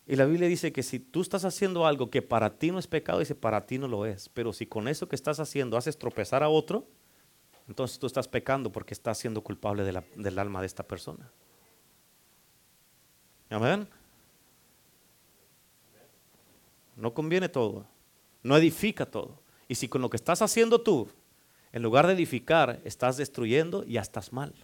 Y 0.07 0.15
la 0.15 0.27
Biblia 0.27 0.47
dice 0.47 0.73
que 0.73 0.85
si 0.85 1.01
tú 1.01 1.21
estás 1.21 1.45
haciendo 1.45 1.85
algo 1.85 2.11
que 2.11 2.23
para 2.23 2.59
ti 2.59 2.71
no 2.71 2.79
es 2.79 2.87
pecado, 2.87 3.19
dice 3.19 3.35
para 3.35 3.67
ti 3.67 3.77
no 3.77 3.89
lo 3.89 4.07
es. 4.07 4.29
Pero 4.29 4.53
si 4.53 4.67
con 4.67 4.87
eso 4.87 5.09
que 5.09 5.17
estás 5.17 5.41
haciendo 5.41 5.77
haces 5.77 5.99
tropezar 5.99 6.45
a 6.45 6.49
otro, 6.49 6.87
entonces 7.69 7.99
tú 7.99 8.07
estás 8.07 8.29
pecando 8.29 8.71
porque 8.71 8.95
estás 8.95 9.19
siendo 9.19 9.43
culpable 9.43 9.85
del 9.85 10.39
alma 10.39 10.61
de 10.61 10.67
esta 10.67 10.83
persona. 10.83 11.31
Amén. 13.51 13.89
No 16.97 17.15
conviene 17.15 17.49
todo, 17.49 17.87
no 18.43 18.57
edifica 18.57 19.07
todo. 19.07 19.41
Y 19.67 19.75
si 19.77 19.89
con 19.89 20.03
lo 20.03 20.11
que 20.11 20.17
estás 20.17 20.43
haciendo 20.43 20.81
tú, 20.81 21.09
en 21.73 21.83
lugar 21.83 22.07
de 22.07 22.13
edificar, 22.13 22.81
estás 22.85 23.17
destruyendo, 23.17 23.85
ya 23.85 24.01
estás 24.01 24.33
mal. 24.33 24.55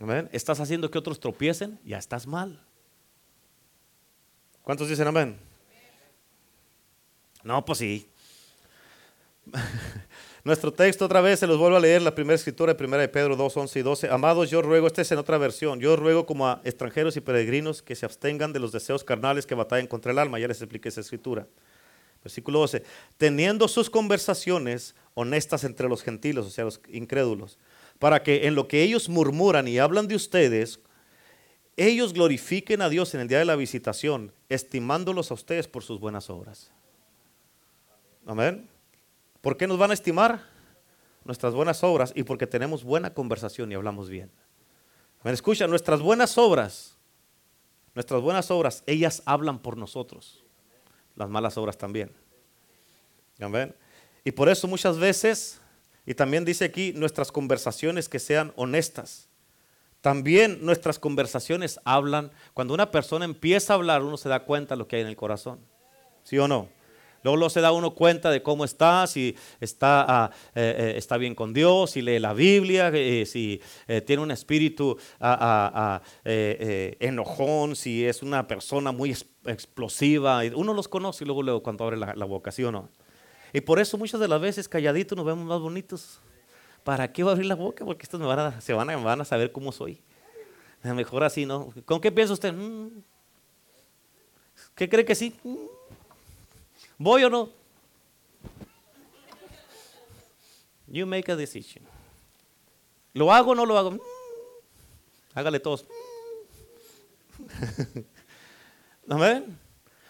Amén. 0.00 0.28
Estás 0.32 0.60
haciendo 0.60 0.90
que 0.90 0.98
otros 0.98 1.20
tropiecen, 1.20 1.78
ya 1.84 1.98
estás 1.98 2.26
mal. 2.26 2.62
¿Cuántos 4.62 4.88
dicen 4.88 5.06
amén? 5.06 5.38
No, 7.44 7.64
pues 7.64 7.78
sí. 7.78 8.10
Nuestro 10.44 10.74
texto 10.74 11.06
otra 11.06 11.22
vez 11.22 11.40
se 11.40 11.46
los 11.46 11.56
vuelvo 11.56 11.78
a 11.78 11.80
leer, 11.80 12.02
la 12.02 12.14
primera 12.14 12.34
escritura 12.34 12.74
de 12.74 12.84
1 12.84 13.10
Pedro 13.10 13.34
2, 13.34 13.56
11 13.56 13.78
y 13.78 13.82
12. 13.82 14.10
Amados, 14.10 14.50
yo 14.50 14.60
ruego, 14.60 14.86
este 14.86 15.00
es 15.00 15.10
en 15.10 15.16
otra 15.16 15.38
versión, 15.38 15.80
yo 15.80 15.96
ruego 15.96 16.26
como 16.26 16.46
a 16.46 16.60
extranjeros 16.64 17.16
y 17.16 17.22
peregrinos 17.22 17.80
que 17.80 17.94
se 17.94 18.04
abstengan 18.04 18.52
de 18.52 18.58
los 18.58 18.70
deseos 18.70 19.02
carnales 19.04 19.46
que 19.46 19.54
batallan 19.54 19.86
contra 19.86 20.12
el 20.12 20.18
alma. 20.18 20.38
Ya 20.38 20.46
les 20.46 20.60
expliqué 20.60 20.90
esa 20.90 21.00
escritura. 21.00 21.46
Versículo 22.22 22.58
12. 22.58 22.82
Teniendo 23.16 23.68
sus 23.68 23.88
conversaciones 23.88 24.94
honestas 25.14 25.64
entre 25.64 25.88
los 25.88 26.02
gentiles, 26.02 26.44
o 26.44 26.50
sea, 26.50 26.64
los 26.64 26.78
incrédulos, 26.92 27.58
para 27.98 28.22
que 28.22 28.46
en 28.46 28.54
lo 28.54 28.68
que 28.68 28.82
ellos 28.82 29.08
murmuran 29.08 29.66
y 29.66 29.78
hablan 29.78 30.08
de 30.08 30.16
ustedes, 30.16 30.78
ellos 31.78 32.12
glorifiquen 32.12 32.82
a 32.82 32.90
Dios 32.90 33.14
en 33.14 33.22
el 33.22 33.28
día 33.28 33.38
de 33.38 33.46
la 33.46 33.56
visitación, 33.56 34.30
estimándolos 34.50 35.30
a 35.30 35.34
ustedes 35.34 35.68
por 35.68 35.82
sus 35.82 36.00
buenas 36.00 36.28
obras. 36.28 36.70
Amén. 38.26 38.73
¿Por 39.44 39.58
qué 39.58 39.66
nos 39.66 39.76
van 39.76 39.90
a 39.90 39.94
estimar? 39.94 40.40
Nuestras 41.22 41.52
buenas 41.52 41.84
obras 41.84 42.14
y 42.16 42.22
porque 42.22 42.46
tenemos 42.46 42.82
buena 42.82 43.12
conversación 43.12 43.70
y 43.70 43.74
hablamos 43.74 44.08
bien. 44.08 44.30
¿Me 45.22 45.32
escucha? 45.32 45.66
Nuestras 45.66 46.00
buenas 46.00 46.38
obras, 46.38 46.96
nuestras 47.94 48.22
buenas 48.22 48.50
obras, 48.50 48.82
ellas 48.86 49.22
hablan 49.26 49.58
por 49.58 49.76
nosotros. 49.76 50.42
Las 51.14 51.28
malas 51.28 51.58
obras 51.58 51.76
también. 51.76 52.10
Amén. 53.38 53.74
Y 54.24 54.32
por 54.32 54.48
eso 54.48 54.66
muchas 54.66 54.98
veces, 54.98 55.60
y 56.06 56.14
también 56.14 56.46
dice 56.46 56.64
aquí, 56.64 56.94
nuestras 56.94 57.30
conversaciones 57.30 58.08
que 58.08 58.20
sean 58.20 58.50
honestas. 58.56 59.28
También 60.00 60.64
nuestras 60.64 60.98
conversaciones 60.98 61.78
hablan, 61.84 62.32
cuando 62.54 62.72
una 62.72 62.90
persona 62.90 63.26
empieza 63.26 63.74
a 63.74 63.76
hablar, 63.76 64.02
uno 64.02 64.16
se 64.16 64.30
da 64.30 64.44
cuenta 64.46 64.74
de 64.74 64.78
lo 64.78 64.88
que 64.88 64.96
hay 64.96 65.02
en 65.02 65.08
el 65.08 65.16
corazón. 65.16 65.60
¿Sí 66.22 66.38
o 66.38 66.48
no? 66.48 66.70
Luego, 67.24 67.48
se 67.48 67.62
da 67.62 67.72
uno 67.72 67.94
cuenta 67.94 68.30
de 68.30 68.42
cómo 68.42 68.66
está, 68.66 69.06
si 69.06 69.34
está, 69.58 70.04
ah, 70.06 70.30
eh, 70.54 70.74
eh, 70.78 70.94
está 70.98 71.16
bien 71.16 71.34
con 71.34 71.54
Dios, 71.54 71.92
si 71.92 72.02
lee 72.02 72.18
la 72.18 72.34
Biblia, 72.34 72.90
eh, 72.92 73.24
si 73.24 73.62
tiene 74.04 74.22
un 74.22 74.30
espíritu 74.30 74.98
ah, 75.18 75.72
ah, 75.74 76.02
enojón, 76.24 77.76
si 77.76 78.04
es 78.04 78.22
una 78.22 78.46
persona 78.46 78.92
muy 78.92 79.16
explosiva. 79.46 80.42
Uno 80.54 80.74
los 80.74 80.86
conoce 80.86 81.24
y 81.24 81.26
luego, 81.26 81.42
luego 81.42 81.62
cuando 81.62 81.84
abre 81.84 81.96
la, 81.96 82.24
boca, 82.26 82.52
¿sí 82.52 82.62
o 82.62 82.70
no? 82.70 82.90
Y 83.54 83.62
por 83.62 83.80
eso 83.80 83.96
muchas 83.96 84.20
de 84.20 84.28
las 84.28 84.40
veces 84.40 84.68
calladitos 84.68 85.16
nos 85.16 85.24
vemos 85.24 85.46
más 85.46 85.60
bonitos. 85.60 86.20
¿Para 86.82 87.10
qué 87.10 87.22
voy 87.22 87.30
a 87.30 87.32
abrir 87.32 87.46
la 87.46 87.54
boca? 87.54 87.86
Porque 87.86 88.02
estos 88.02 88.20
a, 88.20 88.60
se 88.60 88.74
van 88.74 88.90
a, 88.90 88.96
van 88.98 89.22
a 89.22 89.24
saber 89.24 89.50
cómo 89.50 89.72
soy. 89.72 90.02
Mejor 90.82 91.24
así, 91.24 91.46
¿no? 91.46 91.72
¿Con 91.86 92.02
qué 92.02 92.12
piensa 92.12 92.34
usted? 92.34 92.52
Mm. 92.52 92.88
¿Qué 94.74 94.88
cree 94.88 95.04
que 95.04 95.14
sí? 95.14 95.34
Mm. 96.98 97.04
¿Voy 97.04 97.24
o 97.24 97.30
no? 97.30 97.50
You 100.86 101.06
make 101.06 101.30
a 101.30 101.36
decision. 101.36 101.84
¿Lo 103.12 103.32
hago 103.32 103.52
o 103.52 103.54
no 103.54 103.66
lo 103.66 103.78
hago? 103.78 103.92
Mm. 103.92 104.00
Hágale 105.34 105.60
todos. 105.60 105.84
Amén. 109.08 109.58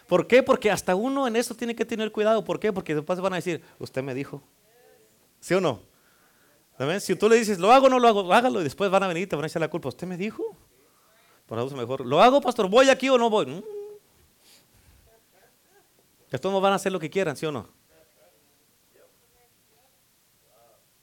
¿Por 0.07 0.27
qué? 0.27 0.43
Porque 0.43 0.69
hasta 0.69 0.95
uno 0.95 1.27
en 1.27 1.35
eso 1.35 1.55
tiene 1.55 1.75
que 1.75 1.85
tener 1.85 2.11
cuidado. 2.11 2.43
¿Por 2.43 2.59
qué? 2.59 2.71
Porque 2.71 2.93
después 2.93 3.19
van 3.19 3.33
a 3.33 3.37
decir, 3.37 3.63
usted 3.79 4.03
me 4.03 4.13
dijo. 4.13 4.41
¿Sí 5.39 5.53
o 5.53 5.61
no? 5.61 5.81
¿Amén? 6.77 7.01
Si 7.01 7.15
tú 7.15 7.29
le 7.29 7.37
dices, 7.37 7.57
¿lo 7.57 7.71
hago 7.71 7.87
o 7.87 7.89
no 7.89 7.99
lo 7.99 8.07
hago? 8.07 8.33
Hágalo 8.33 8.61
y 8.61 8.63
después 8.63 8.91
van 8.91 9.03
a 9.03 9.07
venir 9.07 9.23
y 9.23 9.27
te 9.27 9.35
van 9.35 9.45
a 9.45 9.47
echar 9.47 9.61
la 9.61 9.69
culpa. 9.69 9.89
¿Usted 9.89 10.05
me 10.05 10.17
dijo? 10.17 10.43
Por 11.45 11.57
eso 11.59 11.75
mejor. 11.75 12.05
¿Lo 12.05 12.21
hago, 12.21 12.41
pastor? 12.41 12.69
¿Voy 12.69 12.89
aquí 12.89 13.09
o 13.09 13.17
no 13.17 13.29
voy? 13.29 13.45
Mm. 13.45 13.63
Que 16.35 16.39
todos 16.39 16.61
van 16.61 16.73
a 16.73 16.75
hacer 16.75 16.91
lo 16.91 16.99
que 16.99 17.09
quieran, 17.09 17.37
¿sí 17.37 17.45
o 17.45 17.51
no? 17.53 17.69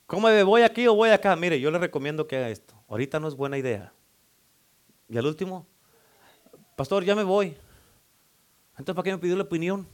¿Cómo 0.07 0.29
me 0.29 0.43
voy 0.43 0.61
aquí 0.61 0.87
o 0.87 0.95
voy 0.95 1.09
acá? 1.09 1.35
Mire, 1.37 1.59
yo 1.59 1.71
le 1.71 1.79
recomiendo 1.79 2.29
que 2.29 2.37
haga 2.37 2.51
esto. 2.51 2.75
Ahorita 2.87 3.19
no 3.19 3.29
es 3.29 3.35
buena 3.35 3.57
idea. 3.57 3.95
Y 5.09 5.17
al 5.17 5.25
último, 5.25 5.67
pastor, 6.77 7.03
ya 7.03 7.15
me 7.15 7.25
voy. 7.25 7.57
Entonces, 8.73 8.95
¿para 8.95 9.05
qué 9.05 9.13
me 9.13 9.17
pidió 9.17 9.35
la 9.35 9.45
opinión? 9.45 9.89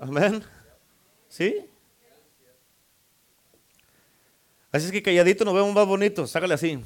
Amén. 0.00 0.42
¿Sí? 1.28 1.64
Así 4.72 4.86
es 4.86 4.90
que 4.90 5.00
calladito 5.00 5.44
nos 5.44 5.54
vemos 5.54 5.72
más 5.72 5.86
bonitos. 5.86 6.34
Hágale 6.34 6.54
así. 6.54 6.82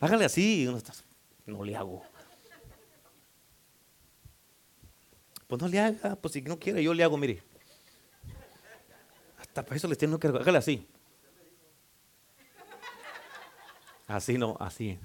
Hágale 0.00 0.24
así. 0.24 0.66
No 1.44 1.62
le 1.62 1.76
hago. 1.76 2.02
Pues 5.52 5.60
no 5.60 5.68
le 5.68 5.80
haga. 5.80 6.16
Pues 6.16 6.32
si 6.32 6.40
no 6.40 6.58
quiere, 6.58 6.82
yo 6.82 6.94
le 6.94 7.04
hago, 7.04 7.18
mire. 7.18 7.42
Hasta 9.38 9.62
para 9.62 9.76
eso 9.76 9.86
les 9.86 9.98
tengo 9.98 10.18
que. 10.18 10.28
Hágale 10.28 10.56
así. 10.56 10.88
Así 14.06 14.38
no, 14.38 14.56
así. 14.58 14.98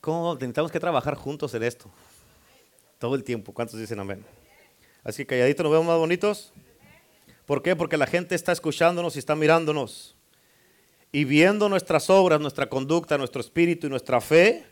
¿Cómo 0.00 0.32
necesitamos 0.32 0.72
que 0.72 0.80
trabajar 0.80 1.14
juntos 1.14 1.52
en 1.52 1.64
esto? 1.64 1.90
Todo 2.98 3.16
el 3.16 3.22
tiempo. 3.22 3.52
¿Cuántos 3.52 3.78
dicen 3.78 4.00
amén? 4.00 4.24
Así 5.04 5.24
que 5.24 5.26
calladito 5.26 5.62
nos 5.62 5.72
vemos 5.72 5.88
más 5.88 5.98
bonitos. 5.98 6.54
¿Por 7.44 7.62
qué? 7.62 7.76
Porque 7.76 7.98
la 7.98 8.06
gente 8.06 8.34
está 8.34 8.52
escuchándonos 8.52 9.14
y 9.16 9.18
está 9.18 9.36
mirándonos. 9.36 10.15
Y 11.12 11.24
viendo 11.24 11.68
nuestras 11.68 12.10
obras, 12.10 12.40
nuestra 12.40 12.68
conducta, 12.68 13.16
nuestro 13.16 13.40
espíritu 13.40 13.86
y 13.86 13.90
nuestra 13.90 14.20
fe, 14.20 14.66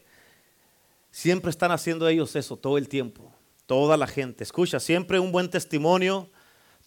siempre 1.10 1.50
están 1.50 1.70
haciendo 1.70 2.08
ellos 2.08 2.34
eso 2.36 2.56
todo 2.56 2.76
el 2.78 2.88
tiempo. 2.88 3.32
Toda 3.66 3.96
la 3.96 4.06
gente. 4.06 4.44
Escucha, 4.44 4.78
siempre 4.78 5.18
un 5.18 5.32
buen 5.32 5.48
testimonio 5.48 6.28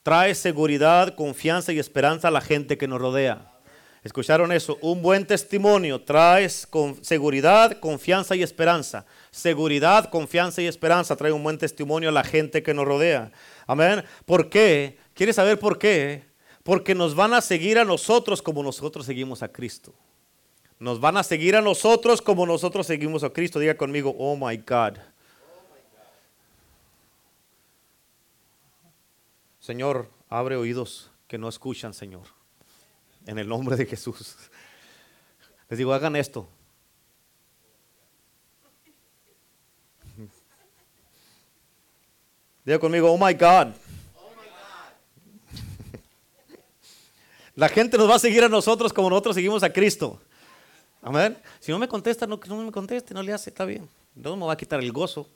trae 0.03 0.35
seguridad, 0.35 1.15
confianza 1.15 1.73
y 1.73 1.79
esperanza 1.79 2.27
a 2.27 2.31
la 2.31 2.41
gente 2.41 2.77
que 2.77 2.87
nos 2.87 3.01
rodea. 3.01 3.51
¿Escucharon 4.03 4.51
eso? 4.51 4.77
Un 4.81 5.01
buen 5.01 5.25
testimonio 5.25 6.01
trae 6.01 6.47
con 6.69 7.03
seguridad, 7.03 7.79
confianza 7.79 8.35
y 8.35 8.43
esperanza. 8.43 9.05
Seguridad, 9.31 10.09
confianza 10.09 10.61
y 10.61 10.67
esperanza 10.67 11.15
trae 11.15 11.31
un 11.31 11.43
buen 11.43 11.57
testimonio 11.57 12.09
a 12.09 12.13
la 12.13 12.23
gente 12.23 12.63
que 12.63 12.73
nos 12.73 12.85
rodea. 12.85 13.31
Amén. 13.65 14.03
¿Por 14.25 14.49
qué? 14.49 14.97
¿Quieres 15.13 15.35
saber 15.35 15.59
por 15.59 15.77
qué? 15.77 16.23
Porque 16.67 16.93
nos 16.93 17.15
van 17.15 17.33
a 17.33 17.39
seguir 17.39 17.79
a 17.79 17.85
nosotros 17.85 18.41
como 18.41 18.61
nosotros 18.61 19.05
seguimos 19.05 19.41
a 19.41 19.47
Cristo. 19.47 19.93
Nos 20.79 20.99
van 20.99 21.15
a 21.15 21.23
seguir 21.23 21.55
a 21.55 21.61
nosotros 21.61 22.21
como 22.21 22.45
nosotros 22.45 22.85
seguimos 22.85 23.23
a 23.23 23.29
Cristo. 23.29 23.57
Diga 23.57 23.77
conmigo, 23.77 24.13
oh 24.19 24.35
my 24.35 24.57
God. 24.57 24.97
Señor, 29.61 30.11
abre 30.27 30.57
oídos 30.57 31.09
que 31.29 31.37
no 31.37 31.47
escuchan, 31.47 31.93
Señor. 31.93 32.23
En 33.25 33.39
el 33.39 33.47
nombre 33.47 33.77
de 33.77 33.85
Jesús. 33.85 34.35
Les 35.69 35.77
digo, 35.77 35.93
hagan 35.93 36.17
esto. 36.17 36.49
Diga 42.65 42.77
conmigo, 42.77 43.09
oh 43.09 43.17
my 43.17 43.33
God. 43.33 43.73
La 47.57 47.67
gente 47.69 47.97
nos 47.97 48.07
va 48.07 48.13
a 48.13 48.19
seguir 48.19 48.43
a 48.43 48.49
nosotros 48.49 48.93
como 48.93 49.09
nosotros 49.09 49.33
seguimos 49.33 49.63
a 49.63 49.73
Cristo. 49.73 50.21
Amén. 51.01 51.35
Si 51.59 51.71
no 51.71 51.79
me 51.79 51.87
contesta, 51.87 52.27
no, 52.27 52.39
no 52.47 52.57
me 52.57 52.71
conteste, 52.71 53.15
no 53.15 53.23
le 53.23 53.33
hace, 53.33 53.49
está 53.49 53.65
bien. 53.65 53.89
No 54.13 54.37
me 54.37 54.45
va 54.45 54.53
a 54.53 54.55
quitar 54.55 54.79
el 54.79 54.91
gozo. 54.91 55.27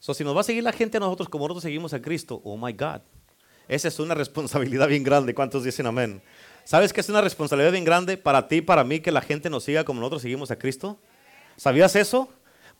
So, 0.00 0.12
si 0.14 0.24
nos 0.24 0.34
va 0.34 0.40
a 0.40 0.42
seguir 0.42 0.64
la 0.64 0.72
gente 0.72 0.96
a 0.96 1.00
nosotros 1.00 1.28
como 1.28 1.44
nosotros 1.44 1.62
seguimos 1.62 1.94
a 1.94 2.02
Cristo, 2.02 2.40
oh 2.42 2.56
my 2.56 2.72
God, 2.72 3.02
esa 3.68 3.86
es 3.86 4.00
una 4.00 4.14
responsabilidad 4.16 4.88
bien 4.88 5.04
grande. 5.04 5.32
¿Cuántos 5.32 5.62
dicen 5.62 5.86
amén? 5.86 6.20
¿Sabes 6.64 6.92
que 6.92 7.02
es 7.02 7.08
una 7.08 7.20
responsabilidad 7.20 7.70
bien 7.70 7.84
grande 7.84 8.16
para 8.16 8.48
ti 8.48 8.56
y 8.56 8.62
para 8.62 8.82
mí 8.82 8.98
que 8.98 9.12
la 9.12 9.20
gente 9.20 9.48
nos 9.48 9.62
siga 9.62 9.84
como 9.84 10.00
nosotros 10.00 10.22
seguimos 10.22 10.50
a 10.50 10.58
Cristo? 10.58 10.98
¿Sabías 11.56 11.94
eso? 11.94 12.28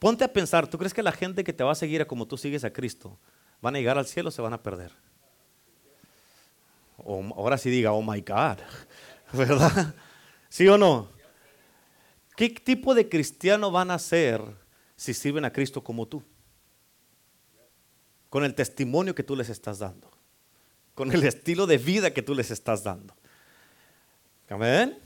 Ponte 0.01 0.25
a 0.25 0.33
pensar, 0.33 0.67
¿tú 0.67 0.79
crees 0.79 0.93
que 0.93 1.05
la 1.05 1.13
gente 1.13 1.45
que 1.45 1.53
te 1.53 1.63
va 1.63 1.71
a 1.71 1.77
seguir 1.77 2.03
a 2.03 2.07
como 2.07 2.27
tú 2.27 2.37
sigues 2.37 2.65
a 2.65 2.73
Cristo 2.73 3.17
van 3.61 3.77
a 3.77 3.79
llegar 3.79 3.99
al 3.99 4.07
cielo 4.07 4.31
o 4.31 4.33
se 4.33 4.43
van 4.43 4.53
a 4.53 4.61
perder? 4.61 4.91
Ahora 7.05 7.59
sí 7.59 7.71
diga, 7.71 7.93
oh 7.93 8.03
my 8.03 8.21
God, 8.21 8.59
¿verdad? 9.33 9.95
¿Sí 10.49 10.67
o 10.69 10.79
no? 10.79 11.09
¿Qué 12.37 12.51
tipo 12.51 12.95
de 12.95 13.09
cristiano 13.09 13.71
van 13.71 13.91
a 13.91 13.99
ser 13.99 14.43
si 14.97 15.15
sirven 15.15 15.45
a 15.45 15.53
Cristo 15.53 15.83
como 15.83 16.07
tú? 16.07 16.23
con 18.33 18.45
el 18.45 18.55
testimonio 18.55 19.15
que 19.15 19.23
tú 19.23 19.37
les 19.37 19.51
estás 19.51 19.79
dando, 19.81 20.11
con 20.95 21.13
el 21.13 21.23
estilo 21.23 21.67
de 21.67 21.77
vida 21.77 22.15
que 22.15 22.23
tú 22.23 22.35
les 22.35 22.51
estás 22.51 22.83
dando. 22.83 23.15
Amén. 24.49 24.99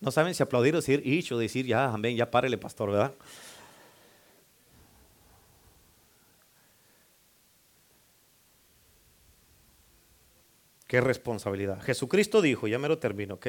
No 0.00 0.10
saben 0.10 0.34
si 0.34 0.42
aplaudir 0.42 0.74
o 0.74 0.78
decir 0.78 1.00
ish 1.06 1.32
o 1.32 1.38
decir 1.38 1.64
ya, 1.64 1.92
amén, 1.92 2.16
ya 2.16 2.28
párele, 2.28 2.58
pastor, 2.58 2.90
¿verdad? 2.90 3.14
Qué 10.90 11.00
responsabilidad. 11.00 11.80
Jesucristo 11.82 12.42
dijo, 12.42 12.66
ya 12.66 12.76
me 12.76 12.88
lo 12.88 12.98
termino, 12.98 13.34
¿ok? 13.34 13.46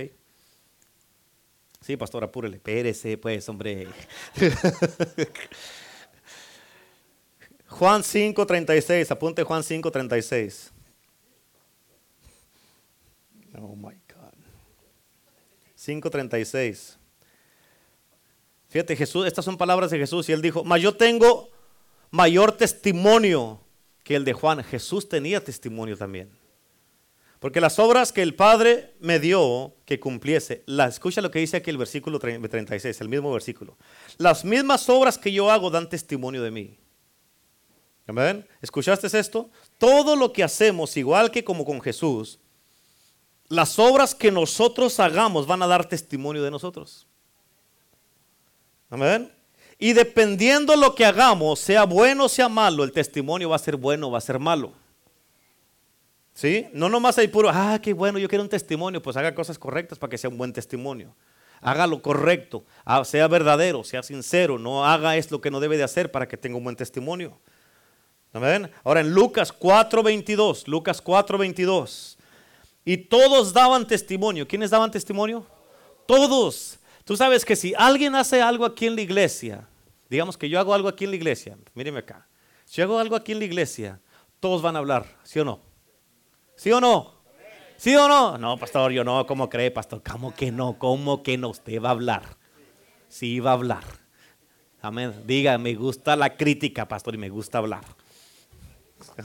Sí, 1.81 1.97
pastor, 1.97 2.23
apúrele. 2.23 2.59
Pérese, 2.59 3.17
pues, 3.17 3.49
hombre. 3.49 3.87
Juan 7.65 8.03
5:36, 8.03 9.09
apunte 9.09 9.41
Juan 9.41 9.63
5:36. 9.63 10.69
Oh 13.57 13.75
my 13.75 13.95
God. 13.95 14.35
5:36. 15.75 16.95
Fíjate, 18.69 18.95
Jesús, 18.95 19.25
estas 19.25 19.43
son 19.43 19.57
palabras 19.57 19.89
de 19.89 19.97
Jesús 19.97 20.29
y 20.29 20.33
él 20.33 20.43
dijo, 20.43 20.63
mas 20.63 20.79
yo 20.79 20.95
tengo 20.95 21.49
mayor 22.11 22.55
testimonio 22.55 23.59
que 24.03 24.15
el 24.15 24.25
de 24.25 24.33
Juan. 24.33 24.63
Jesús 24.63 25.09
tenía 25.09 25.43
testimonio 25.43 25.97
también. 25.97 26.39
Porque 27.41 27.59
las 27.59 27.79
obras 27.79 28.11
que 28.11 28.21
el 28.21 28.35
Padre 28.35 28.93
me 28.99 29.19
dio 29.19 29.73
que 29.85 29.99
cumpliese, 29.99 30.61
la, 30.67 30.85
escucha 30.85 31.21
lo 31.21 31.31
que 31.31 31.39
dice 31.39 31.57
aquí 31.57 31.71
el 31.71 31.77
versículo 31.79 32.19
36, 32.19 33.01
el 33.01 33.09
mismo 33.09 33.33
versículo. 33.33 33.77
Las 34.19 34.45
mismas 34.45 34.87
obras 34.89 35.17
que 35.17 35.33
yo 35.33 35.49
hago 35.49 35.71
dan 35.71 35.89
testimonio 35.89 36.43
de 36.43 36.51
mí. 36.51 36.77
Amén. 38.05 38.47
¿Escuchaste 38.61 39.07
esto? 39.17 39.49
Todo 39.79 40.15
lo 40.15 40.31
que 40.31 40.43
hacemos, 40.43 40.95
igual 40.97 41.31
que 41.31 41.43
como 41.43 41.65
con 41.65 41.81
Jesús, 41.81 42.37
las 43.47 43.79
obras 43.79 44.13
que 44.13 44.31
nosotros 44.31 44.99
hagamos 44.99 45.47
van 45.47 45.63
a 45.63 45.67
dar 45.67 45.89
testimonio 45.89 46.43
de 46.43 46.51
nosotros. 46.51 47.07
Amén. 48.91 49.33
Y 49.79 49.93
dependiendo 49.93 50.75
lo 50.75 50.93
que 50.93 51.05
hagamos, 51.05 51.59
sea 51.59 51.85
bueno 51.85 52.25
o 52.25 52.29
sea 52.29 52.49
malo, 52.49 52.83
el 52.83 52.91
testimonio 52.91 53.49
va 53.49 53.55
a 53.55 53.59
ser 53.59 53.77
bueno 53.77 54.09
o 54.09 54.11
va 54.11 54.19
a 54.19 54.21
ser 54.21 54.37
malo. 54.37 54.79
¿Sí? 56.33 56.67
No 56.73 56.89
nomás 56.89 57.17
hay 57.17 57.27
puro, 57.27 57.49
ah, 57.51 57.79
qué 57.81 57.93
bueno, 57.93 58.17
yo 58.17 58.27
quiero 58.27 58.43
un 58.43 58.49
testimonio, 58.49 59.01
pues 59.01 59.17
haga 59.17 59.35
cosas 59.35 59.59
correctas 59.59 59.99
para 59.99 60.09
que 60.09 60.17
sea 60.17 60.29
un 60.29 60.37
buen 60.37 60.53
testimonio. 60.53 61.15
Haga 61.59 61.85
lo 61.85 62.01
correcto, 62.01 62.65
ah, 62.85 63.03
sea 63.05 63.27
verdadero, 63.27 63.83
sea 63.83 64.01
sincero, 64.01 64.57
no 64.57 64.85
haga 64.85 65.15
esto 65.17 65.35
lo 65.35 65.41
que 65.41 65.51
no 65.51 65.59
debe 65.59 65.77
de 65.77 65.83
hacer 65.83 66.11
para 66.11 66.27
que 66.27 66.37
tenga 66.37 66.57
un 66.57 66.63
buen 66.63 66.75
testimonio. 66.75 67.37
Amén. 68.33 68.71
Ahora 68.83 69.01
en 69.01 69.13
Lucas 69.13 69.51
4:22, 69.51 70.67
Lucas 70.67 71.03
4:22. 71.03 72.17
Y 72.83 72.97
todos 72.97 73.53
daban 73.53 73.85
testimonio. 73.85 74.47
¿Quiénes 74.47 74.71
daban 74.71 74.89
testimonio? 74.89 75.45
Todos. 76.07 76.79
Tú 77.03 77.15
sabes 77.15 77.45
que 77.45 77.55
si 77.55 77.73
alguien 77.77 78.15
hace 78.15 78.41
algo 78.41 78.65
aquí 78.65 78.87
en 78.87 78.95
la 78.95 79.01
iglesia, 79.01 79.67
digamos 80.09 80.37
que 80.37 80.49
yo 80.49 80.59
hago 80.59 80.73
algo 80.73 80.87
aquí 80.87 81.03
en 81.03 81.11
la 81.11 81.15
iglesia, 81.17 81.57
míreme 81.75 81.99
acá. 81.99 82.27
Si 82.65 82.77
yo 82.77 82.85
hago 82.85 82.99
algo 82.99 83.15
aquí 83.15 83.33
en 83.33 83.39
la 83.39 83.45
iglesia, 83.45 83.99
todos 84.39 84.61
van 84.61 84.75
a 84.75 84.79
hablar, 84.79 85.05
¿sí 85.23 85.39
o 85.39 85.45
no? 85.45 85.70
¿Sí 86.61 86.71
o 86.71 86.79
no? 86.79 87.11
¿Sí 87.75 87.95
o 87.95 88.07
no? 88.07 88.37
No, 88.37 88.55
pastor, 88.55 88.91
yo 88.91 89.03
no, 89.03 89.25
¿cómo 89.25 89.49
cree, 89.49 89.71
pastor? 89.71 90.03
¿Cómo 90.03 90.31
que 90.35 90.51
no? 90.51 90.77
¿Cómo 90.77 91.23
que 91.23 91.35
no? 91.35 91.49
Usted 91.49 91.81
va 91.81 91.87
a 91.87 91.93
hablar. 91.93 92.37
Sí, 93.09 93.39
va 93.39 93.49
a 93.49 93.53
hablar. 93.53 93.83
Amén. 94.79 95.23
Diga, 95.25 95.57
me 95.57 95.73
gusta 95.73 96.15
la 96.15 96.37
crítica, 96.37 96.87
pastor, 96.87 97.15
y 97.15 97.17
me 97.17 97.29
gusta 97.29 97.57
hablar. 97.57 97.83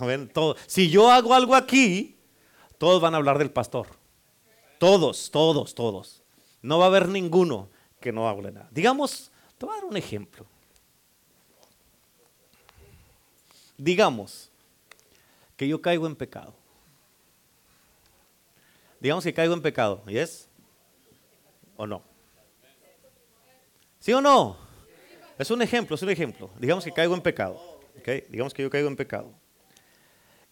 Amén. 0.01 0.31
Todo. 0.33 0.57
Si 0.67 0.89
yo 0.89 1.11
hago 1.11 1.35
algo 1.35 1.55
aquí, 1.55 2.17
todos 2.79 3.03
van 3.03 3.13
a 3.13 3.19
hablar 3.19 3.37
del 3.37 3.51
pastor. 3.51 3.87
Todos, 4.79 5.31
todos, 5.31 5.75
todos. 5.75 6.23
No 6.63 6.79
va 6.79 6.87
a 6.87 6.89
haber 6.89 7.07
ninguno 7.07 7.69
que 8.01 8.13
no 8.13 8.31
hable 8.31 8.51
nada. 8.51 8.71
Digamos, 8.71 9.31
te 9.59 9.67
voy 9.67 9.75
a 9.75 9.81
dar 9.81 9.85
un 9.85 9.99
ejemplo. 9.99 10.47
Digamos 13.77 14.51
que 15.55 15.69
yo 15.69 15.83
caigo 15.83 16.07
en 16.07 16.17
pecado. 16.17 16.55
Digamos 19.01 19.25
que 19.25 19.35
caigo 19.35 19.55
en 19.55 19.63
pecado, 19.63 20.03
¿y 20.07 20.19
es? 20.19 20.49
¿O 21.77 21.87
no? 21.87 22.03
¿Sí 23.99 24.13
o 24.13 24.21
no? 24.21 24.57
Es 25.39 25.51
un 25.51 25.61
ejemplo, 25.63 25.97
es 25.97 26.03
un 26.03 26.11
ejemplo. 26.11 26.51
Digamos 26.59 26.85
que 26.85 26.93
caigo 26.93 27.15
en 27.15 27.21
pecado. 27.21 27.81
Digamos 28.29 28.55
que 28.55 28.63
yo 28.63 28.71
caigo 28.71 28.89
en 28.89 28.97
pecado. 28.97 29.33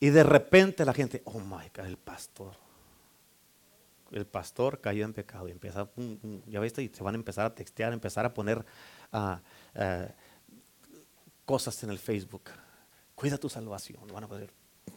Y 0.01 0.11
de 0.11 0.23
repente 0.23 0.85
la 0.85 0.93
gente, 0.93 1.23
oh 1.25 1.39
my 1.39 1.71
God, 1.75 1.87
el 1.87 1.97
pastor. 1.97 2.53
El 4.11 4.27
pastor 4.27 4.81
cayó 4.81 5.05
en 5.05 5.13
pecado 5.13 5.49
y 5.49 5.53
empieza, 5.53 5.89
ya 6.47 6.61
viste, 6.61 6.83
y 6.83 6.89
se 6.89 7.03
van 7.03 7.15
a 7.15 7.19
empezar 7.19 7.47
a 7.47 7.55
textear, 7.55 7.93
empezar 7.93 8.27
a 8.27 8.35
poner 8.35 8.65
ah, 9.13 9.41
ah, 9.75 10.09
cosas 11.45 11.83
en 11.83 11.91
el 11.91 11.99
Facebook. 11.99 12.51
Cuida 13.15 13.39
tu 13.39 13.49
salvación. 13.49 14.07
Van 14.13 14.25
a 14.25 14.29
poner, 14.29 14.53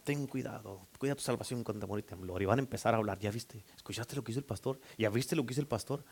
ten 0.08 0.26
cuidado, 0.26 0.88
cuida 0.98 1.14
tu 1.14 1.20
salvación 1.20 1.62
con 1.62 1.78
temor 1.78 1.98
y 1.98 2.02
temblor. 2.02 2.40
Y 2.40 2.46
van 2.46 2.58
a 2.58 2.62
empezar 2.62 2.94
a 2.94 2.96
hablar, 2.96 3.18
ya 3.18 3.30
viste, 3.30 3.62
escuchaste 3.76 4.16
lo 4.16 4.24
que 4.24 4.32
hizo 4.32 4.38
el 4.38 4.46
pastor, 4.46 4.80
ya 4.96 5.10
viste 5.10 5.36
lo 5.36 5.44
que 5.44 5.52
hizo 5.52 5.60
el 5.60 5.66
pastor. 5.66 6.02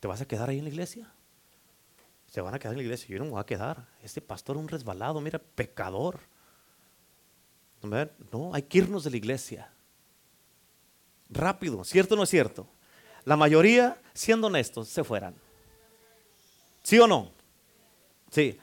¿Te 0.00 0.08
vas 0.08 0.22
a 0.22 0.26
quedar 0.26 0.48
ahí 0.48 0.56
en 0.56 0.64
la 0.64 0.70
iglesia? 0.70 1.12
Se 2.28 2.40
van 2.40 2.54
a 2.54 2.58
quedar 2.58 2.72
en 2.72 2.78
la 2.78 2.84
iglesia. 2.84 3.08
Yo 3.10 3.18
no 3.18 3.26
me 3.26 3.32
voy 3.32 3.40
a 3.40 3.44
quedar. 3.44 3.86
Este 4.02 4.22
pastor 4.22 4.56
un 4.56 4.68
resbalado, 4.68 5.20
mira, 5.20 5.38
pecador. 5.38 6.20
No, 7.82 8.54
hay 8.54 8.62
que 8.62 8.78
irnos 8.78 9.04
de 9.04 9.10
la 9.10 9.18
iglesia. 9.18 9.70
Rápido, 11.28 11.84
¿cierto 11.84 12.14
o 12.14 12.16
no 12.16 12.22
es 12.22 12.30
cierto? 12.30 12.66
La 13.26 13.36
mayoría, 13.36 14.00
siendo 14.14 14.46
honestos, 14.46 14.88
se 14.88 15.04
fueran. 15.04 15.34
¿Sí 16.82 16.98
o 16.98 17.06
no? 17.06 17.32
Sí. 18.30 18.58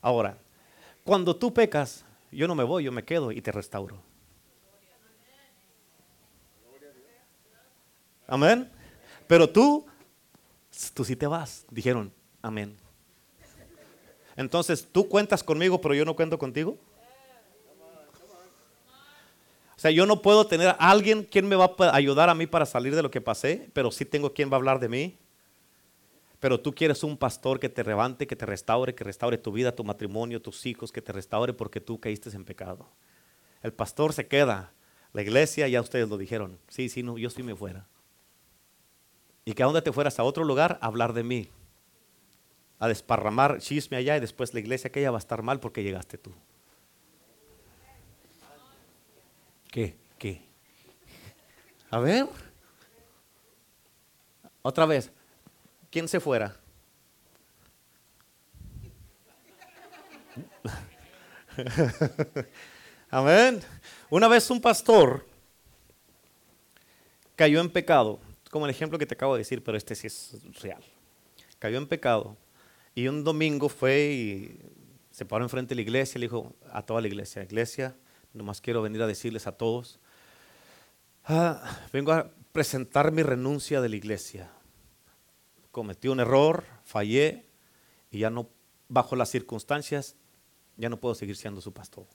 Ahora, 0.00 0.38
cuando 1.02 1.34
tú 1.34 1.52
pecas, 1.52 2.04
yo 2.30 2.46
no 2.46 2.54
me 2.54 2.62
voy, 2.62 2.84
yo 2.84 2.92
me 2.92 3.04
quedo 3.04 3.32
y 3.32 3.42
te 3.42 3.50
restauro. 3.50 4.08
Amén. 8.30 8.70
Pero 9.26 9.50
tú, 9.50 9.84
tú 10.94 11.04
sí 11.04 11.16
te 11.16 11.26
vas. 11.26 11.66
Dijeron, 11.68 12.12
amén. 12.40 12.76
Entonces, 14.36 14.88
tú 14.90 15.08
cuentas 15.08 15.42
conmigo, 15.42 15.80
pero 15.80 15.94
yo 15.94 16.04
no 16.04 16.14
cuento 16.14 16.38
contigo. 16.38 16.78
O 19.76 19.80
sea, 19.80 19.90
yo 19.90 20.06
no 20.06 20.22
puedo 20.22 20.46
tener 20.46 20.68
a 20.68 20.72
alguien 20.72 21.24
quien 21.24 21.48
me 21.48 21.56
va 21.56 21.74
a 21.78 21.96
ayudar 21.96 22.28
a 22.28 22.34
mí 22.34 22.46
para 22.46 22.66
salir 22.66 22.94
de 22.94 23.02
lo 23.02 23.10
que 23.10 23.20
pasé, 23.20 23.68
pero 23.72 23.90
sí 23.90 24.04
tengo 24.04 24.32
quien 24.32 24.48
va 24.48 24.54
a 24.54 24.56
hablar 24.58 24.78
de 24.78 24.88
mí. 24.88 25.18
Pero 26.38 26.60
tú 26.60 26.72
quieres 26.72 27.02
un 27.02 27.16
pastor 27.16 27.58
que 27.58 27.68
te 27.68 27.82
levante, 27.82 28.26
que 28.26 28.36
te 28.36 28.46
restaure, 28.46 28.94
que 28.94 29.04
restaure 29.04 29.38
tu 29.38 29.52
vida, 29.52 29.74
tu 29.74 29.82
matrimonio, 29.82 30.40
tus 30.40 30.64
hijos, 30.66 30.92
que 30.92 31.02
te 31.02 31.12
restaure 31.12 31.52
porque 31.52 31.80
tú 31.80 31.98
caíste 31.98 32.30
en 32.30 32.44
pecado. 32.44 32.88
El 33.62 33.72
pastor 33.72 34.12
se 34.12 34.28
queda. 34.28 34.72
La 35.12 35.22
iglesia, 35.22 35.66
ya 35.66 35.80
ustedes 35.80 36.08
lo 36.08 36.16
dijeron. 36.16 36.58
Sí, 36.68 36.88
sí, 36.88 37.02
no, 37.02 37.18
yo 37.18 37.28
sí 37.28 37.42
me 37.42 37.56
fuera. 37.56 37.86
Y 39.44 39.54
que 39.54 39.62
a 39.62 39.66
dónde 39.66 39.82
te 39.82 39.92
fueras 39.92 40.18
a 40.18 40.24
otro 40.24 40.44
lugar 40.44 40.78
a 40.80 40.86
hablar 40.86 41.12
de 41.12 41.22
mí. 41.22 41.48
A 42.78 42.88
desparramar 42.88 43.58
chisme 43.60 43.96
allá 43.96 44.16
y 44.16 44.20
después 44.20 44.54
la 44.54 44.60
iglesia 44.60 44.90
que 44.90 45.00
ella 45.00 45.10
va 45.10 45.18
a 45.18 45.20
estar 45.20 45.42
mal 45.42 45.60
porque 45.60 45.82
llegaste 45.82 46.18
tú. 46.18 46.32
¿Qué? 49.70 49.96
¿Qué? 50.18 50.42
A 51.90 51.98
ver. 51.98 52.26
Otra 54.62 54.86
vez. 54.86 55.10
¿Quién 55.90 56.08
se 56.08 56.20
fuera? 56.20 56.56
Amén. 63.10 63.60
Una 64.08 64.28
vez 64.28 64.50
un 64.50 64.60
pastor 64.60 65.26
cayó 67.36 67.60
en 67.60 67.70
pecado, 67.70 68.20
como 68.50 68.66
el 68.66 68.70
ejemplo 68.70 68.98
que 68.98 69.06
te 69.06 69.14
acabo 69.14 69.34
de 69.34 69.38
decir, 69.38 69.62
pero 69.62 69.78
este 69.78 69.94
sí 69.94 70.06
es 70.08 70.36
real. 70.60 70.82
Cayó 71.58 71.78
en 71.78 71.86
pecado 71.86 72.36
y 72.94 73.08
un 73.08 73.24
domingo 73.24 73.68
fue 73.68 74.12
y 74.12 74.60
se 75.10 75.24
paró 75.24 75.44
enfrente 75.44 75.70
de 75.70 75.76
la 75.76 75.82
iglesia 75.82 76.18
y 76.18 76.20
le 76.20 76.26
dijo 76.26 76.54
a 76.72 76.82
toda 76.82 77.00
la 77.00 77.08
iglesia, 77.08 77.42
iglesia, 77.42 77.96
Nomás 78.32 78.60
quiero 78.60 78.82
venir 78.82 79.02
a 79.02 79.06
decirles 79.06 79.46
a 79.46 79.52
todos, 79.52 79.98
ah, 81.24 81.80
vengo 81.92 82.12
a 82.12 82.30
presentar 82.52 83.10
mi 83.10 83.22
renuncia 83.22 83.80
de 83.80 83.88
la 83.88 83.96
iglesia. 83.96 84.50
Cometí 85.72 86.08
un 86.08 86.20
error, 86.20 86.64
fallé 86.84 87.46
y 88.10 88.20
ya 88.20 88.30
no, 88.30 88.48
bajo 88.88 89.16
las 89.16 89.30
circunstancias, 89.30 90.14
ya 90.76 90.88
no 90.88 90.98
puedo 90.98 91.14
seguir 91.14 91.36
siendo 91.36 91.60
su 91.60 91.72
pastor. 91.72 92.06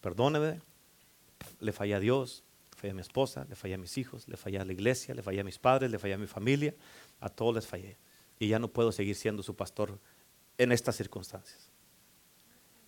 Perdóneme, 0.00 0.60
le 1.58 1.72
fallé 1.72 1.94
a 1.94 2.00
Dios, 2.00 2.44
fallé 2.82 2.90
a 2.90 2.94
mi 2.94 3.00
esposa, 3.00 3.46
le 3.48 3.54
fallé 3.54 3.74
a 3.74 3.78
mis 3.78 3.96
hijos, 3.96 4.26
le 4.26 4.36
fallé 4.36 4.58
a 4.58 4.64
la 4.64 4.72
iglesia, 4.72 5.14
le 5.14 5.22
fallé 5.22 5.40
a 5.40 5.44
mis 5.44 5.58
padres, 5.58 5.88
le 5.88 6.00
fallé 6.00 6.14
a 6.14 6.18
mi 6.18 6.26
familia, 6.26 6.74
a 7.20 7.28
todos 7.28 7.54
les 7.54 7.66
fallé. 7.66 7.96
Y 8.40 8.48
ya 8.48 8.58
no 8.58 8.66
puedo 8.66 8.90
seguir 8.90 9.14
siendo 9.14 9.44
su 9.44 9.54
pastor 9.54 10.00
en 10.58 10.72
estas 10.72 10.96
circunstancias. 10.96 11.70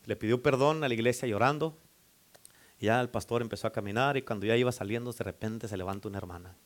Le 0.05 0.17
pidió 0.17 0.43
perdón 0.43 0.83
a 0.83 0.89
la 0.89 0.95
iglesia 0.95 1.29
llorando, 1.29 1.79
ya 2.81 3.01
el 3.01 3.09
pastor 3.09 3.41
empezó 3.41 3.69
a 3.69 3.73
caminar 3.73 4.17
y 4.17 4.23
cuando 4.23 4.47
ya 4.47 4.57
iba 4.57 4.73
saliendo, 4.73 5.13
de 5.13 5.25
repente 5.25 5.69
se 5.69 5.77
levanta 5.77 6.09
una 6.09 6.19
hermana. 6.19 6.57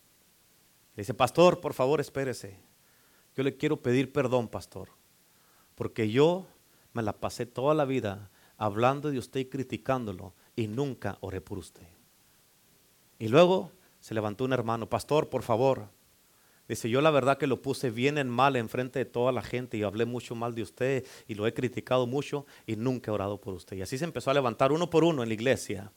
Le 0.96 1.02
dice, 1.02 1.12
pastor, 1.12 1.60
por 1.60 1.74
favor, 1.74 2.00
espérese. 2.00 2.58
Yo 3.36 3.42
le 3.42 3.58
quiero 3.58 3.82
pedir 3.82 4.10
perdón, 4.10 4.48
pastor, 4.48 4.88
porque 5.74 6.10
yo 6.10 6.46
me 6.94 7.02
la 7.02 7.12
pasé 7.12 7.44
toda 7.44 7.74
la 7.74 7.84
vida 7.84 8.30
hablando 8.56 9.10
de 9.10 9.18
usted 9.18 9.40
y 9.40 9.44
criticándolo 9.44 10.34
y 10.56 10.66
nunca 10.66 11.18
oré 11.20 11.42
por 11.42 11.58
usted. 11.58 11.97
Y 13.18 13.28
luego 13.28 13.72
se 14.00 14.14
levantó 14.14 14.44
un 14.44 14.52
hermano, 14.52 14.88
pastor, 14.88 15.28
por 15.28 15.42
favor. 15.42 15.88
Dice, 16.68 16.90
yo 16.90 17.00
la 17.00 17.10
verdad 17.10 17.38
que 17.38 17.46
lo 17.46 17.62
puse 17.62 17.90
bien 17.90 18.18
en 18.18 18.28
mal 18.28 18.54
en 18.54 18.68
frente 18.68 18.98
de 18.98 19.04
toda 19.06 19.32
la 19.32 19.42
gente 19.42 19.78
y 19.78 19.82
hablé 19.82 20.04
mucho 20.04 20.34
mal 20.34 20.54
de 20.54 20.62
usted 20.62 21.06
y 21.26 21.34
lo 21.34 21.46
he 21.46 21.54
criticado 21.54 22.06
mucho 22.06 22.46
y 22.66 22.76
nunca 22.76 23.10
he 23.10 23.14
orado 23.14 23.40
por 23.40 23.54
usted. 23.54 23.76
Y 23.76 23.82
así 23.82 23.96
se 23.96 24.04
empezó 24.04 24.30
a 24.30 24.34
levantar 24.34 24.70
uno 24.70 24.90
por 24.90 25.02
uno 25.02 25.22
en 25.22 25.28
la 25.28 25.34
iglesia 25.34 25.90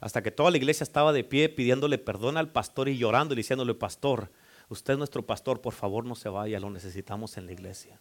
hasta 0.00 0.22
que 0.22 0.30
toda 0.30 0.50
la 0.50 0.56
iglesia 0.56 0.84
estaba 0.84 1.12
de 1.12 1.24
pie 1.24 1.48
pidiéndole 1.48 1.98
perdón 1.98 2.36
al 2.36 2.50
pastor 2.50 2.88
y 2.88 2.98
llorando 2.98 3.34
y 3.34 3.38
diciéndole, 3.38 3.74
pastor, 3.74 4.30
usted 4.68 4.94
es 4.94 4.98
nuestro 4.98 5.24
pastor, 5.24 5.60
por 5.60 5.72
favor 5.72 6.04
no 6.04 6.14
se 6.14 6.28
vaya, 6.28 6.60
lo 6.60 6.70
necesitamos 6.70 7.36
en 7.36 7.46
la 7.46 7.52
iglesia. 7.52 7.98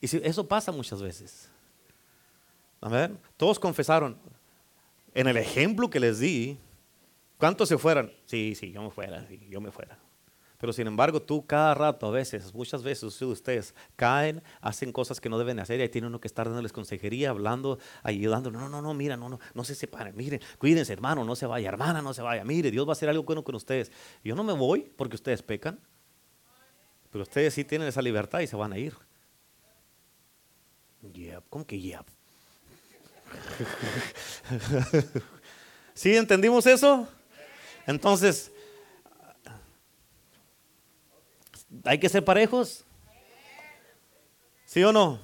Y 0.00 0.26
eso 0.26 0.46
pasa 0.46 0.72
muchas 0.72 1.02
veces. 1.02 1.48
ver, 2.82 3.16
Todos 3.36 3.58
confesaron. 3.58 4.18
En 5.14 5.26
el 5.26 5.38
ejemplo 5.38 5.88
que 5.88 6.00
les 6.00 6.18
di, 6.18 6.58
¿cuántos 7.38 7.68
se 7.68 7.78
fueran? 7.78 8.12
Sí, 8.24 8.54
sí, 8.54 8.72
yo 8.72 8.82
me 8.82 8.90
fuera, 8.90 9.26
sí, 9.26 9.46
yo 9.48 9.60
me 9.60 9.70
fuera. 9.70 9.98
Pero 10.58 10.72
sin 10.72 10.86
embargo, 10.86 11.20
tú 11.20 11.46
cada 11.46 11.74
rato, 11.74 12.06
a 12.06 12.10
veces, 12.10 12.54
muchas 12.54 12.82
veces 12.82 13.20
ustedes 13.20 13.74
caen, 13.94 14.42
hacen 14.60 14.90
cosas 14.90 15.20
que 15.20 15.28
no 15.28 15.38
deben 15.38 15.60
hacer 15.60 15.80
y 15.80 15.82
ahí 15.82 15.88
tiene 15.90 16.06
uno 16.06 16.18
que 16.18 16.28
estar 16.28 16.46
dándoles 16.46 16.72
consejería, 16.72 17.30
hablando, 17.30 17.78
ayudando. 18.02 18.50
No, 18.50 18.68
no, 18.68 18.80
no, 18.80 18.94
mira, 18.94 19.18
no, 19.18 19.28
no, 19.28 19.38
no 19.52 19.64
se 19.64 19.74
separen. 19.74 20.16
Miren, 20.16 20.40
cuídense, 20.58 20.94
hermano, 20.94 21.24
no 21.24 21.36
se 21.36 21.44
vaya, 21.44 21.68
hermana, 21.68 22.00
no 22.00 22.14
se 22.14 22.22
vaya. 22.22 22.42
Mire, 22.44 22.70
Dios 22.70 22.86
va 22.86 22.92
a 22.92 22.94
hacer 22.94 23.08
algo 23.10 23.24
bueno 23.24 23.44
con 23.44 23.54
ustedes. 23.54 23.92
Yo 24.24 24.34
no 24.34 24.44
me 24.44 24.54
voy 24.54 24.90
porque 24.96 25.16
ustedes 25.16 25.42
pecan, 25.42 25.78
pero 27.10 27.22
ustedes 27.22 27.52
sí 27.52 27.64
tienen 27.64 27.88
esa 27.88 28.00
libertad 28.00 28.40
y 28.40 28.46
se 28.46 28.56
van 28.56 28.72
a 28.72 28.78
ir. 28.78 28.94
¿cómo 31.50 31.66
que 31.66 31.80
yep? 31.80 32.06
¿Sí 35.94 36.16
entendimos 36.16 36.66
eso? 36.66 37.08
Entonces, 37.86 38.50
¿Hay 41.84 41.98
que 41.98 42.08
ser 42.08 42.24
parejos? 42.24 42.84
¿Sí 44.64 44.82
o 44.82 44.92
no? 44.92 45.20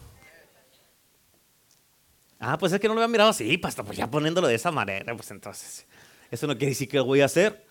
Ah, 2.39 2.59
pues 2.59 2.73
es 2.73 2.81
que 2.81 2.89
no 2.89 2.95
lo 2.95 3.01
había 3.01 3.13
mirado 3.13 3.31
así, 3.31 3.57
pastor, 3.57 3.85
pues 3.85 3.97
ya 3.97 4.11
poniéndolo 4.11 4.49
de 4.49 4.57
esa 4.57 4.73
manera, 4.73 5.15
pues 5.15 5.31
entonces, 5.31 5.87
eso 6.31 6.47
no 6.47 6.55
quiere 6.55 6.71
decir 6.71 6.89
que 6.89 6.97
lo 6.97 7.05
voy 7.05 7.21
a 7.21 7.27
hacer. 7.27 7.65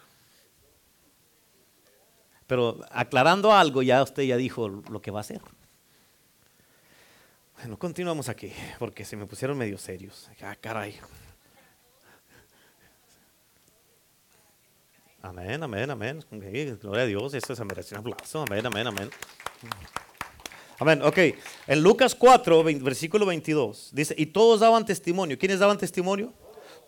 Pero 2.48 2.80
aclarando 2.90 3.54
algo, 3.54 3.82
ya 3.82 4.02
usted 4.02 4.24
ya 4.24 4.38
dijo 4.38 4.70
lo 4.70 5.02
que 5.02 5.12
va 5.12 5.20
a 5.20 5.22
hacer. 5.22 5.42
Bueno, 7.58 7.78
continuamos 7.78 8.30
aquí, 8.30 8.52
porque 8.80 9.04
se 9.04 9.18
me 9.18 9.26
pusieron 9.26 9.58
medio 9.58 9.78
serios. 9.78 10.30
Ah, 10.42 10.56
caray. 10.60 11.00
Amén, 15.24 15.62
amén, 15.62 15.90
amén. 15.92 16.26
Gloria 16.32 17.04
a 17.04 17.06
Dios, 17.06 17.34
eso 17.36 17.56
se 17.56 17.64
merece 17.64 17.94
un 17.94 18.00
aplauso. 18.00 18.42
Amén, 18.42 18.66
amén, 18.66 18.88
amén. 18.88 19.10
Amén. 20.80 21.02
Ok. 21.04 21.18
En 21.68 21.84
Lucas 21.84 22.16
4, 22.16 22.64
versículo 22.64 23.28
22, 23.28 23.92
dice, 23.94 24.16
y 24.18 24.26
todos 24.26 24.62
daban 24.62 24.84
testimonio. 24.84 25.38
¿Quiénes 25.38 25.60
daban 25.60 25.78
testimonio? 25.78 26.34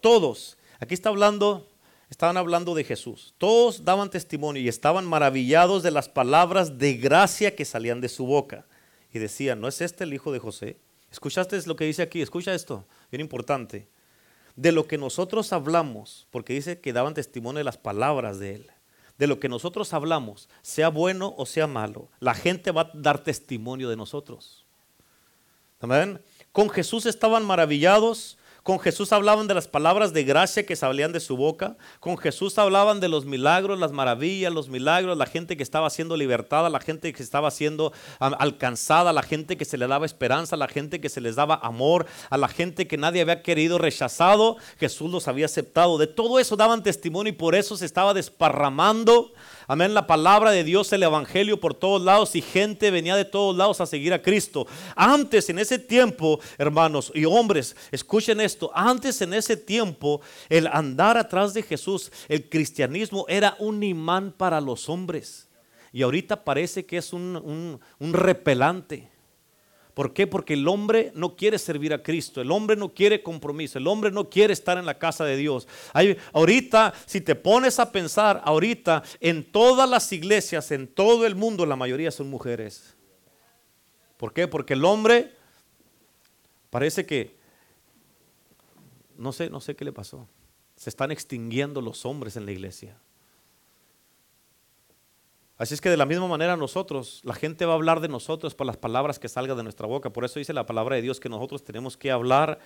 Todos. 0.01 0.57
Aquí 0.79 0.95
está 0.95 1.09
hablando, 1.09 1.69
estaban 2.09 2.35
hablando 2.37 2.73
de 2.73 2.83
Jesús. 2.83 3.35
Todos 3.37 3.85
daban 3.85 4.09
testimonio 4.09 4.63
y 4.63 4.67
estaban 4.67 5.05
maravillados 5.05 5.83
de 5.83 5.91
las 5.91 6.09
palabras 6.09 6.79
de 6.79 6.95
gracia 6.95 7.55
que 7.55 7.65
salían 7.65 8.01
de 8.01 8.09
su 8.09 8.25
boca. 8.25 8.65
Y 9.13 9.19
decían, 9.19 9.61
¿no 9.61 9.67
es 9.67 9.79
este 9.79 10.05
el 10.05 10.13
hijo 10.13 10.31
de 10.31 10.39
José? 10.39 10.77
¿Escuchaste 11.11 11.61
lo 11.67 11.75
que 11.75 11.85
dice 11.85 12.01
aquí? 12.01 12.23
Escucha 12.23 12.55
esto, 12.55 12.87
bien 13.11 13.21
importante. 13.21 13.87
De 14.55 14.71
lo 14.71 14.87
que 14.87 14.97
nosotros 14.97 15.51
hablamos, 15.53 16.27
porque 16.29 16.53
dice 16.53 16.79
que 16.79 16.93
daban 16.93 17.13
testimonio 17.13 17.59
de 17.59 17.63
las 17.63 17.77
palabras 17.77 18.39
de 18.39 18.55
él 18.55 18.71
de 19.17 19.27
lo 19.27 19.39
que 19.39 19.49
nosotros 19.49 19.93
hablamos, 19.93 20.49
sea 20.61 20.89
bueno 20.89 21.33
o 21.37 21.45
sea 21.45 21.67
malo, 21.67 22.09
la 22.19 22.33
gente 22.33 22.71
va 22.71 22.81
a 22.81 22.91
dar 22.93 23.23
testimonio 23.23 23.89
de 23.89 23.95
nosotros. 23.95 24.65
Amén. 25.79 26.21
Con 26.51 26.69
Jesús 26.69 27.05
estaban 27.05 27.45
maravillados 27.45 28.37
con 28.63 28.79
Jesús 28.79 29.11
hablaban 29.11 29.47
de 29.47 29.53
las 29.53 29.67
palabras 29.67 30.13
de 30.13 30.23
gracia 30.23 30.65
que 30.65 30.77
salían 30.77 31.11
de 31.11 31.19
su 31.19 31.35
boca. 31.35 31.75
Con 31.99 32.17
Jesús 32.17 32.57
hablaban 32.57 33.01
de 33.01 33.09
los 33.09 33.25
milagros, 33.25 33.77
las 33.77 33.91
maravillas, 33.91 34.53
los 34.53 34.69
milagros, 34.69 35.17
la 35.17 35.25
gente 35.25 35.57
que 35.57 35.63
estaba 35.63 35.89
siendo 35.89 36.15
libertada, 36.15 36.69
la 36.69 36.79
gente 36.79 37.11
que 37.11 37.21
estaba 37.21 37.51
siendo 37.51 37.91
alcanzada, 38.19 39.11
la 39.11 39.21
gente 39.21 39.57
que 39.57 39.65
se 39.65 39.77
le 39.77 39.85
daba 39.85 40.05
esperanza, 40.05 40.55
la 40.55 40.69
gente 40.69 41.01
que 41.01 41.09
se 41.09 41.19
les 41.19 41.35
daba 41.35 41.55
amor, 41.55 42.05
a 42.29 42.37
la 42.37 42.47
gente 42.47 42.87
que 42.87 42.95
nadie 42.95 43.21
había 43.21 43.43
querido 43.43 43.79
rechazado. 43.79 44.55
Jesús 44.79 45.11
los 45.11 45.27
había 45.27 45.47
aceptado. 45.47 45.97
De 45.97 46.07
todo 46.07 46.39
eso 46.39 46.55
daban 46.55 46.83
testimonio 46.83 47.33
y 47.33 47.35
por 47.35 47.55
eso 47.55 47.75
se 47.75 47.85
estaba 47.85 48.13
desparramando 48.13 49.33
Amén, 49.67 49.93
la 49.93 50.07
palabra 50.07 50.51
de 50.51 50.63
Dios, 50.63 50.91
el 50.91 51.03
Evangelio 51.03 51.59
por 51.59 51.73
todos 51.73 52.01
lados 52.01 52.35
y 52.35 52.41
gente 52.41 52.91
venía 52.91 53.15
de 53.15 53.23
todos 53.23 53.55
lados 53.55 53.79
a 53.79 53.85
seguir 53.85 54.13
a 54.13 54.21
Cristo. 54.21 54.67
Antes, 54.95 55.49
en 55.49 55.59
ese 55.59 55.79
tiempo, 55.79 56.39
hermanos 56.57 57.11
y 57.15 57.23
hombres, 57.25 57.75
escuchen 57.91 58.41
esto, 58.41 58.71
antes 58.75 59.21
en 59.21 59.33
ese 59.33 59.55
tiempo, 59.55 60.21
el 60.49 60.67
andar 60.67 61.17
atrás 61.17 61.53
de 61.53 61.63
Jesús, 61.63 62.11
el 62.27 62.49
cristianismo 62.49 63.25
era 63.29 63.55
un 63.59 63.81
imán 63.83 64.33
para 64.33 64.59
los 64.59 64.89
hombres. 64.89 65.47
Y 65.93 66.01
ahorita 66.01 66.43
parece 66.43 66.85
que 66.85 66.97
es 66.97 67.13
un, 67.13 67.79
un 67.99 68.13
repelante. 68.13 69.12
¿Por 69.93 70.13
qué? 70.13 70.25
Porque 70.25 70.53
el 70.53 70.67
hombre 70.67 71.11
no 71.13 71.35
quiere 71.35 71.59
servir 71.59 71.93
a 71.93 72.01
Cristo, 72.01 72.41
el 72.41 72.51
hombre 72.51 72.75
no 72.75 72.93
quiere 72.93 73.21
compromiso, 73.21 73.77
el 73.77 73.87
hombre 73.87 74.09
no 74.09 74.27
quiere 74.27 74.51
estar 74.51 74.77
en 74.77 74.87
la 74.87 74.97
casa 74.97 75.23
de 75.23 75.37
Dios. 75.37 75.67
ahorita, 76.33 76.93
si 77.05 77.21
te 77.21 77.35
pones 77.35 77.79
a 77.79 77.91
pensar, 77.91 78.41
ahorita 78.43 79.03
en 79.19 79.43
todas 79.43 79.87
las 79.87 80.11
iglesias, 80.11 80.71
en 80.71 80.87
todo 80.87 81.27
el 81.27 81.35
mundo, 81.35 81.65
la 81.65 81.75
mayoría 81.75 82.09
son 82.09 82.29
mujeres. 82.29 82.95
¿Por 84.17 84.33
qué? 84.33 84.47
Porque 84.47 84.73
el 84.73 84.83
hombre 84.83 85.35
parece 86.71 87.05
que, 87.05 87.35
no 89.15 89.31
sé, 89.31 89.49
no 89.51 89.61
sé 89.61 89.75
qué 89.75 89.85
le 89.85 89.91
pasó. 89.91 90.27
Se 90.75 90.89
están 90.89 91.11
extinguiendo 91.11 91.81
los 91.81 92.03
hombres 92.03 92.35
en 92.35 92.47
la 92.47 92.51
iglesia. 92.51 92.97
Así 95.63 95.75
es 95.75 95.79
que 95.79 95.89
de 95.89 95.95
la 95.95 96.05
misma 96.05 96.27
manera 96.27 96.57
nosotros, 96.57 97.21
la 97.23 97.33
gente 97.33 97.65
va 97.65 97.71
a 97.71 97.75
hablar 97.75 98.01
de 98.01 98.09
nosotros 98.09 98.53
por 98.53 98.67
las 98.67 98.75
palabras 98.75 99.17
que 99.17 99.29
salgan 99.29 99.55
de 99.55 99.63
nuestra 99.63 99.87
boca. 99.87 100.09
Por 100.09 100.25
eso 100.25 100.37
dice 100.37 100.51
la 100.51 100.65
palabra 100.65 100.97
de 100.97 101.01
Dios 101.01 101.21
que 101.21 101.29
nosotros 101.29 101.63
tenemos 101.63 101.95
que 101.95 102.11
hablar 102.11 102.59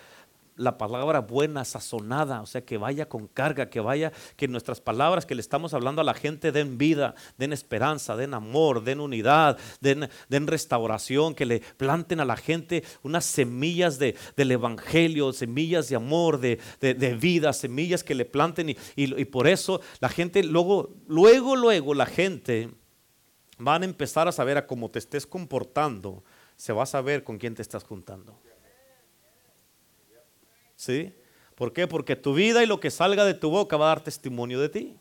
la 0.56 0.80
palabra 0.80 1.20
buena, 1.20 1.64
sazonada, 1.64 2.42
o 2.42 2.48
sea, 2.48 2.66
que 2.66 2.80
vaya 2.80 3.08
con 3.08 3.28
carga, 3.28 3.70
que 3.70 3.82
vaya, 3.82 4.12
que 4.36 4.48
nuestras 4.48 4.82
palabras 4.82 5.28
que 5.28 5.36
le 5.36 5.42
estamos 5.42 5.76
hablando 5.76 6.02
a 6.02 6.04
la 6.04 6.16
gente 6.16 6.52
den 6.52 6.80
vida, 6.80 7.14
den 7.38 7.54
esperanza, 7.54 8.16
den 8.16 8.34
amor, 8.34 8.84
den 8.84 9.00
unidad, 9.00 9.60
den, 9.80 10.10
den 10.28 10.48
restauración, 10.48 11.36
que 11.36 11.46
le 11.46 11.60
planten 11.60 12.20
a 12.20 12.26
la 12.26 12.36
gente 12.36 12.84
unas 13.04 13.26
semillas 13.26 14.00
de, 14.00 14.16
del 14.36 14.50
evangelio, 14.50 15.32
semillas 15.34 15.88
de 15.90 15.98
amor, 15.98 16.40
de, 16.40 16.58
vida, 17.22 17.54
semillas 17.54 18.04
que 18.04 18.16
le 18.16 18.26
planten 18.26 18.72
y, 18.72 18.76
y 18.96 19.26
por 19.26 19.48
eso 19.48 19.82
la 20.00 20.10
gente, 20.10 20.42
luego, 20.42 20.96
luego, 21.08 21.56
luego 21.56 21.94
la 21.94 22.08
gente 22.08 22.72
van 23.58 23.82
a 23.82 23.86
empezar 23.86 24.28
a 24.28 24.32
saber 24.32 24.58
a 24.58 24.68
cómo 24.68 24.90
te 24.90 25.00
estés 25.00 25.26
comportando, 25.26 26.24
se 26.56 26.74
va 26.74 26.84
a 26.84 26.88
saber 26.88 27.24
con 27.24 27.38
quién 27.38 27.56
te 27.56 27.62
estás 27.62 27.84
juntando. 27.84 28.38
¿Sí? 30.76 31.14
¿Por 31.56 31.74
qué? 31.74 31.88
Porque 31.88 32.16
tu 32.16 32.34
vida 32.34 32.64
y 32.64 32.68
lo 32.68 32.80
que 32.80 32.92
salga 32.92 33.26
de 33.26 33.34
tu 33.34 33.50
boca 33.50 33.78
va 33.78 33.86
a 33.86 33.90
dar 33.90 34.04
testimonio 34.04 34.60
de 34.60 34.70
ti. 34.70 34.98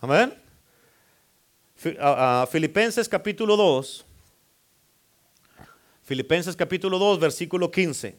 Amén. 0.00 0.34
Filipenses 2.50 3.08
capítulo 3.08 3.56
2. 3.56 4.04
Filipenses 6.02 6.54
capítulo 6.54 6.98
2, 6.98 7.18
versículo 7.18 7.70
15. 7.70 8.14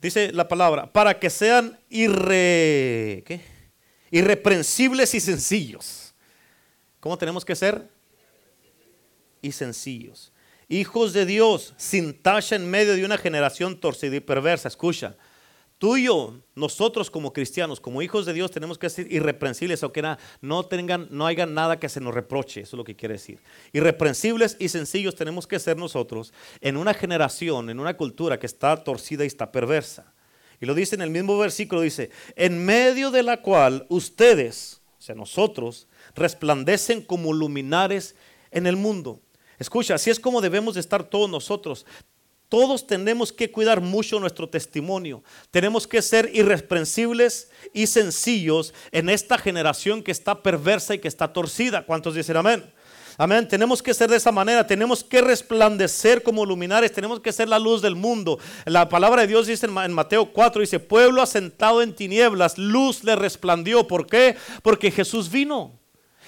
Dice 0.00 0.32
la 0.32 0.48
palabra, 0.48 0.92
para 0.92 1.18
que 1.18 1.30
sean 1.30 1.78
irre, 1.88 3.22
¿qué? 3.26 3.40
Irreprensibles 4.10 5.14
y 5.14 5.20
sencillos. 5.20 6.14
¿Cómo 7.00 7.16
tenemos 7.16 7.44
que 7.44 7.56
ser? 7.56 7.88
Y 9.40 9.52
sencillos. 9.52 10.32
Hijos 10.68 11.12
de 11.12 11.26
Dios, 11.26 11.74
sin 11.76 12.14
tacha 12.14 12.56
en 12.56 12.70
medio 12.70 12.94
de 12.94 13.04
una 13.04 13.18
generación 13.18 13.80
torcida 13.80 14.14
y 14.14 14.20
perversa. 14.20 14.68
Escucha, 14.68 15.16
tú 15.78 15.96
y 15.96 16.04
yo, 16.04 16.38
nosotros 16.54 17.10
como 17.10 17.32
cristianos, 17.32 17.80
como 17.80 18.02
hijos 18.02 18.26
de 18.26 18.34
Dios, 18.34 18.50
tenemos 18.50 18.78
que 18.78 18.90
ser 18.90 19.10
irreprensibles, 19.10 19.82
aunque 19.82 20.16
no 20.42 20.66
tengan, 20.66 21.08
no 21.10 21.26
haya 21.26 21.46
nada 21.46 21.80
que 21.80 21.88
se 21.88 22.00
nos 22.00 22.14
reproche. 22.14 22.60
Eso 22.60 22.76
es 22.76 22.78
lo 22.78 22.84
que 22.84 22.94
quiere 22.94 23.14
decir. 23.14 23.40
Irreprensibles 23.72 24.56
y 24.60 24.68
sencillos 24.68 25.16
tenemos 25.16 25.46
que 25.46 25.58
ser 25.58 25.76
nosotros 25.76 26.32
en 26.60 26.76
una 26.76 26.94
generación, 26.94 27.70
en 27.70 27.80
una 27.80 27.96
cultura 27.96 28.38
que 28.38 28.46
está 28.46 28.84
torcida 28.84 29.24
y 29.24 29.28
está 29.28 29.50
perversa. 29.50 30.12
Y 30.60 30.66
lo 30.66 30.74
dice 30.74 30.94
en 30.94 31.00
el 31.00 31.10
mismo 31.10 31.38
versículo, 31.38 31.80
dice, 31.80 32.10
en 32.36 32.64
medio 32.64 33.10
de 33.10 33.22
la 33.22 33.40
cual 33.40 33.86
ustedes, 33.88 34.82
o 34.98 35.02
sea, 35.02 35.14
nosotros, 35.14 35.88
resplandecen 36.14 37.02
como 37.02 37.32
luminares 37.32 38.14
en 38.50 38.66
el 38.66 38.76
mundo. 38.76 39.20
Escucha, 39.58 39.94
así 39.94 40.10
es 40.10 40.20
como 40.20 40.40
debemos 40.40 40.74
de 40.74 40.80
estar 40.80 41.04
todos 41.04 41.30
nosotros. 41.30 41.86
Todos 42.50 42.86
tenemos 42.86 43.32
que 43.32 43.52
cuidar 43.52 43.80
mucho 43.80 44.18
nuestro 44.18 44.48
testimonio. 44.48 45.22
Tenemos 45.50 45.86
que 45.86 46.02
ser 46.02 46.30
irreprensibles 46.34 47.48
y 47.72 47.86
sencillos 47.86 48.74
en 48.90 49.08
esta 49.08 49.38
generación 49.38 50.02
que 50.02 50.10
está 50.10 50.42
perversa 50.42 50.94
y 50.94 50.98
que 50.98 51.08
está 51.08 51.32
torcida. 51.32 51.86
¿Cuántos 51.86 52.16
dicen 52.16 52.36
amén? 52.36 52.70
Amén. 53.20 53.46
Tenemos 53.46 53.82
que 53.82 53.92
ser 53.92 54.08
de 54.08 54.16
esa 54.16 54.32
manera. 54.32 54.66
Tenemos 54.66 55.04
que 55.04 55.20
resplandecer 55.20 56.22
como 56.22 56.46
luminares. 56.46 56.90
Tenemos 56.90 57.20
que 57.20 57.34
ser 57.34 57.50
la 57.50 57.58
luz 57.58 57.82
del 57.82 57.94
mundo. 57.94 58.38
La 58.64 58.88
palabra 58.88 59.20
de 59.20 59.28
Dios 59.28 59.46
dice 59.46 59.66
en 59.66 59.92
Mateo 59.92 60.32
4, 60.32 60.62
dice, 60.62 60.80
pueblo 60.80 61.20
asentado 61.20 61.82
en 61.82 61.94
tinieblas, 61.94 62.56
luz 62.56 63.04
le 63.04 63.16
resplandió. 63.16 63.86
¿Por 63.86 64.06
qué? 64.06 64.36
Porque 64.62 64.90
Jesús 64.90 65.30
vino. 65.30 65.79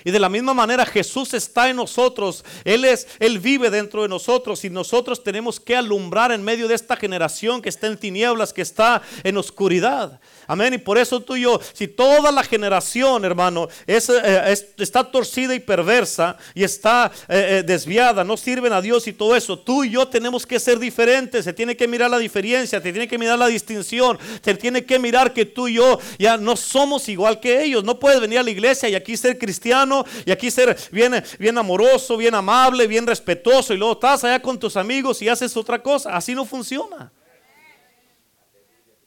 Y 0.05 0.11
de 0.11 0.21
la 0.21 0.29
misma 0.29 0.55
manera 0.55 0.87
Jesús 0.87 1.35
está 1.35 1.69
en 1.69 1.77
nosotros. 1.77 2.45
Él 2.65 2.85
es 2.85 3.07
él 3.19 3.39
vive 3.39 3.71
dentro 3.71 4.03
de 4.03 4.09
nosotros 4.09 4.65
y 4.65 4.71
nosotros 4.71 5.23
tenemos 5.23 5.61
que 5.61 5.77
alumbrar 5.77 6.33
en 6.33 6.43
medio 6.43 6.69
de 6.69 6.75
esta 6.75 6.97
generación 6.97 7.63
que 7.63 7.69
está 7.69 7.87
en 7.87 7.97
tinieblas, 7.97 8.53
que 8.53 8.63
está 8.63 9.03
en 9.23 9.37
oscuridad. 9.37 10.21
Amén. 10.47 10.75
Y 10.75 10.79
por 10.79 10.99
eso 10.99 11.21
tú 11.21 11.37
y 11.37 11.43
yo, 11.43 11.61
si 11.73 11.89
toda 11.89 12.33
la 12.33 12.43
generación, 12.43 13.25
hermano, 13.25 13.69
es, 13.87 14.09
eh, 14.09 14.55
está 14.77 15.05
torcida 15.05 15.55
y 15.55 15.61
perversa 15.61 16.37
y 16.55 16.65
está 16.65 17.11
eh, 17.29 17.59
eh, 17.59 17.63
desviada, 17.63 18.25
no 18.25 18.37
sirven 18.37 18.73
a 18.73 18.81
Dios 18.81 19.07
y 19.07 19.13
todo 19.13 19.37
eso, 19.37 19.59
tú 19.59 19.85
y 19.85 19.91
yo 19.91 20.09
tenemos 20.09 20.47
que 20.47 20.59
ser 20.59 20.79
diferentes. 20.79 21.45
Se 21.45 21.53
tiene 21.53 21.77
que 21.77 21.87
mirar 21.87 22.11
la 22.11 22.19
diferencia, 22.19 22.81
se 22.81 22.93
tiene 22.93 23.09
que 23.09 23.19
mirar 23.19 23.39
la 23.39 23.47
distinción, 23.47 24.19
se 24.45 24.55
tiene 24.55 24.85
que 24.85 24.99
mirar 24.99 25.33
que 25.33 25.45
tú 25.45 25.69
y 25.69 25.75
yo 25.75 25.99
ya 26.19 26.37
no 26.37 26.57
somos 26.57 27.09
igual 27.09 27.41
que 27.41 27.63
ellos. 27.63 27.85
No 27.85 27.99
puedes 27.99 28.21
venir 28.21 28.39
a 28.39 28.43
la 28.43 28.51
iglesia 28.51 28.89
y 28.89 28.95
aquí 28.95 29.17
ser 29.17 29.39
cristiano 29.39 29.92
y 30.25 30.31
aquí 30.31 30.51
ser 30.51 30.77
bien, 30.91 31.23
bien 31.39 31.57
amoroso, 31.59 32.17
bien 32.17 32.35
amable, 32.35 32.87
bien 32.87 33.07
respetuoso 33.07 33.75
y 33.75 33.77
luego 33.77 33.95
estás 33.95 34.25
allá 34.25 34.41
con 34.41 34.59
tus 34.59 34.77
amigos 34.77 35.21
y 35.23 35.29
haces 35.29 35.57
otra 35.57 35.83
cosa. 35.83 36.15
Así 36.15 36.35
no 36.35 36.45
funciona. 36.45 37.13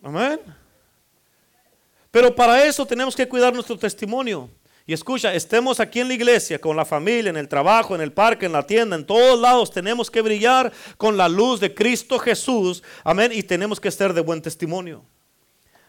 Amén. 0.03 0.39
Pero 2.11 2.33
para 2.33 2.63
eso 2.65 2.85
tenemos 2.85 3.15
que 3.15 3.27
cuidar 3.27 3.53
nuestro 3.53 3.77
testimonio. 3.77 4.49
Y 4.87 4.93
escucha, 4.93 5.33
estemos 5.33 5.79
aquí 5.79 5.99
en 5.99 6.07
la 6.07 6.13
iglesia, 6.13 6.61
con 6.61 6.77
la 6.77 6.85
familia, 6.85 7.31
en 7.31 7.37
el 7.37 7.47
trabajo, 7.47 7.95
en 7.95 8.01
el 8.01 8.13
parque, 8.13 8.45
en 8.45 8.51
la 8.51 8.67
tienda, 8.67 8.95
en 8.95 9.05
todos 9.05 9.39
lados, 9.39 9.71
tenemos 9.71 10.11
que 10.11 10.21
brillar 10.21 10.71
con 10.97 11.17
la 11.17 11.27
luz 11.27 11.59
de 11.59 11.73
Cristo 11.73 12.19
Jesús. 12.19 12.83
Amén. 13.03 13.31
Y 13.33 13.41
tenemos 13.41 13.79
que 13.79 13.89
ser 13.89 14.13
de 14.13 14.21
buen 14.21 14.43
testimonio. 14.43 15.03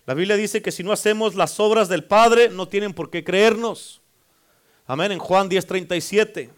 La 0.07 0.15
Biblia 0.15 0.37
dice 0.37 0.63
que 0.63 0.73
si 0.73 0.83
no 0.83 0.93
hacemos 0.93 1.35
las 1.35 1.61
obras 1.61 1.89
del 1.89 2.05
Padre, 2.05 2.49
no 2.49 2.69
tienen 2.69 2.95
por 2.95 3.11
qué 3.11 3.23
creernos. 3.23 4.01
Amén, 4.87 5.13
en 5.13 5.19
Juan 5.19 5.49
10:37. 5.49 6.51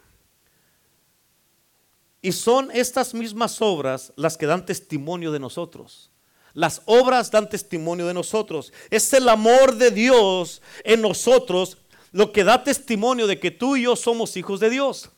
Y 2.20 2.32
son 2.32 2.70
estas 2.72 3.14
mismas 3.14 3.62
obras 3.62 4.12
las 4.16 4.36
que 4.36 4.46
dan 4.46 4.66
testimonio 4.66 5.32
de 5.32 5.38
nosotros. 5.38 6.10
Las 6.52 6.82
obras 6.86 7.30
dan 7.30 7.48
testimonio 7.48 8.06
de 8.06 8.14
nosotros. 8.14 8.72
Es 8.90 9.12
el 9.12 9.28
amor 9.28 9.76
de 9.76 9.90
Dios 9.90 10.60
en 10.82 11.00
nosotros 11.00 11.78
lo 12.10 12.32
que 12.32 12.44
da 12.44 12.64
testimonio 12.64 13.26
de 13.26 13.38
que 13.38 13.50
tú 13.50 13.76
y 13.76 13.82
yo 13.82 13.94
somos 13.94 14.36
hijos 14.36 14.58
de 14.60 14.70
Dios. 14.70 15.10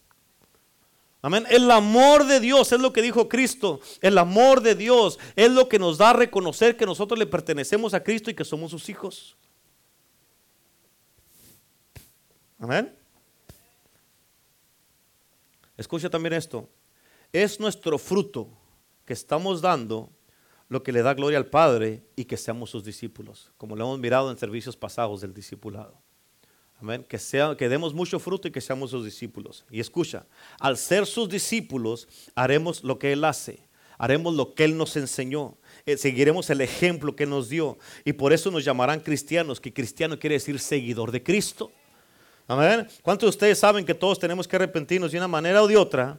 Amén. 1.23 1.47
El 1.51 1.71
amor 1.71 2.27
de 2.27 2.41
Dios 2.41 2.73
es 2.73 2.81
lo 2.81 2.93
que 2.93 3.03
dijo 3.03 3.29
Cristo. 3.29 3.81
El 4.01 4.19
amor 4.19 4.61
de 4.61 4.75
Dios 4.75 5.19
es 5.37 5.51
lo 5.51 5.69
que 5.69 5.79
nos 5.79 5.99
da 5.99 6.11
a 6.11 6.15
reconocer 6.15 6.77
que 6.77 6.87
nosotros 6.87 7.19
le 7.19 7.27
pertenecemos 7.27 7.95
a 7.95 8.03
Cristo 8.03 8.31
y 8.31 8.35
que 8.35 8.45
somos 8.45 8.71
sus 8.71 8.89
hijos. 8.89 9.37
Amén. 12.59 13.00
Escucha 15.81 16.11
también 16.11 16.35
esto. 16.35 16.69
Es 17.33 17.59
nuestro 17.59 17.97
fruto 17.97 18.51
que 19.07 19.15
estamos 19.15 19.63
dando 19.63 20.11
lo 20.69 20.83
que 20.83 20.93
le 20.93 21.01
da 21.01 21.15
gloria 21.15 21.39
al 21.39 21.47
Padre 21.47 22.03
y 22.17 22.27
que 22.27 22.37
seamos 22.37 22.69
sus 22.69 22.85
discípulos, 22.85 23.51
como 23.57 23.75
lo 23.75 23.85
hemos 23.85 23.99
mirado 23.99 24.31
en 24.31 24.37
servicios 24.37 24.77
pasados 24.77 25.23
del 25.23 25.33
discipulado. 25.33 25.99
Amén. 26.83 27.03
Que, 27.09 27.17
sea, 27.17 27.57
que 27.57 27.71
demos 27.71 27.95
mucho 27.95 28.19
fruto 28.19 28.47
y 28.47 28.51
que 28.51 28.61
seamos 28.61 28.91
sus 28.91 29.07
discípulos. 29.07 29.65
Y 29.71 29.81
escucha, 29.81 30.27
al 30.59 30.77
ser 30.77 31.07
sus 31.07 31.31
discípulos, 31.31 32.07
haremos 32.35 32.85
lo 32.85 32.99
que 32.99 33.13
Él 33.13 33.25
hace, 33.25 33.67
haremos 33.97 34.35
lo 34.35 34.55
que 34.55 34.65
Él 34.65 34.77
nos 34.77 34.95
enseñó, 34.97 35.57
eh, 35.87 35.97
seguiremos 35.97 36.51
el 36.51 36.61
ejemplo 36.61 37.17
que 37.17 37.25
nos 37.25 37.49
dio. 37.49 37.79
Y 38.05 38.13
por 38.13 38.35
eso 38.35 38.51
nos 38.51 38.67
llamarán 38.67 39.01
cristianos, 39.01 39.63
que 39.63 39.73
cristiano 39.73 40.19
quiere 40.19 40.35
decir 40.35 40.59
seguidor 40.59 41.11
de 41.11 41.23
Cristo. 41.23 41.73
Amén. 42.51 42.89
¿Cuántos 43.03 43.29
de 43.29 43.31
ustedes 43.31 43.61
saben 43.61 43.85
que 43.85 43.95
todos 43.95 44.19
tenemos 44.19 44.49
que 44.49 44.57
arrepentirnos 44.57 45.13
de 45.13 45.19
una 45.19 45.29
manera 45.29 45.63
o 45.63 45.69
de 45.69 45.77
otra? 45.77 46.19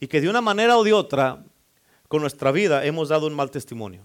Y 0.00 0.08
que 0.08 0.20
de 0.20 0.28
una 0.28 0.40
manera 0.40 0.76
o 0.76 0.82
de 0.82 0.92
otra, 0.92 1.44
con 2.08 2.22
nuestra 2.22 2.50
vida, 2.50 2.84
hemos 2.84 3.08
dado 3.08 3.28
un 3.28 3.34
mal 3.34 3.48
testimonio. 3.48 4.02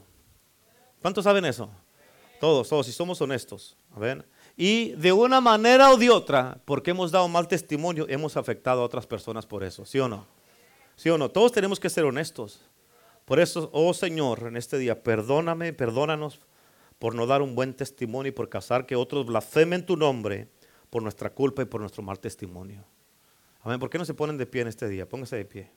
¿Cuántos 1.02 1.24
saben 1.24 1.44
eso? 1.46 1.72
Todos, 2.40 2.70
todos, 2.70 2.86
si 2.86 2.92
somos 2.92 3.20
honestos. 3.20 3.76
Amén. 3.96 4.24
Y 4.56 4.92
de 4.92 5.12
una 5.12 5.42
manera 5.42 5.90
o 5.90 5.98
de 5.98 6.12
otra, 6.12 6.60
porque 6.66 6.92
hemos 6.92 7.10
dado 7.10 7.28
mal 7.28 7.48
testimonio, 7.48 8.06
hemos 8.10 8.38
afectado 8.38 8.82
a 8.82 8.86
otras 8.86 9.08
personas 9.08 9.48
por 9.48 9.64
eso, 9.64 9.88
¿sí 9.88 9.98
o 9.98 10.08
no? 10.08 10.28
¿Sí 10.96 11.10
o 11.10 11.18
no? 11.18 11.32
Todos 11.32 11.52
tenemos 11.52 11.80
que 11.80 11.90
ser 11.90 12.06
honestos. 12.06 12.62
Por 13.26 13.40
eso, 13.40 13.72
oh 13.74 13.92
Señor, 13.96 14.44
en 14.50 14.56
este 14.56 14.78
día, 14.78 15.02
perdóname, 15.02 15.74
perdónanos 15.74 16.42
por 17.00 17.16
no 17.16 17.26
dar 17.26 17.42
un 17.42 17.56
buen 17.56 17.74
testimonio 17.74 18.30
y 18.30 18.34
por 18.34 18.50
causar 18.50 18.86
que 18.86 18.96
otros 18.96 19.26
blasfemen 19.26 19.84
tu 19.84 19.98
nombre 19.98 20.48
por 20.94 21.02
nuestra 21.02 21.32
culpa 21.32 21.64
y 21.64 21.66
por 21.66 21.82
nuestro 21.82 22.04
mal 22.04 22.20
testimonio. 22.20 22.86
Amén. 23.64 23.80
¿Por 23.80 23.90
qué 23.90 23.98
no 23.98 24.06
se 24.06 24.14
ponen 24.14 24.38
de 24.38 24.46
pie 24.46 24.62
en 24.62 24.68
este 24.68 24.88
día? 24.88 25.10
Póngase 25.10 25.38
de 25.38 25.46
pie. 25.46 25.72